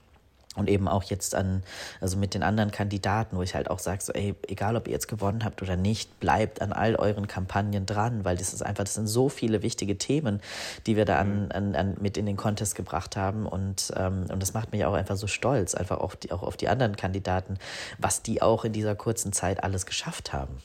Und 0.55 0.69
eben 0.69 0.87
auch 0.87 1.03
jetzt 1.03 1.35
an, 1.35 1.62
also 2.01 2.17
mit 2.17 2.35
den 2.35 2.43
anderen 2.43 2.71
Kandidaten, 2.71 3.37
wo 3.37 3.43
ich 3.43 3.55
halt 3.55 3.71
auch 3.71 3.81
sage, 3.81 4.03
so, 4.03 4.12
ey, 4.12 4.35
egal 4.47 4.77
ob 4.77 4.87
ihr 4.87 4.93
jetzt 4.93 5.09
gewonnen 5.09 5.45
habt 5.45 5.62
oder 5.62 5.77
nicht, 5.77 6.21
bleibt 6.21 6.62
an 6.62 6.73
all 6.73 6.95
euren 6.95 7.27
Kampagnen 7.27 7.87
dran, 7.87 8.25
weil 8.25 8.37
das 8.37 8.55
ist 8.55 8.62
einfach, 8.62 8.85
das 8.85 8.95
sind 8.95 9.09
so 9.09 9.29
viele 9.29 9.62
wichtige 9.62 9.99
Themen, 9.99 10.40
die 10.87 10.97
wir 10.97 11.05
da 11.05 11.19
an, 11.19 11.45
mhm. 11.45 11.53
an, 11.53 11.75
an 11.75 11.97
mit 12.01 12.17
in 12.17 12.27
den 12.27 12.37
Contest 12.37 12.77
gebracht 12.77 13.17
haben. 13.17 13.47
Und, 13.47 13.93
ähm, 13.97 14.27
und 14.31 14.40
das 14.40 14.55
macht 14.55 14.73
mich 14.73 14.85
auch 14.85 14.95
einfach 14.95 15.17
so 15.17 15.27
stolz, 15.27 15.75
einfach 15.75 15.99
auf 15.99 16.17
die, 16.17 16.31
auch 16.31 16.43
auf 16.43 16.57
die 16.57 16.69
anderen 16.69 16.97
Kandidaten, 16.97 17.59
was 17.99 18.23
die 18.23 18.40
auch 18.40 18.64
in 18.64 18.73
dieser 18.73 18.95
kurzen 18.95 19.33
Zeit 19.33 19.64
alles 19.64 19.87
geschafft 19.87 20.33
haben. 20.33 20.59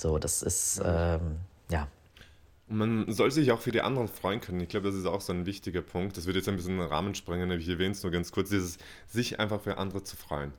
So, 0.00 0.18
das 0.18 0.42
ist, 0.42 0.80
ähm, 0.84 1.38
ja, 1.70 1.88
und 2.68 2.76
man 2.76 3.12
soll 3.12 3.30
sich 3.30 3.50
auch 3.50 3.60
für 3.60 3.72
die 3.72 3.80
anderen 3.80 4.08
freuen 4.08 4.40
können. 4.40 4.60
Ich 4.60 4.68
glaube, 4.68 4.88
das 4.88 4.96
ist 4.96 5.06
auch 5.06 5.22
so 5.22 5.32
ein 5.32 5.46
wichtiger 5.46 5.80
Punkt. 5.80 6.16
Das 6.16 6.26
wird 6.26 6.36
jetzt 6.36 6.48
ein 6.48 6.56
bisschen 6.56 6.74
in 6.74 6.80
den 6.80 6.88
Rahmen 6.88 7.14
sprengen, 7.14 7.50
aber 7.50 7.58
ich 7.58 7.68
erwähne 7.68 7.92
es 7.92 8.02
nur 8.02 8.12
ganz 8.12 8.30
kurz, 8.30 8.50
dieses 8.50 8.78
sich 9.06 9.40
einfach 9.40 9.60
für 9.60 9.78
andere 9.78 10.02
zu 10.02 10.16
freuen. 10.16 10.52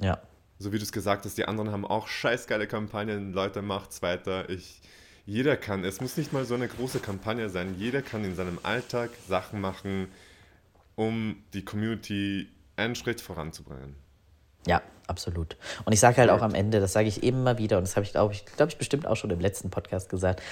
Ja. 0.00 0.20
So 0.58 0.72
wie 0.72 0.78
du 0.78 0.82
es 0.82 0.92
gesagt 0.92 1.24
hast, 1.24 1.38
die 1.38 1.46
anderen 1.46 1.70
haben 1.70 1.84
auch 1.84 2.08
scheißgeile 2.08 2.66
Kampagnen, 2.66 3.32
Leute, 3.32 3.62
macht's 3.62 4.02
weiter. 4.02 4.48
Ich, 4.50 4.82
jeder 5.26 5.56
kann, 5.56 5.84
es 5.84 6.00
muss 6.00 6.16
nicht 6.16 6.32
mal 6.32 6.44
so 6.44 6.54
eine 6.54 6.68
große 6.68 6.98
Kampagne 6.98 7.48
sein, 7.48 7.76
jeder 7.78 8.02
kann 8.02 8.24
in 8.24 8.34
seinem 8.34 8.58
Alltag 8.62 9.10
Sachen 9.28 9.60
machen, 9.60 10.08
um 10.96 11.36
die 11.54 11.64
Community 11.64 12.48
einen 12.76 12.94
Schritt 12.94 13.20
voranzubringen. 13.20 13.94
Ja, 14.66 14.82
absolut. 15.06 15.56
Und 15.84 15.92
ich 15.92 16.00
sage 16.00 16.18
halt 16.18 16.30
auch 16.30 16.42
am 16.42 16.54
Ende, 16.54 16.80
das 16.80 16.92
sage 16.92 17.08
ich 17.08 17.22
immer 17.22 17.58
wieder, 17.58 17.78
und 17.78 17.84
das 17.84 17.96
habe 17.96 18.04
ich, 18.04 18.12
glaube 18.12 18.34
ich, 18.34 18.44
glaube 18.46 18.70
ich, 18.70 18.78
bestimmt 18.78 19.06
auch 19.06 19.16
schon 19.16 19.30
im 19.30 19.40
letzten 19.40 19.70
Podcast 19.70 20.08
gesagt, 20.08 20.42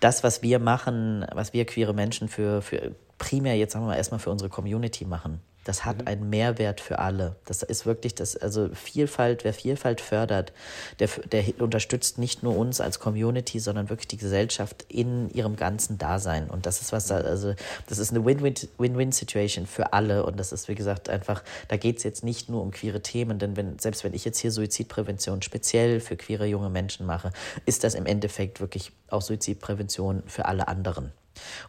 das, 0.00 0.24
was 0.24 0.42
wir 0.42 0.58
machen, 0.58 1.26
was 1.32 1.52
wir 1.52 1.66
queere 1.66 1.94
Menschen 1.94 2.28
für, 2.28 2.62
für 2.62 2.94
primär 3.18 3.56
jetzt 3.56 3.74
sagen 3.74 3.84
wir 3.84 3.90
mal 3.90 3.96
erstmal 3.96 4.20
für 4.20 4.30
unsere 4.30 4.48
Community 4.48 5.04
machen, 5.04 5.40
Das 5.64 5.84
hat 5.84 6.02
mhm. 6.02 6.08
einen 6.08 6.30
Mehrwert 6.30 6.80
für 6.80 6.98
alle. 6.98 7.36
Das 7.44 7.62
ist 7.62 7.86
wirklich 7.86 8.14
das, 8.14 8.36
also 8.36 8.70
Vielfalt, 8.74 9.44
wer 9.44 9.52
Vielfalt 9.52 10.00
fördert, 10.00 10.52
der, 10.98 11.08
der 11.30 11.44
unterstützt 11.58 12.18
nicht 12.18 12.42
nur 12.42 12.56
uns 12.56 12.80
als 12.80 12.98
Community, 12.98 13.58
sondern 13.60 13.90
wirklich 13.90 14.08
die 14.08 14.16
Gesellschaft 14.16 14.86
in 14.88 15.30
ihrem 15.30 15.56
ganzen 15.56 15.98
Dasein. 15.98 16.48
Und 16.48 16.66
das 16.66 16.80
ist 16.80 16.92
was, 16.92 17.06
da, 17.06 17.18
also 17.18 17.54
das 17.88 17.98
ist 17.98 18.10
eine 18.10 18.24
Win-Win-Situation 18.24 19.66
für 19.66 19.92
alle. 19.92 20.24
Und 20.24 20.38
das 20.38 20.52
ist, 20.52 20.68
wie 20.68 20.74
gesagt, 20.74 21.08
einfach, 21.08 21.42
da 21.68 21.76
geht 21.76 21.98
es 21.98 22.04
jetzt 22.04 22.24
nicht 22.24 22.48
nur 22.48 22.62
um 22.62 22.70
queere 22.70 23.02
Themen, 23.02 23.38
denn 23.38 23.56
wenn, 23.56 23.78
selbst 23.78 24.04
wenn 24.04 24.14
ich 24.14 24.24
jetzt 24.24 24.38
hier 24.38 24.50
Suizidprävention 24.50 25.42
speziell 25.42 26.00
für 26.00 26.16
queere 26.16 26.46
junge 26.46 26.70
Menschen 26.70 27.06
mache, 27.06 27.32
ist 27.66 27.84
das 27.84 27.94
im 27.94 28.06
Endeffekt 28.06 28.60
wirklich 28.60 28.92
auch 29.08 29.22
Suizidprävention 29.22 30.22
für 30.26 30.46
alle 30.46 30.68
anderen. 30.68 31.12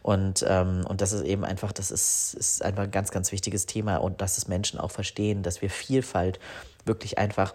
Und, 0.01 0.45
ähm, 0.47 0.84
und 0.88 1.01
das 1.01 1.11
ist 1.11 1.24
eben 1.24 1.43
einfach, 1.45 1.72
das 1.72 1.91
ist, 1.91 2.34
ist 2.34 2.63
einfach 2.63 2.84
ein 2.84 2.91
ganz, 2.91 3.11
ganz 3.11 3.32
wichtiges 3.32 3.65
Thema 3.65 3.97
und 3.97 4.22
dass 4.22 4.38
es 4.38 4.47
Menschen 4.47 4.80
auch 4.80 4.91
verstehen, 4.91 5.43
dass 5.43 5.61
wir 5.61 5.69
Vielfalt 5.69 6.39
wirklich 6.86 7.17
einfach 7.17 7.53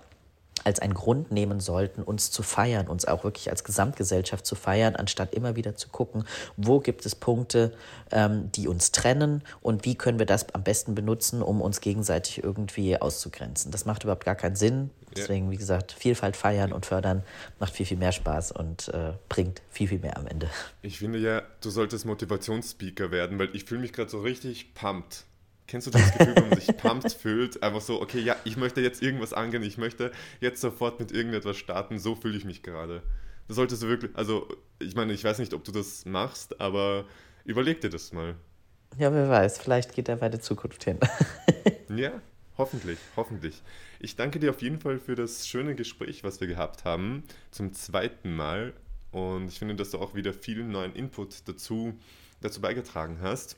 als 0.66 0.80
einen 0.80 0.94
Grund 0.94 1.30
nehmen 1.30 1.60
sollten, 1.60 2.02
uns 2.02 2.32
zu 2.32 2.42
feiern, 2.42 2.88
uns 2.88 3.04
auch 3.04 3.22
wirklich 3.22 3.50
als 3.50 3.62
Gesamtgesellschaft 3.62 4.44
zu 4.44 4.56
feiern, 4.56 4.96
anstatt 4.96 5.32
immer 5.32 5.54
wieder 5.54 5.76
zu 5.76 5.88
gucken, 5.88 6.24
wo 6.56 6.80
gibt 6.80 7.06
es 7.06 7.14
Punkte, 7.14 7.72
ähm, 8.10 8.50
die 8.50 8.66
uns 8.66 8.90
trennen 8.90 9.42
und 9.62 9.84
wie 9.84 9.94
können 9.94 10.18
wir 10.18 10.26
das 10.26 10.52
am 10.54 10.64
besten 10.64 10.96
benutzen, 10.96 11.40
um 11.40 11.60
uns 11.60 11.80
gegenseitig 11.80 12.42
irgendwie 12.42 13.00
auszugrenzen. 13.00 13.70
Das 13.70 13.84
macht 13.84 14.02
überhaupt 14.02 14.24
gar 14.24 14.34
keinen 14.34 14.56
Sinn. 14.56 14.90
Deswegen, 15.14 15.52
wie 15.52 15.56
gesagt, 15.56 15.92
Vielfalt 15.92 16.36
feiern 16.36 16.72
und 16.72 16.84
fördern 16.84 17.22
macht 17.60 17.72
viel, 17.72 17.86
viel 17.86 17.96
mehr 17.96 18.12
Spaß 18.12 18.50
und 18.50 18.88
äh, 18.88 19.12
bringt 19.28 19.62
viel, 19.70 19.86
viel 19.86 20.00
mehr 20.00 20.16
am 20.16 20.26
Ende. 20.26 20.50
Ich 20.82 20.98
finde 20.98 21.20
ja, 21.20 21.42
du 21.62 21.70
solltest 21.70 22.04
Motivationsspeaker 22.04 23.12
werden, 23.12 23.38
weil 23.38 23.54
ich 23.54 23.64
fühle 23.64 23.80
mich 23.80 23.92
gerade 23.92 24.10
so 24.10 24.20
richtig 24.20 24.74
pumped. 24.74 25.24
Kennst 25.66 25.88
du 25.88 25.90
das 25.90 26.12
Gefühl, 26.12 26.36
wenn 26.36 26.48
man 26.48 26.60
sich 26.60 26.76
pumped 26.76 27.12
fühlt? 27.12 27.62
Einfach 27.62 27.80
so, 27.80 28.00
okay, 28.00 28.20
ja, 28.20 28.36
ich 28.44 28.56
möchte 28.56 28.80
jetzt 28.80 29.02
irgendwas 29.02 29.32
angehen, 29.32 29.62
ich 29.64 29.78
möchte 29.78 30.12
jetzt 30.40 30.60
sofort 30.60 31.00
mit 31.00 31.10
irgendetwas 31.10 31.56
starten, 31.56 31.98
so 31.98 32.14
fühle 32.14 32.36
ich 32.36 32.44
mich 32.44 32.62
gerade. 32.62 33.02
Das 33.48 33.56
solltest 33.56 33.82
du 33.82 33.88
wirklich, 33.88 34.14
also 34.14 34.48
ich 34.78 34.94
meine, 34.94 35.12
ich 35.12 35.24
weiß 35.24 35.38
nicht, 35.38 35.54
ob 35.54 35.64
du 35.64 35.72
das 35.72 36.04
machst, 36.04 36.60
aber 36.60 37.04
überleg 37.44 37.80
dir 37.80 37.90
das 37.90 38.12
mal. 38.12 38.36
Ja, 38.96 39.12
wer 39.12 39.28
weiß, 39.28 39.58
vielleicht 39.58 39.94
geht 39.94 40.08
er 40.08 40.16
bei 40.16 40.28
der 40.28 40.40
Zukunft 40.40 40.84
hin. 40.84 40.98
ja, 41.96 42.12
hoffentlich, 42.56 42.98
hoffentlich. 43.16 43.62
Ich 43.98 44.14
danke 44.14 44.38
dir 44.38 44.50
auf 44.50 44.62
jeden 44.62 44.78
Fall 44.78 44.98
für 44.98 45.16
das 45.16 45.48
schöne 45.48 45.74
Gespräch, 45.74 46.22
was 46.22 46.40
wir 46.40 46.46
gehabt 46.46 46.84
haben, 46.84 47.24
zum 47.50 47.72
zweiten 47.72 48.34
Mal. 48.34 48.72
Und 49.10 49.48
ich 49.48 49.58
finde, 49.58 49.74
dass 49.74 49.90
du 49.90 49.98
auch 49.98 50.14
wieder 50.14 50.32
viel 50.32 50.62
neuen 50.62 50.94
Input 50.94 51.48
dazu, 51.48 51.98
dazu 52.40 52.60
beigetragen 52.60 53.18
hast. 53.20 53.56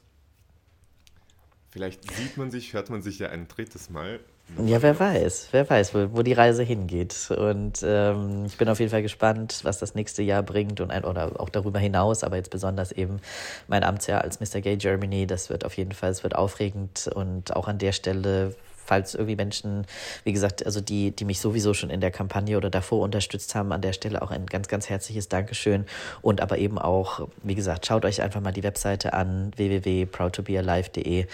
Vielleicht 1.70 2.10
sieht 2.14 2.36
man 2.36 2.50
sich, 2.50 2.72
hört 2.72 2.88
man 2.88 3.02
sich 3.02 3.18
ja 3.18 3.28
ein 3.28 3.46
drittes 3.46 3.90
Mal. 3.90 4.20
Ja, 4.64 4.80
wer 4.80 4.98
weiß, 4.98 5.48
wer 5.50 5.68
weiß, 5.68 5.94
wo, 5.94 6.08
wo 6.16 6.22
die 6.22 6.32
Reise 6.32 6.62
hingeht. 6.62 7.30
Und 7.30 7.80
ähm, 7.84 8.46
ich 8.46 8.56
bin 8.56 8.68
auf 8.70 8.78
jeden 8.78 8.90
Fall 8.90 9.02
gespannt, 9.02 9.60
was 9.64 9.78
das 9.78 9.94
nächste 9.94 10.22
Jahr 10.22 10.42
bringt 10.42 10.80
und 10.80 10.90
ein, 10.90 11.04
oder 11.04 11.38
auch 11.38 11.50
darüber 11.50 11.78
hinaus, 11.78 12.24
aber 12.24 12.36
jetzt 12.36 12.50
besonders 12.50 12.90
eben 12.92 13.20
mein 13.66 13.84
Amtsjahr 13.84 14.22
als 14.22 14.40
Mr. 14.40 14.62
Gay 14.62 14.78
Germany. 14.78 15.26
Das 15.26 15.50
wird 15.50 15.66
auf 15.66 15.76
jeden 15.76 15.92
Fall, 15.92 16.10
es 16.10 16.22
wird 16.22 16.34
aufregend 16.34 17.10
und 17.14 17.54
auch 17.54 17.68
an 17.68 17.76
der 17.76 17.92
Stelle 17.92 18.54
falls 18.88 19.14
irgendwie 19.14 19.36
Menschen, 19.36 19.86
wie 20.24 20.32
gesagt, 20.32 20.64
also 20.64 20.80
die, 20.80 21.10
die 21.10 21.26
mich 21.26 21.40
sowieso 21.40 21.74
schon 21.74 21.90
in 21.90 22.00
der 22.00 22.10
Kampagne 22.10 22.56
oder 22.56 22.70
davor 22.70 23.04
unterstützt 23.04 23.54
haben, 23.54 23.70
an 23.70 23.82
der 23.82 23.92
Stelle 23.92 24.22
auch 24.22 24.30
ein 24.30 24.46
ganz, 24.46 24.66
ganz 24.66 24.88
herzliches 24.88 25.28
Dankeschön. 25.28 25.84
Und 26.22 26.40
aber 26.40 26.58
eben 26.58 26.78
auch, 26.78 27.28
wie 27.42 27.54
gesagt, 27.54 27.86
schaut 27.86 28.04
euch 28.04 28.22
einfach 28.22 28.40
mal 28.40 28.52
die 28.52 28.62
Webseite 28.62 29.12
an, 29.12 29.52
www.proudtobealive.de 29.56 31.26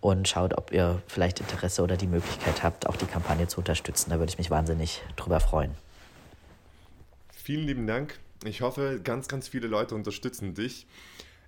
und 0.00 0.28
schaut, 0.28 0.56
ob 0.56 0.72
ihr 0.72 1.02
vielleicht 1.06 1.40
Interesse 1.40 1.82
oder 1.82 1.96
die 1.96 2.06
Möglichkeit 2.06 2.62
habt, 2.62 2.86
auch 2.86 2.96
die 2.96 3.06
Kampagne 3.06 3.46
zu 3.48 3.58
unterstützen. 3.58 4.10
Da 4.10 4.18
würde 4.18 4.30
ich 4.30 4.38
mich 4.38 4.50
wahnsinnig 4.50 5.02
drüber 5.16 5.40
freuen. 5.40 5.72
Vielen 7.30 7.66
lieben 7.66 7.86
Dank. 7.86 8.18
Ich 8.44 8.62
hoffe, 8.62 9.00
ganz, 9.04 9.28
ganz 9.28 9.48
viele 9.48 9.66
Leute 9.66 9.94
unterstützen 9.94 10.54
dich. 10.54 10.86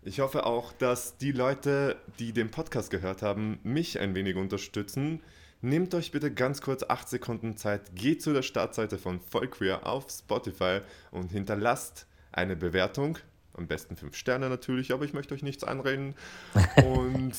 Ich 0.02 0.20
hoffe 0.20 0.46
auch, 0.46 0.72
dass 0.72 1.16
die 1.18 1.32
Leute, 1.32 1.96
die 2.20 2.32
den 2.32 2.50
Podcast 2.50 2.90
gehört 2.90 3.22
haben, 3.22 3.59
mich 3.64 3.98
ein 3.98 4.14
wenig 4.14 4.36
unterstützen. 4.36 5.20
Nehmt 5.62 5.94
euch 5.94 6.12
bitte 6.12 6.32
ganz 6.32 6.61
kurz 6.61 6.82
8 6.82 7.09
Sekunden 7.09 7.57
Zeit, 7.57 7.96
geht 7.96 8.22
zu 8.22 8.34
der 8.34 8.42
Startseite 8.42 8.98
von 8.98 9.20
Vollqueer 9.20 9.86
auf 9.86 10.07
Spotify 10.11 10.80
und 11.11 11.32
hinterlasst 11.32 12.07
eine 12.30 12.57
Bewertung. 12.57 13.18
Am 13.54 13.66
besten 13.66 13.96
5 13.96 14.14
Sterne 14.14 14.50
natürlich, 14.50 14.92
aber 14.92 15.07
ich 15.07 15.14
möchte 15.14 15.34
euch 15.34 15.42
nichts 15.42 15.64
anreden. 15.64 16.14
Und 16.84 17.34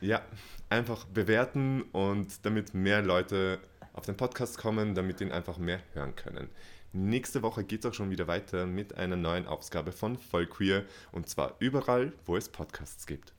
ja, 0.00 0.22
einfach 0.68 1.06
bewerten 1.06 1.82
und 1.90 2.44
damit 2.44 2.74
mehr 2.74 3.02
Leute 3.02 3.58
auf 3.92 4.04
den 4.04 4.16
Podcast 4.16 4.58
kommen, 4.58 4.94
damit 4.94 5.20
ihn 5.20 5.32
einfach 5.32 5.58
mehr 5.58 5.80
hören 5.94 6.14
können. 6.14 6.48
Nächste 6.92 7.42
Woche 7.42 7.64
geht 7.64 7.84
es 7.84 7.90
auch 7.90 7.94
schon 7.94 8.10
wieder 8.10 8.28
weiter 8.28 8.66
mit 8.66 8.96
einer 8.96 9.16
neuen 9.16 9.46
Ausgabe 9.46 9.90
von 9.90 10.18
Vollqueer 10.18 10.84
und 11.12 11.28
zwar 11.28 11.56
überall, 11.58 12.12
wo 12.26 12.36
es 12.36 12.48
Podcasts 12.48 13.06
gibt. 13.06 13.35